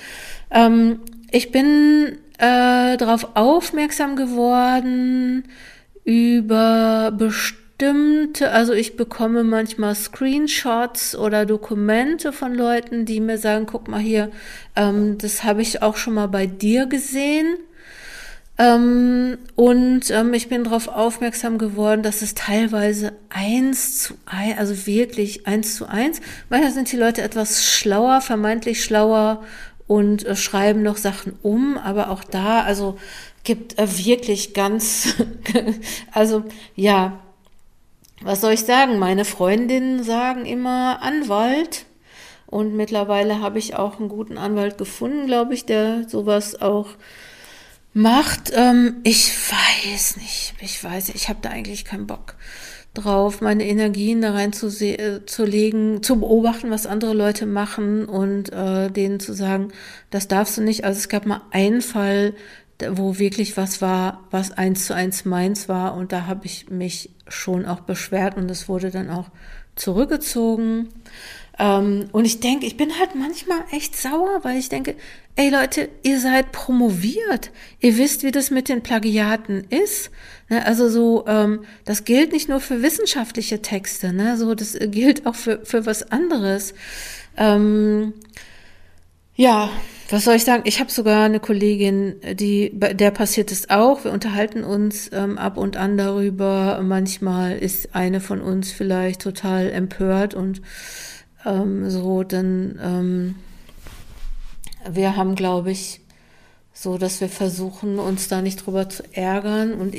Ähm, 0.52 1.00
ich 1.32 1.50
bin 1.50 2.18
äh, 2.38 2.96
darauf 2.96 3.34
aufmerksam 3.34 4.14
geworden 4.14 5.48
über 6.04 7.11
bestimmte, 7.11 8.52
also 8.52 8.72
ich 8.72 8.96
bekomme 8.96 9.42
manchmal 9.42 9.96
Screenshots 9.96 11.16
oder 11.16 11.44
Dokumente 11.44 12.32
von 12.32 12.54
Leuten, 12.54 13.04
die 13.04 13.18
mir 13.18 13.38
sagen, 13.38 13.66
guck 13.66 13.88
mal 13.88 13.98
hier, 13.98 14.30
ähm, 14.76 15.18
das 15.18 15.42
habe 15.42 15.61
ich 15.61 15.82
auch 15.82 15.96
schon 15.96 16.14
mal 16.14 16.28
bei 16.28 16.46
dir 16.46 16.86
gesehen. 16.86 17.57
Ähm, 18.59 19.38
und 19.54 20.11
ähm, 20.11 20.32
ich 20.32 20.48
bin 20.48 20.64
darauf 20.64 20.88
aufmerksam 20.88 21.59
geworden, 21.59 22.02
dass 22.02 22.22
es 22.22 22.34
teilweise 22.34 23.12
eins 23.28 24.02
zu 24.02 24.14
eins, 24.24 24.59
also 24.59 24.86
wirklich 24.86 25.46
eins 25.46 25.76
zu 25.76 25.86
eins. 25.86 26.20
Manchmal 26.48 26.72
sind 26.72 26.90
die 26.90 26.96
Leute 26.96 27.22
etwas 27.22 27.66
schlauer, 27.66 28.22
vermeintlich 28.22 28.82
schlauer 28.82 29.44
und 29.86 30.24
äh, 30.24 30.36
schreiben 30.36 30.82
noch 30.82 30.96
Sachen 30.96 31.34
um, 31.42 31.76
aber 31.76 32.11
auch 32.11 32.24
da, 32.24 32.62
also 32.62 32.98
gibt 33.44 33.78
äh, 33.78 33.98
wirklich 33.98 34.54
ganz, 34.54 35.14
also 36.12 36.44
ja, 36.74 37.20
was 38.22 38.40
soll 38.40 38.52
ich 38.52 38.64
sagen? 38.64 38.98
Meine 38.98 39.26
Freundinnen 39.26 40.02
sagen 40.02 40.46
immer 40.46 41.02
Anwalt. 41.02 41.84
Und 42.46 42.74
mittlerweile 42.74 43.40
habe 43.40 43.59
ich 43.59 43.74
auch 43.74 43.98
einen 43.98 44.09
guten 44.09 44.38
Anwalt 44.38 44.78
gefunden, 44.78 45.26
glaube 45.26 45.52
ich, 45.52 45.66
der 45.66 46.09
sowas 46.09 46.61
auch 46.62 46.90
macht. 47.97 48.53
Ähm, 48.55 48.97
ich 49.05 49.32
weiß 49.51 50.18
nicht, 50.18 50.55
ich 50.61 50.84
weiß, 50.84 51.09
ich 51.09 51.28
habe 51.28 51.38
da 51.40 51.49
eigentlich 51.49 51.84
keinen 51.86 52.07
Bock 52.07 52.34
drauf, 52.92 53.40
meine 53.40 53.66
Energien 53.66 54.20
da 54.20 54.32
rein 54.32 54.53
zu, 54.53 54.68
äh, 54.84 55.24
zu 55.24 55.44
legen, 55.44 56.03
zu 56.03 56.20
beobachten, 56.20 56.70
was 56.70 56.86
andere 56.86 57.14
Leute 57.14 57.47
machen 57.47 58.05
und 58.05 58.53
äh, 58.53 58.90
denen 58.90 59.18
zu 59.18 59.32
sagen, 59.32 59.72
das 60.11 60.28
darfst 60.28 60.59
du 60.59 60.62
nicht. 60.62 60.84
Also 60.84 60.99
es 60.99 61.09
gab 61.09 61.24
mal 61.24 61.40
einen 61.51 61.80
Fall, 61.80 62.34
wo 62.90 63.18
wirklich 63.18 63.57
was 63.57 63.80
war, 63.80 64.24
was 64.30 64.53
eins 64.53 64.86
zu 64.86 64.94
eins 64.94 65.24
meins 65.24 65.66
war 65.68 65.94
und 65.94 66.12
da 66.12 66.26
habe 66.26 66.44
ich 66.44 66.68
mich 66.68 67.11
schon 67.28 67.64
auch 67.64 67.80
beschwert 67.80 68.36
und 68.36 68.51
es 68.51 68.68
wurde 68.68 68.90
dann 68.90 69.09
auch 69.09 69.30
zurückgezogen. 69.74 70.88
Ähm, 71.59 72.09
und 72.12 72.24
ich 72.24 72.40
denke, 72.40 72.66
ich 72.66 72.76
bin 72.76 72.98
halt 72.98 73.14
manchmal 73.14 73.61
echt 73.70 73.96
sauer, 73.96 74.40
weil 74.42 74.59
ich 74.59 74.68
denke, 74.68 74.94
ey 75.36 75.48
Leute, 75.50 75.88
ihr 76.02 76.20
seid 76.20 76.52
promoviert. 76.52 77.50
Ihr 77.80 77.96
wisst, 77.96 78.22
wie 78.24 78.30
das 78.30 78.50
mit 78.50 78.68
den 78.68 78.82
Plagiaten 78.82 79.64
ist. 79.70 80.11
Ne? 80.48 80.64
Also 80.66 80.88
so, 80.88 81.24
ähm, 81.26 81.64
das 81.84 82.04
gilt 82.04 82.32
nicht 82.32 82.48
nur 82.48 82.61
für 82.61 82.82
wissenschaftliche 82.82 83.62
Texte, 83.62 84.12
ne? 84.12 84.36
so 84.36 84.54
das 84.54 84.76
gilt 84.78 85.26
auch 85.26 85.34
für, 85.34 85.64
für 85.64 85.86
was 85.86 86.11
anderes. 86.11 86.74
Ähm, 87.36 88.12
ja, 89.34 89.70
was 90.09 90.24
soll 90.24 90.36
ich 90.36 90.44
sagen? 90.44 90.62
Ich 90.66 90.80
habe 90.80 90.90
sogar 90.90 91.24
eine 91.24 91.40
Kollegin, 91.40 92.16
die 92.34 92.70
der 92.72 93.11
passiert 93.11 93.50
es 93.50 93.68
auch. 93.68 94.04
Wir 94.04 94.12
unterhalten 94.12 94.62
uns 94.62 95.11
ähm, 95.12 95.36
ab 95.36 95.59
und 95.59 95.76
an 95.76 95.98
darüber. 95.98 96.80
Manchmal 96.82 97.59
ist 97.59 97.94
eine 97.94 98.20
von 98.20 98.40
uns 98.40 98.72
vielleicht 98.72 99.20
total 99.20 99.70
empört 99.70 100.34
und 100.34 100.62
ähm, 101.47 101.88
so, 101.88 102.22
dann 102.24 102.78
ähm, 102.82 103.34
wir 104.88 105.16
haben, 105.16 105.34
glaube 105.34 105.70
ich, 105.70 106.01
so, 106.72 106.99
dass 106.99 107.22
wir 107.22 107.30
versuchen, 107.30 107.99
uns 107.99 108.28
da 108.28 108.42
nicht 108.42 108.66
drüber 108.66 108.88
zu 108.88 109.03
ärgern. 109.12 109.72
Und 109.72 109.94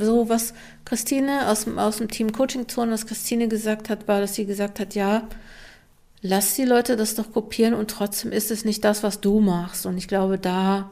so, 0.00 0.30
was 0.30 0.54
Christine 0.86 1.48
aus 1.48 1.68
aus 1.76 1.98
dem 1.98 2.08
Team 2.08 2.32
Coaching 2.32 2.68
Zone, 2.68 2.92
was 2.92 3.06
Christine 3.06 3.48
gesagt 3.48 3.90
hat, 3.90 4.08
war, 4.08 4.20
dass 4.20 4.34
sie 4.34 4.46
gesagt 4.46 4.80
hat, 4.80 4.94
ja, 4.94 5.28
lass 6.22 6.54
die 6.54 6.64
Leute 6.64 6.96
das 6.96 7.14
doch 7.16 7.32
kopieren 7.32 7.74
und 7.74 7.90
trotzdem 7.90 8.32
ist 8.32 8.50
es 8.50 8.64
nicht 8.64 8.82
das, 8.84 9.02
was 9.02 9.20
du 9.20 9.40
machst. 9.40 9.84
Und 9.84 9.98
ich 9.98 10.08
glaube, 10.08 10.38
da, 10.38 10.90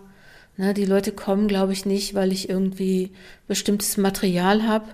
ne, 0.58 0.74
die 0.74 0.84
Leute 0.84 1.12
kommen, 1.12 1.48
glaube 1.48 1.72
ich, 1.72 1.86
nicht, 1.86 2.14
weil 2.14 2.32
ich 2.32 2.50
irgendwie 2.50 3.12
bestimmtes 3.48 3.96
Material 3.96 4.66
habe, 4.66 4.86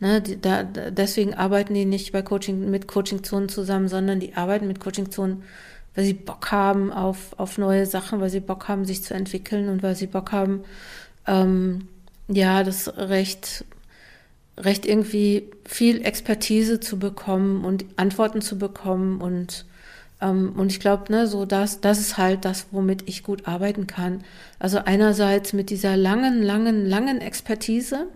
Ne, 0.00 0.20
die, 0.20 0.40
da, 0.40 0.64
deswegen 0.64 1.34
arbeiten 1.34 1.74
die 1.74 1.84
nicht 1.84 2.12
bei 2.12 2.22
Coaching 2.22 2.70
mit 2.70 2.88
Coaching-Zonen 2.88 3.48
zusammen, 3.48 3.88
sondern 3.88 4.20
die 4.20 4.34
arbeiten 4.34 4.66
mit 4.66 4.80
Coaching-Zonen, 4.80 5.44
weil 5.94 6.04
sie 6.04 6.14
Bock 6.14 6.50
haben 6.50 6.92
auf, 6.92 7.38
auf 7.38 7.58
neue 7.58 7.86
Sachen, 7.86 8.20
weil 8.20 8.30
sie 8.30 8.40
Bock 8.40 8.68
haben, 8.68 8.84
sich 8.84 9.02
zu 9.02 9.14
entwickeln 9.14 9.68
und 9.68 9.82
weil 9.82 9.94
sie 9.94 10.08
Bock 10.08 10.32
haben, 10.32 10.64
ähm, 11.26 11.88
ja, 12.28 12.64
das 12.64 12.88
recht, 12.96 13.64
recht 14.58 14.84
irgendwie 14.86 15.50
viel 15.64 16.04
Expertise 16.04 16.80
zu 16.80 16.98
bekommen 16.98 17.64
und 17.64 17.84
Antworten 17.96 18.40
zu 18.40 18.58
bekommen 18.58 19.20
und 19.20 19.64
ähm, 20.20 20.54
und 20.56 20.70
ich 20.70 20.80
glaube, 20.80 21.12
ne, 21.12 21.26
so 21.26 21.44
das, 21.44 21.80
das 21.80 21.98
ist 21.98 22.18
halt 22.18 22.44
das, 22.44 22.66
womit 22.70 23.08
ich 23.08 23.22
gut 23.22 23.46
arbeiten 23.46 23.86
kann. 23.86 24.24
Also 24.58 24.78
einerseits 24.78 25.52
mit 25.52 25.70
dieser 25.70 25.96
langen, 25.96 26.42
langen, 26.42 26.86
langen 26.86 27.20
Expertise 27.20 28.06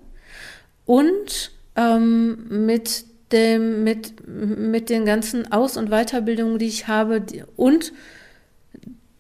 und 0.86 1.52
ähm, 1.78 2.66
mit 2.66 3.04
dem, 3.32 3.84
mit, 3.84 4.26
mit 4.26 4.90
den 4.90 5.04
ganzen 5.04 5.52
Aus- 5.52 5.76
und 5.76 5.90
Weiterbildungen, 5.90 6.58
die 6.58 6.66
ich 6.66 6.88
habe 6.88 7.22
und 7.56 7.92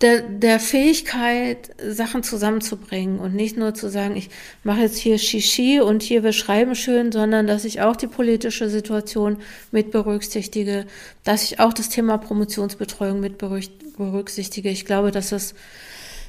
der, 0.00 0.22
der 0.22 0.60
Fähigkeit, 0.60 1.70
Sachen 1.84 2.22
zusammenzubringen 2.22 3.18
und 3.18 3.34
nicht 3.34 3.56
nur 3.56 3.74
zu 3.74 3.90
sagen, 3.90 4.16
ich 4.16 4.30
mache 4.62 4.82
jetzt 4.82 4.96
hier 4.96 5.18
Shishi 5.18 5.80
und 5.80 6.02
hier 6.02 6.22
wir 6.22 6.32
schreiben 6.32 6.76
schön, 6.76 7.10
sondern 7.10 7.48
dass 7.48 7.64
ich 7.64 7.80
auch 7.80 7.96
die 7.96 8.06
politische 8.06 8.70
Situation 8.70 9.38
mit 9.72 9.90
berücksichtige, 9.90 10.86
dass 11.24 11.42
ich 11.42 11.58
auch 11.58 11.72
das 11.72 11.88
Thema 11.88 12.16
Promotionsbetreuung 12.16 13.18
mit 13.18 13.38
berücksichtige. 13.38 14.70
Ich 14.70 14.84
glaube, 14.84 15.10
dass 15.10 15.32
es, 15.32 15.54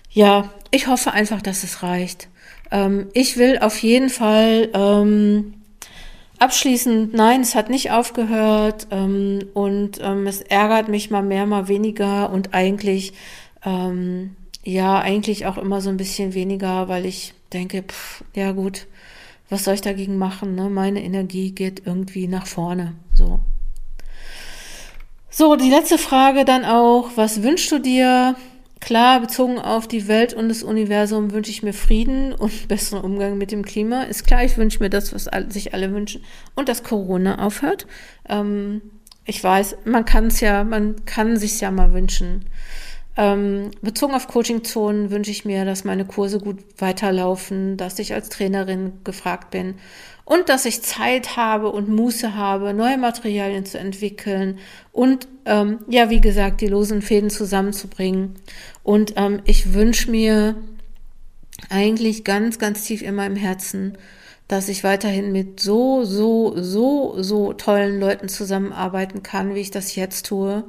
ja, 0.09 0.51
ich 0.71 0.87
hoffe 0.87 1.11
einfach, 1.11 1.43
dass 1.43 1.63
es 1.63 1.83
reicht. 1.83 2.27
Ähm, 2.71 3.09
ich 3.13 3.37
will 3.37 3.59
auf 3.59 3.77
jeden 3.83 4.09
Fall 4.09 4.69
ähm, 4.73 5.53
abschließend, 6.39 7.13
nein, 7.13 7.41
es 7.41 7.55
hat 7.55 7.69
nicht 7.69 7.91
aufgehört 7.91 8.87
ähm, 8.91 9.45
und 9.53 9.99
ähm, 10.01 10.25
es 10.27 10.41
ärgert 10.41 10.87
mich 10.87 11.11
mal 11.11 11.23
mehr, 11.23 11.45
mal 11.45 11.67
weniger 11.67 12.31
und 12.31 12.53
eigentlich 12.53 13.13
ähm, 13.63 14.35
ja, 14.63 14.99
eigentlich 14.99 15.45
auch 15.45 15.57
immer 15.57 15.81
so 15.81 15.89
ein 15.89 15.97
bisschen 15.97 16.33
weniger, 16.33 16.87
weil 16.87 17.05
ich 17.05 17.33
denke, 17.53 17.83
pff, 17.83 18.23
ja 18.35 18.51
gut, 18.51 18.87
was 19.49 19.63
soll 19.63 19.73
ich 19.73 19.81
dagegen 19.81 20.17
machen? 20.17 20.55
Ne? 20.55 20.69
Meine 20.69 21.03
Energie 21.03 21.51
geht 21.51 21.83
irgendwie 21.85 22.27
nach 22.27 22.45
vorne. 22.45 22.93
So. 23.13 23.39
So, 25.29 25.55
die 25.55 25.69
letzte 25.69 25.97
Frage 25.97 26.45
dann 26.45 26.65
auch, 26.65 27.11
was 27.15 27.43
wünschst 27.43 27.71
du 27.71 27.79
dir? 27.79 28.35
Klar, 28.79 29.19
bezogen 29.19 29.59
auf 29.59 29.87
die 29.87 30.07
Welt 30.07 30.33
und 30.33 30.47
das 30.47 30.63
Universum 30.63 31.31
wünsche 31.31 31.51
ich 31.51 31.63
mir 31.63 31.73
Frieden 31.73 32.33
und 32.33 32.67
besseren 32.67 33.03
Umgang 33.03 33.37
mit 33.37 33.51
dem 33.51 33.65
Klima. 33.65 34.03
Ist 34.03 34.25
klar, 34.25 34.43
ich 34.43 34.57
wünsche 34.57 34.79
mir 34.79 34.89
das, 34.89 35.13
was 35.13 35.29
sich 35.53 35.73
alle 35.73 35.91
wünschen 35.93 36.23
und 36.55 36.69
dass 36.69 36.83
Corona 36.83 37.45
aufhört. 37.45 37.87
Ähm, 38.27 38.81
ich 39.25 39.43
weiß, 39.43 39.77
man 39.85 40.05
kann 40.05 40.27
es 40.27 40.39
ja, 40.39 40.63
man 40.63 41.05
kann 41.05 41.37
sich 41.37 41.61
ja 41.61 41.71
mal 41.71 41.93
wünschen. 41.93 42.45
Ähm, 43.17 43.71
bezogen 43.81 44.13
auf 44.13 44.27
Coaching-Zonen 44.27 45.11
wünsche 45.11 45.31
ich 45.31 45.43
mir, 45.43 45.65
dass 45.65 45.83
meine 45.83 46.05
Kurse 46.05 46.39
gut 46.39 46.59
weiterlaufen, 46.77 47.75
dass 47.75 47.99
ich 47.99 48.13
als 48.13 48.29
Trainerin 48.29 48.93
gefragt 49.03 49.51
bin 49.51 49.75
und 50.29 50.47
dass 50.47 50.65
ich 50.65 50.83
Zeit 50.83 51.37
habe 51.37 51.71
und 51.71 51.89
Muße 51.89 52.35
habe, 52.35 52.75
neue 52.75 52.99
Materialien 52.99 53.65
zu 53.65 53.79
entwickeln 53.79 54.59
und 54.91 55.27
ähm, 55.45 55.79
ja, 55.87 56.11
wie 56.11 56.21
gesagt, 56.21 56.61
die 56.61 56.67
losen 56.67 57.01
Fäden 57.01 57.31
zusammenzubringen. 57.31 58.35
Und 58.83 59.13
ähm, 59.15 59.41
ich 59.45 59.73
wünsche 59.73 60.11
mir 60.11 60.55
eigentlich 61.71 62.23
ganz, 62.25 62.59
ganz 62.59 62.83
tief 62.83 63.01
in 63.01 63.15
meinem 63.15 63.37
Herzen, 63.37 63.97
dass 64.47 64.69
ich 64.69 64.83
weiterhin 64.83 65.31
mit 65.31 65.59
so, 65.59 66.03
so, 66.03 66.53
so, 66.61 67.15
so 67.23 67.53
tollen 67.53 67.99
Leuten 67.99 68.29
zusammenarbeiten 68.29 69.23
kann, 69.23 69.55
wie 69.55 69.61
ich 69.61 69.71
das 69.71 69.95
jetzt 69.95 70.27
tue 70.27 70.63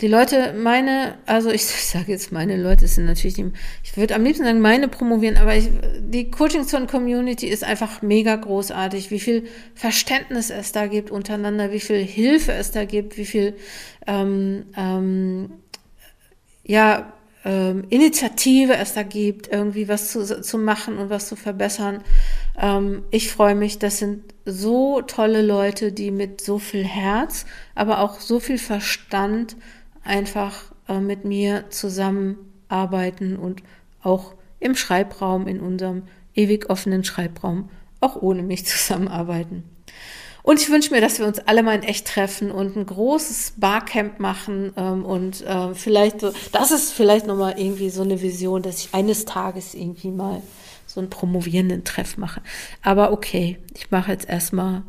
die 0.00 0.08
Leute, 0.08 0.54
meine, 0.54 1.18
also 1.26 1.50
ich, 1.50 1.64
sage 1.66 2.12
jetzt 2.12 2.32
meine 2.32 2.56
Leute, 2.56 2.88
sind 2.88 3.06
natürlich, 3.06 3.34
die, 3.34 3.52
ich 3.82 3.96
würde 3.96 4.14
am 4.14 4.24
liebsten 4.24 4.44
sagen, 4.44 4.60
meine 4.60 4.88
promovieren, 4.88 5.36
aber 5.36 5.54
ich, 5.56 5.70
die 6.00 6.30
Coaching 6.30 6.66
Zone 6.66 6.86
Community 6.86 7.46
ist 7.46 7.64
einfach 7.64 8.02
mega 8.02 8.34
großartig, 8.36 9.10
wie 9.10 9.20
viel 9.20 9.44
Verständnis 9.74 10.50
es 10.50 10.72
da 10.72 10.86
gibt 10.86 11.10
untereinander, 11.10 11.70
wie 11.70 11.80
viel 11.80 12.02
Hilfe 12.04 12.52
es 12.52 12.70
da 12.70 12.84
gibt, 12.84 13.16
wie 13.16 13.26
viel, 13.26 13.54
ähm, 14.06 14.66
ähm, 14.76 15.52
ja, 16.64 17.12
ähm, 17.44 17.84
Initiative 17.90 18.74
es 18.74 18.94
da 18.94 19.02
gibt, 19.02 19.48
irgendwie 19.48 19.86
was 19.86 20.10
zu, 20.10 20.40
zu 20.40 20.58
machen 20.58 20.96
und 20.96 21.10
was 21.10 21.28
zu 21.28 21.36
verbessern. 21.36 22.02
Ähm, 22.58 23.04
ich 23.10 23.30
freue 23.30 23.54
mich, 23.54 23.78
das 23.78 23.98
sind 23.98 24.22
so 24.46 25.02
tolle 25.02 25.42
Leute, 25.42 25.92
die 25.92 26.10
mit 26.10 26.40
so 26.40 26.58
viel 26.58 26.84
Herz, 26.84 27.44
aber 27.74 28.00
auch 28.00 28.20
so 28.20 28.40
viel 28.40 28.58
Verstand 28.58 29.56
einfach 30.04 30.72
äh, 30.88 31.00
mit 31.00 31.24
mir 31.24 31.70
zusammenarbeiten 31.70 33.36
und 33.36 33.62
auch 34.02 34.34
im 34.60 34.74
Schreibraum, 34.74 35.46
in 35.46 35.60
unserem 35.60 36.02
ewig 36.34 36.70
offenen 36.70 37.04
Schreibraum, 37.04 37.70
auch 38.00 38.20
ohne 38.20 38.42
mich 38.42 38.66
zusammenarbeiten. 38.66 39.64
Und 40.42 40.60
ich 40.60 40.68
wünsche 40.68 40.92
mir, 40.92 41.00
dass 41.00 41.18
wir 41.18 41.26
uns 41.26 41.38
alle 41.38 41.62
mal 41.62 41.74
in 41.74 41.82
echt 41.82 42.06
treffen 42.06 42.50
und 42.50 42.76
ein 42.76 42.84
großes 42.84 43.54
Barcamp 43.56 44.20
machen 44.20 44.74
ähm, 44.76 45.02
und 45.06 45.40
äh, 45.40 45.74
vielleicht 45.74 46.20
so, 46.20 46.32
das 46.52 46.70
ist 46.70 46.92
vielleicht 46.92 47.26
nochmal 47.26 47.54
irgendwie 47.56 47.88
so 47.88 48.02
eine 48.02 48.20
Vision, 48.20 48.60
dass 48.60 48.80
ich 48.80 48.92
eines 48.92 49.24
Tages 49.24 49.72
irgendwie 49.72 50.10
mal 50.10 50.42
so 50.86 51.00
einen 51.00 51.08
promovierenden 51.08 51.84
Treff 51.84 52.18
mache. 52.18 52.42
Aber 52.82 53.10
okay, 53.10 53.58
ich 53.74 53.90
mache 53.90 54.12
jetzt 54.12 54.28
erstmal 54.28 54.82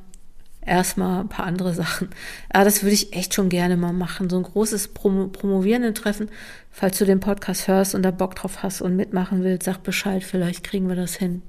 erstmal 0.65 1.21
ein 1.21 1.29
paar 1.29 1.45
andere 1.45 1.73
Sachen. 1.73 2.09
Aber 2.49 2.65
das 2.65 2.83
würde 2.83 2.93
ich 2.93 3.13
echt 3.13 3.33
schon 3.33 3.49
gerne 3.49 3.77
mal 3.77 3.93
machen. 3.93 4.29
So 4.29 4.37
ein 4.37 4.43
großes 4.43 4.89
Promo 4.89 5.27
Promovierenden-Treffen. 5.27 6.29
Falls 6.71 6.97
du 6.97 7.05
den 7.05 7.19
Podcast 7.19 7.67
hörst 7.67 7.95
und 7.95 8.03
da 8.03 8.11
Bock 8.11 8.35
drauf 8.35 8.63
hast 8.63 8.81
und 8.81 8.95
mitmachen 8.95 9.43
willst, 9.43 9.65
sag 9.65 9.83
Bescheid, 9.83 10.23
vielleicht 10.23 10.63
kriegen 10.63 10.89
wir 10.89 10.95
das 10.95 11.15
hin. 11.15 11.41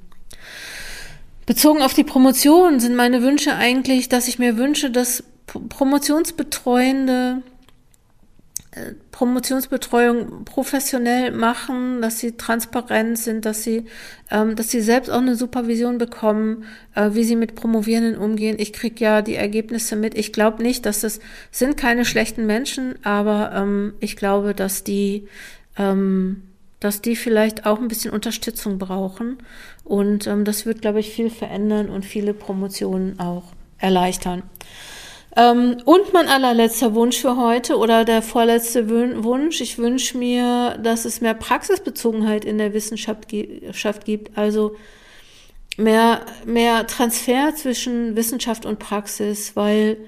Bezogen 1.46 1.82
auf 1.82 1.94
die 1.94 2.04
Promotion 2.04 2.80
sind 2.80 2.96
meine 2.96 3.22
Wünsche 3.22 3.54
eigentlich, 3.54 4.08
dass 4.08 4.28
ich 4.28 4.38
mir 4.38 4.56
wünsche, 4.56 4.90
dass 4.90 5.24
Promotionsbetreuende 5.46 7.42
Promotionsbetreuung 9.10 10.44
professionell 10.44 11.30
machen, 11.30 12.02
dass 12.02 12.18
sie 12.18 12.36
transparent 12.36 13.18
sind, 13.18 13.46
dass 13.46 13.62
sie, 13.62 13.86
ähm, 14.30 14.54
dass 14.56 14.70
sie 14.70 14.82
selbst 14.82 15.10
auch 15.10 15.20
eine 15.20 15.36
Supervision 15.36 15.96
bekommen, 15.96 16.64
äh, 16.94 17.10
wie 17.12 17.24
sie 17.24 17.36
mit 17.36 17.54
Promovierenden 17.54 18.18
umgehen. 18.18 18.56
Ich 18.58 18.74
krieg 18.74 19.00
ja 19.00 19.22
die 19.22 19.36
Ergebnisse 19.36 19.96
mit. 19.96 20.16
Ich 20.16 20.32
glaube 20.32 20.62
nicht, 20.62 20.84
dass 20.84 21.00
das 21.00 21.20
sind 21.50 21.78
keine 21.78 22.04
schlechten 22.04 22.44
Menschen, 22.44 22.96
aber 23.02 23.52
ähm, 23.54 23.94
ich 24.00 24.16
glaube, 24.16 24.54
dass 24.54 24.84
die, 24.84 25.26
ähm, 25.78 26.42
dass 26.78 27.00
die 27.00 27.16
vielleicht 27.16 27.64
auch 27.64 27.80
ein 27.80 27.88
bisschen 27.88 28.10
Unterstützung 28.10 28.78
brauchen. 28.78 29.38
Und 29.84 30.26
ähm, 30.26 30.44
das 30.44 30.66
wird, 30.66 30.82
glaube 30.82 31.00
ich, 31.00 31.10
viel 31.10 31.30
verändern 31.30 31.88
und 31.88 32.04
viele 32.04 32.34
Promotionen 32.34 33.18
auch 33.18 33.44
erleichtern. 33.78 34.42
Ähm, 35.36 35.76
und 35.84 36.12
mein 36.14 36.28
allerletzter 36.28 36.94
Wunsch 36.94 37.18
für 37.18 37.36
heute 37.36 37.76
oder 37.76 38.04
der 38.04 38.22
vorletzte 38.22 38.88
Wunsch, 39.22 39.60
ich 39.60 39.78
wünsche 39.78 40.16
mir, 40.16 40.78
dass 40.82 41.04
es 41.04 41.20
mehr 41.20 41.34
Praxisbezogenheit 41.34 42.44
in 42.44 42.56
der 42.56 42.72
Wissenschaft 42.72 43.28
gibt, 43.28 44.38
also 44.38 44.76
mehr, 45.76 46.22
mehr 46.46 46.86
Transfer 46.86 47.54
zwischen 47.54 48.16
Wissenschaft 48.16 48.64
und 48.64 48.78
Praxis, 48.78 49.54
weil 49.54 49.98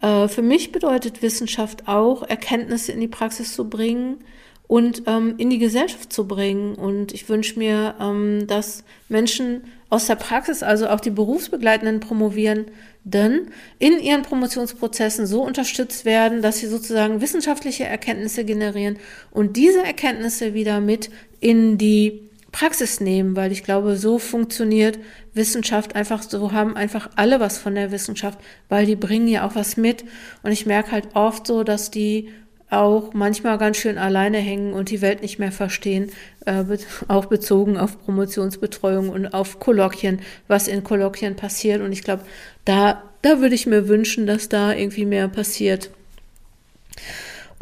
äh, 0.00 0.26
für 0.26 0.42
mich 0.42 0.72
bedeutet 0.72 1.22
Wissenschaft 1.22 1.86
auch, 1.86 2.24
Erkenntnisse 2.24 2.90
in 2.90 3.00
die 3.00 3.08
Praxis 3.08 3.54
zu 3.54 3.70
bringen 3.70 4.18
und 4.66 5.04
ähm, 5.06 5.34
in 5.38 5.50
die 5.50 5.58
Gesellschaft 5.58 6.12
zu 6.12 6.26
bringen. 6.26 6.74
Und 6.74 7.12
ich 7.12 7.28
wünsche 7.28 7.58
mir, 7.58 7.94
ähm, 8.00 8.46
dass 8.48 8.84
Menschen 9.08 9.64
aus 9.90 10.06
der 10.06 10.16
Praxis, 10.16 10.62
also 10.62 10.88
auch 10.88 11.00
die 11.00 11.10
berufsbegleitenden 11.10 12.00
promovieren, 12.00 12.66
in 13.04 13.98
ihren 14.00 14.22
Promotionsprozessen 14.22 15.26
so 15.26 15.42
unterstützt 15.42 16.04
werden, 16.04 16.40
dass 16.40 16.58
sie 16.58 16.68
sozusagen 16.68 17.20
wissenschaftliche 17.20 17.84
Erkenntnisse 17.84 18.44
generieren 18.44 18.98
und 19.30 19.56
diese 19.56 19.84
Erkenntnisse 19.84 20.54
wieder 20.54 20.80
mit 20.80 21.10
in 21.40 21.78
die 21.78 22.30
Praxis 22.52 23.00
nehmen, 23.00 23.34
weil 23.34 23.50
ich 23.50 23.64
glaube, 23.64 23.96
so 23.96 24.18
funktioniert 24.18 24.98
Wissenschaft 25.32 25.96
einfach, 25.96 26.22
so 26.22 26.52
haben 26.52 26.76
einfach 26.76 27.08
alle 27.16 27.40
was 27.40 27.56
von 27.56 27.74
der 27.74 27.90
Wissenschaft, 27.90 28.38
weil 28.68 28.84
die 28.84 28.94
bringen 28.94 29.26
ja 29.26 29.46
auch 29.46 29.54
was 29.54 29.78
mit. 29.78 30.04
Und 30.42 30.52
ich 30.52 30.66
merke 30.66 30.92
halt 30.92 31.16
oft 31.16 31.46
so, 31.46 31.64
dass 31.64 31.90
die 31.90 32.28
auch 32.72 33.12
manchmal 33.12 33.58
ganz 33.58 33.76
schön 33.76 33.98
alleine 33.98 34.38
hängen 34.38 34.72
und 34.72 34.90
die 34.90 35.02
Welt 35.02 35.20
nicht 35.22 35.38
mehr 35.38 35.52
verstehen, 35.52 36.10
äh, 36.46 36.64
auch 37.08 37.26
bezogen 37.26 37.76
auf 37.76 38.00
Promotionsbetreuung 38.02 39.10
und 39.10 39.34
auf 39.34 39.60
Kolloquien, 39.60 40.20
was 40.48 40.68
in 40.68 40.82
Kolloquien 40.82 41.36
passiert. 41.36 41.82
Und 41.82 41.92
ich 41.92 42.02
glaube, 42.02 42.24
da, 42.64 43.02
da 43.20 43.40
würde 43.40 43.54
ich 43.54 43.66
mir 43.66 43.88
wünschen, 43.88 44.26
dass 44.26 44.48
da 44.48 44.72
irgendwie 44.72 45.04
mehr 45.04 45.28
passiert. 45.28 45.90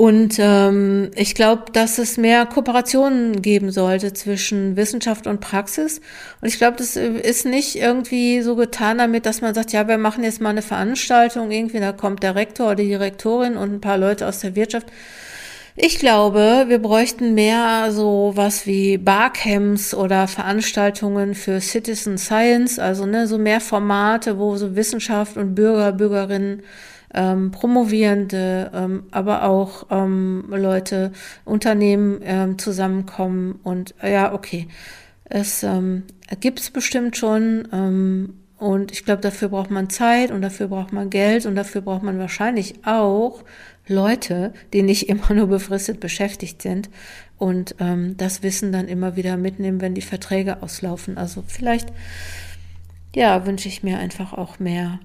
Und 0.00 0.38
ähm, 0.38 1.10
ich 1.14 1.34
glaube, 1.34 1.64
dass 1.74 1.98
es 1.98 2.16
mehr 2.16 2.46
Kooperationen 2.46 3.42
geben 3.42 3.70
sollte 3.70 4.14
zwischen 4.14 4.74
Wissenschaft 4.74 5.26
und 5.26 5.40
Praxis. 5.40 6.00
Und 6.40 6.48
ich 6.48 6.56
glaube, 6.56 6.78
das 6.78 6.96
ist 6.96 7.44
nicht 7.44 7.76
irgendwie 7.76 8.40
so 8.40 8.56
getan 8.56 8.96
damit, 8.96 9.26
dass 9.26 9.42
man 9.42 9.52
sagt, 9.52 9.72
ja, 9.72 9.88
wir 9.88 9.98
machen 9.98 10.24
jetzt 10.24 10.40
mal 10.40 10.48
eine 10.48 10.62
Veranstaltung, 10.62 11.50
irgendwie, 11.50 11.80
da 11.80 11.92
kommt 11.92 12.22
der 12.22 12.34
Rektor 12.34 12.68
oder 12.68 12.76
die 12.76 12.88
Direktorin 12.88 13.58
und 13.58 13.74
ein 13.74 13.82
paar 13.82 13.98
Leute 13.98 14.26
aus 14.26 14.38
der 14.38 14.56
Wirtschaft. 14.56 14.86
Ich 15.76 15.98
glaube, 15.98 16.64
wir 16.68 16.78
bräuchten 16.78 17.34
mehr 17.34 17.92
so 17.92 18.32
was 18.34 18.66
wie 18.66 18.96
Barcamps 18.96 19.92
oder 19.92 20.28
Veranstaltungen 20.28 21.34
für 21.34 21.60
Citizen 21.60 22.16
Science, 22.16 22.78
also 22.78 23.04
ne, 23.04 23.26
so 23.26 23.36
mehr 23.36 23.60
Formate, 23.60 24.38
wo 24.38 24.56
so 24.56 24.76
Wissenschaft 24.76 25.36
und 25.36 25.54
Bürger, 25.54 25.92
Bürgerinnen 25.92 26.62
ähm, 27.14 27.50
Promovierende, 27.50 28.70
ähm, 28.74 29.04
aber 29.10 29.44
auch 29.44 29.86
ähm, 29.90 30.44
Leute, 30.48 31.12
Unternehmen 31.44 32.20
ähm, 32.22 32.58
zusammenkommen 32.58 33.58
und 33.62 33.94
äh, 34.02 34.12
ja, 34.12 34.32
okay. 34.32 34.68
Es 35.24 35.62
ähm, 35.62 36.04
gibt 36.40 36.60
es 36.60 36.70
bestimmt 36.70 37.16
schon 37.16 37.68
ähm, 37.72 38.34
Und 38.58 38.92
ich 38.92 39.04
glaube, 39.04 39.22
dafür 39.22 39.48
braucht 39.48 39.70
man 39.70 39.88
Zeit 39.88 40.30
und 40.30 40.42
dafür 40.42 40.68
braucht 40.68 40.92
man 40.92 41.08
Geld 41.08 41.46
und 41.46 41.54
dafür 41.54 41.80
braucht 41.80 42.02
man 42.02 42.18
wahrscheinlich 42.18 42.84
auch 42.84 43.42
Leute, 43.88 44.52
die 44.72 44.82
nicht 44.82 45.08
immer 45.08 45.32
nur 45.32 45.46
befristet 45.46 46.00
beschäftigt 46.00 46.62
sind 46.62 46.90
und 47.38 47.74
ähm, 47.80 48.16
das 48.18 48.42
Wissen 48.42 48.70
dann 48.70 48.86
immer 48.86 49.16
wieder 49.16 49.36
mitnehmen, 49.36 49.80
wenn 49.80 49.94
die 49.94 50.02
Verträge 50.02 50.62
auslaufen. 50.62 51.16
Also 51.16 51.42
vielleicht, 51.46 51.90
ja, 53.16 53.46
wünsche 53.46 53.68
ich 53.68 53.82
mir 53.82 53.98
einfach 53.98 54.34
auch 54.34 54.58
mehr 54.58 55.00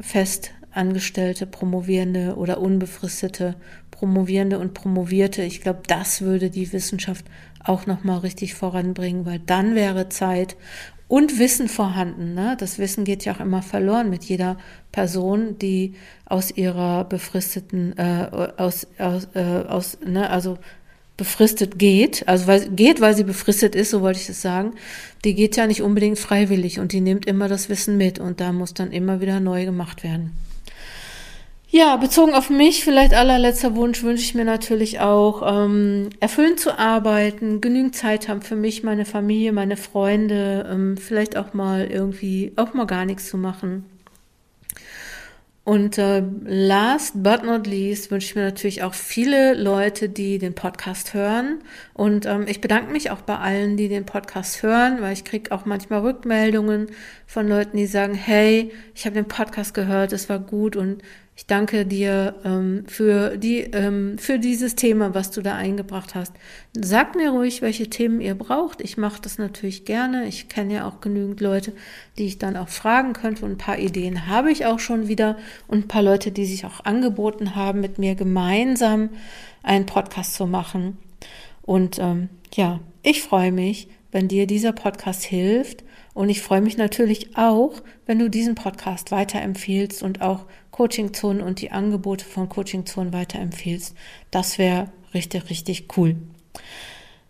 fest 0.00 0.52
angestellte, 0.72 1.46
promovierende 1.46 2.36
oder 2.36 2.60
unbefristete 2.60 3.54
Promovierende 3.90 4.60
und 4.60 4.74
Promovierte. 4.74 5.42
Ich 5.42 5.60
glaube, 5.60 5.80
das 5.88 6.22
würde 6.22 6.50
die 6.50 6.72
Wissenschaft 6.72 7.24
auch 7.64 7.86
noch 7.86 8.04
mal 8.04 8.18
richtig 8.18 8.54
voranbringen, 8.54 9.26
weil 9.26 9.40
dann 9.40 9.74
wäre 9.74 10.08
Zeit 10.08 10.56
und 11.08 11.38
Wissen 11.38 11.68
vorhanden. 11.68 12.34
Ne? 12.34 12.56
Das 12.60 12.78
Wissen 12.78 13.04
geht 13.04 13.24
ja 13.24 13.34
auch 13.34 13.40
immer 13.40 13.62
verloren 13.62 14.08
mit 14.08 14.24
jeder 14.24 14.56
Person, 14.92 15.58
die 15.58 15.94
aus 16.26 16.50
ihrer 16.52 17.04
befristeten, 17.04 17.96
äh, 17.98 18.28
aus, 18.56 18.86
aus, 18.98 19.28
äh, 19.34 19.64
aus 19.66 19.98
ne, 20.06 20.30
also 20.30 20.58
befristet 21.16 21.80
geht, 21.80 22.28
also 22.28 22.46
weil, 22.46 22.68
geht, 22.68 23.00
weil 23.00 23.16
sie 23.16 23.24
befristet 23.24 23.74
ist, 23.74 23.90
so 23.90 24.02
wollte 24.02 24.20
ich 24.20 24.28
es 24.28 24.40
sagen, 24.40 24.74
die 25.24 25.34
geht 25.34 25.56
ja 25.56 25.66
nicht 25.66 25.82
unbedingt 25.82 26.18
freiwillig 26.18 26.78
und 26.78 26.92
die 26.92 27.00
nimmt 27.00 27.26
immer 27.26 27.48
das 27.48 27.68
Wissen 27.68 27.96
mit 27.96 28.20
und 28.20 28.40
da 28.40 28.52
muss 28.52 28.72
dann 28.72 28.92
immer 28.92 29.20
wieder 29.20 29.40
neu 29.40 29.64
gemacht 29.64 30.04
werden. 30.04 30.32
Ja, 31.70 31.96
bezogen 31.96 32.32
auf 32.32 32.48
mich, 32.48 32.82
vielleicht 32.82 33.12
allerletzter 33.12 33.76
Wunsch, 33.76 34.02
wünsche 34.02 34.24
ich 34.24 34.34
mir 34.34 34.46
natürlich 34.46 35.00
auch, 35.00 35.42
ähm, 35.46 36.08
erfüllend 36.18 36.58
zu 36.58 36.78
arbeiten, 36.78 37.60
genügend 37.60 37.94
Zeit 37.94 38.26
haben 38.28 38.40
für 38.40 38.56
mich, 38.56 38.84
meine 38.84 39.04
Familie, 39.04 39.52
meine 39.52 39.76
Freunde, 39.76 40.66
ähm, 40.70 40.96
vielleicht 40.96 41.36
auch 41.36 41.52
mal 41.52 41.86
irgendwie, 41.86 42.52
auch 42.56 42.72
mal 42.72 42.86
gar 42.86 43.04
nichts 43.04 43.28
zu 43.28 43.36
machen. 43.36 43.84
Und 45.64 45.98
äh, 45.98 46.22
last 46.46 47.22
but 47.22 47.44
not 47.44 47.66
least 47.66 48.10
wünsche 48.10 48.28
ich 48.28 48.34
mir 48.34 48.44
natürlich 48.44 48.82
auch 48.82 48.94
viele 48.94 49.52
Leute, 49.52 50.08
die 50.08 50.38
den 50.38 50.54
Podcast 50.54 51.12
hören. 51.12 51.58
Und 51.92 52.24
ähm, 52.24 52.46
ich 52.48 52.62
bedanke 52.62 52.90
mich 52.90 53.10
auch 53.10 53.20
bei 53.20 53.36
allen, 53.36 53.76
die 53.76 53.88
den 53.88 54.06
Podcast 54.06 54.62
hören, 54.62 55.02
weil 55.02 55.12
ich 55.12 55.24
kriege 55.24 55.52
auch 55.52 55.66
manchmal 55.66 56.00
Rückmeldungen 56.00 56.86
von 57.26 57.46
Leuten, 57.46 57.76
die 57.76 57.84
sagen, 57.84 58.14
hey, 58.14 58.72
ich 58.94 59.04
habe 59.04 59.16
den 59.16 59.28
Podcast 59.28 59.74
gehört, 59.74 60.14
es 60.14 60.30
war 60.30 60.38
gut 60.38 60.74
und 60.74 61.02
ich 61.38 61.46
danke 61.46 61.86
dir 61.86 62.34
ähm, 62.44 62.82
für, 62.88 63.36
die, 63.36 63.60
ähm, 63.60 64.18
für 64.18 64.40
dieses 64.40 64.74
Thema, 64.74 65.14
was 65.14 65.30
du 65.30 65.40
da 65.40 65.54
eingebracht 65.54 66.16
hast. 66.16 66.32
Sag 66.72 67.14
mir 67.14 67.30
ruhig, 67.30 67.62
welche 67.62 67.88
Themen 67.88 68.20
ihr 68.20 68.34
braucht. 68.34 68.80
Ich 68.80 68.96
mache 68.96 69.22
das 69.22 69.38
natürlich 69.38 69.84
gerne. 69.84 70.26
Ich 70.26 70.48
kenne 70.48 70.74
ja 70.74 70.88
auch 70.88 71.00
genügend 71.00 71.40
Leute, 71.40 71.74
die 72.18 72.26
ich 72.26 72.38
dann 72.38 72.56
auch 72.56 72.68
fragen 72.68 73.12
könnte. 73.12 73.44
Und 73.44 73.52
ein 73.52 73.56
paar 73.56 73.78
Ideen 73.78 74.26
habe 74.26 74.50
ich 74.50 74.66
auch 74.66 74.80
schon 74.80 75.06
wieder. 75.06 75.38
Und 75.68 75.84
ein 75.84 75.88
paar 75.88 76.02
Leute, 76.02 76.32
die 76.32 76.44
sich 76.44 76.64
auch 76.64 76.84
angeboten 76.84 77.54
haben, 77.54 77.78
mit 77.80 77.98
mir 77.98 78.16
gemeinsam 78.16 79.10
einen 79.62 79.86
Podcast 79.86 80.34
zu 80.34 80.48
machen. 80.48 80.98
Und 81.62 82.00
ähm, 82.00 82.30
ja, 82.54 82.80
ich 83.04 83.22
freue 83.22 83.52
mich, 83.52 83.86
wenn 84.10 84.26
dir 84.26 84.48
dieser 84.48 84.72
Podcast 84.72 85.22
hilft. 85.22 85.84
Und 86.18 86.30
ich 86.30 86.42
freue 86.42 86.60
mich 86.60 86.76
natürlich 86.76 87.36
auch, 87.36 87.74
wenn 88.04 88.18
du 88.18 88.28
diesen 88.28 88.56
Podcast 88.56 89.12
weiterempfiehlst 89.12 90.02
und 90.02 90.20
auch 90.20 90.46
Coaching 90.72 91.14
Zonen 91.14 91.40
und 91.40 91.60
die 91.60 91.70
Angebote 91.70 92.24
von 92.24 92.48
Coaching 92.48 92.86
Zonen 92.86 93.12
weiterempfiehlst. 93.12 93.94
Das 94.32 94.58
wäre 94.58 94.88
richtig, 95.14 95.48
richtig 95.48 95.96
cool. 95.96 96.16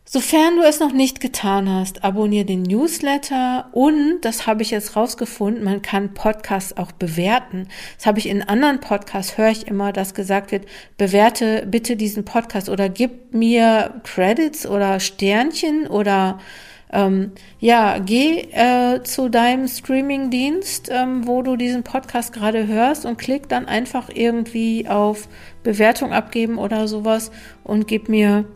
Sofern 0.06 0.56
du 0.56 0.62
es 0.62 0.80
noch 0.80 0.94
nicht 0.94 1.20
getan 1.20 1.68
hast, 1.68 2.02
abonniere 2.02 2.46
den 2.46 2.62
Newsletter 2.62 3.68
und, 3.72 4.22
das 4.22 4.46
habe 4.46 4.62
ich 4.62 4.70
jetzt 4.70 4.96
rausgefunden, 4.96 5.62
man 5.62 5.82
kann 5.82 6.14
Podcasts 6.14 6.74
auch 6.78 6.92
bewerten. 6.92 7.68
Das 7.98 8.06
habe 8.06 8.18
ich 8.18 8.26
in 8.26 8.40
anderen 8.40 8.80
Podcasts, 8.80 9.36
höre 9.36 9.50
ich 9.50 9.66
immer, 9.66 9.92
dass 9.92 10.14
gesagt 10.14 10.50
wird, 10.50 10.64
bewerte 10.96 11.66
bitte 11.66 11.94
diesen 11.94 12.24
Podcast 12.24 12.70
oder 12.70 12.88
gib 12.88 13.34
mir 13.34 14.00
Credits 14.04 14.66
oder 14.66 14.98
Sternchen 14.98 15.86
oder 15.88 16.38
ähm, 16.92 17.32
ja, 17.60 17.98
geh 17.98 18.40
äh, 18.52 19.02
zu 19.02 19.28
deinem 19.28 19.68
Streaming-Dienst, 19.68 20.88
ähm, 20.90 21.26
wo 21.26 21.42
du 21.42 21.56
diesen 21.56 21.82
Podcast 21.82 22.32
gerade 22.32 22.66
hörst 22.66 23.04
und 23.04 23.18
klick 23.18 23.48
dann 23.48 23.66
einfach 23.66 24.08
irgendwie 24.12 24.88
auf 24.88 25.28
Bewertung 25.62 26.12
abgeben 26.12 26.58
oder 26.58 26.88
sowas 26.88 27.30
und 27.64 27.86
gib 27.86 28.08
mir 28.08 28.46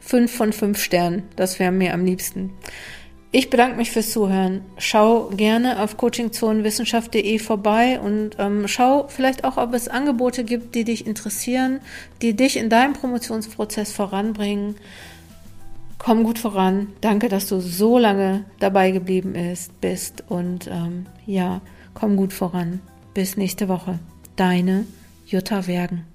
fünf 0.00 0.32
von 0.32 0.52
fünf 0.52 0.82
Sternen. 0.82 1.22
Das 1.36 1.58
wäre 1.58 1.70
mir 1.70 1.94
am 1.94 2.04
liebsten. 2.04 2.52
Ich 3.32 3.48
bedanke 3.48 3.76
mich 3.76 3.92
fürs 3.92 4.10
Zuhören. 4.10 4.62
Schau 4.76 5.28
gerne 5.28 5.80
auf 5.80 5.96
coachingzonenwissenschaft.de 5.96 7.38
vorbei 7.38 8.00
und 8.00 8.30
ähm, 8.40 8.66
schau 8.66 9.06
vielleicht 9.06 9.44
auch, 9.44 9.56
ob 9.56 9.72
es 9.72 9.86
Angebote 9.86 10.42
gibt, 10.42 10.74
die 10.74 10.82
dich 10.82 11.06
interessieren, 11.06 11.78
die 12.22 12.34
dich 12.34 12.56
in 12.56 12.68
deinem 12.68 12.92
Promotionsprozess 12.92 13.92
voranbringen. 13.92 14.74
Komm 16.02 16.24
gut 16.24 16.38
voran. 16.38 16.88
Danke, 17.02 17.28
dass 17.28 17.46
du 17.46 17.60
so 17.60 17.98
lange 17.98 18.44
dabei 18.58 18.90
geblieben 18.90 19.34
ist, 19.34 19.78
bist. 19.82 20.24
Und 20.28 20.66
ähm, 20.66 21.04
ja, 21.26 21.60
komm 21.92 22.16
gut 22.16 22.32
voran. 22.32 22.80
Bis 23.12 23.36
nächste 23.36 23.68
Woche. 23.68 23.98
Deine 24.34 24.86
Jutta 25.26 25.66
Wergen. 25.66 26.09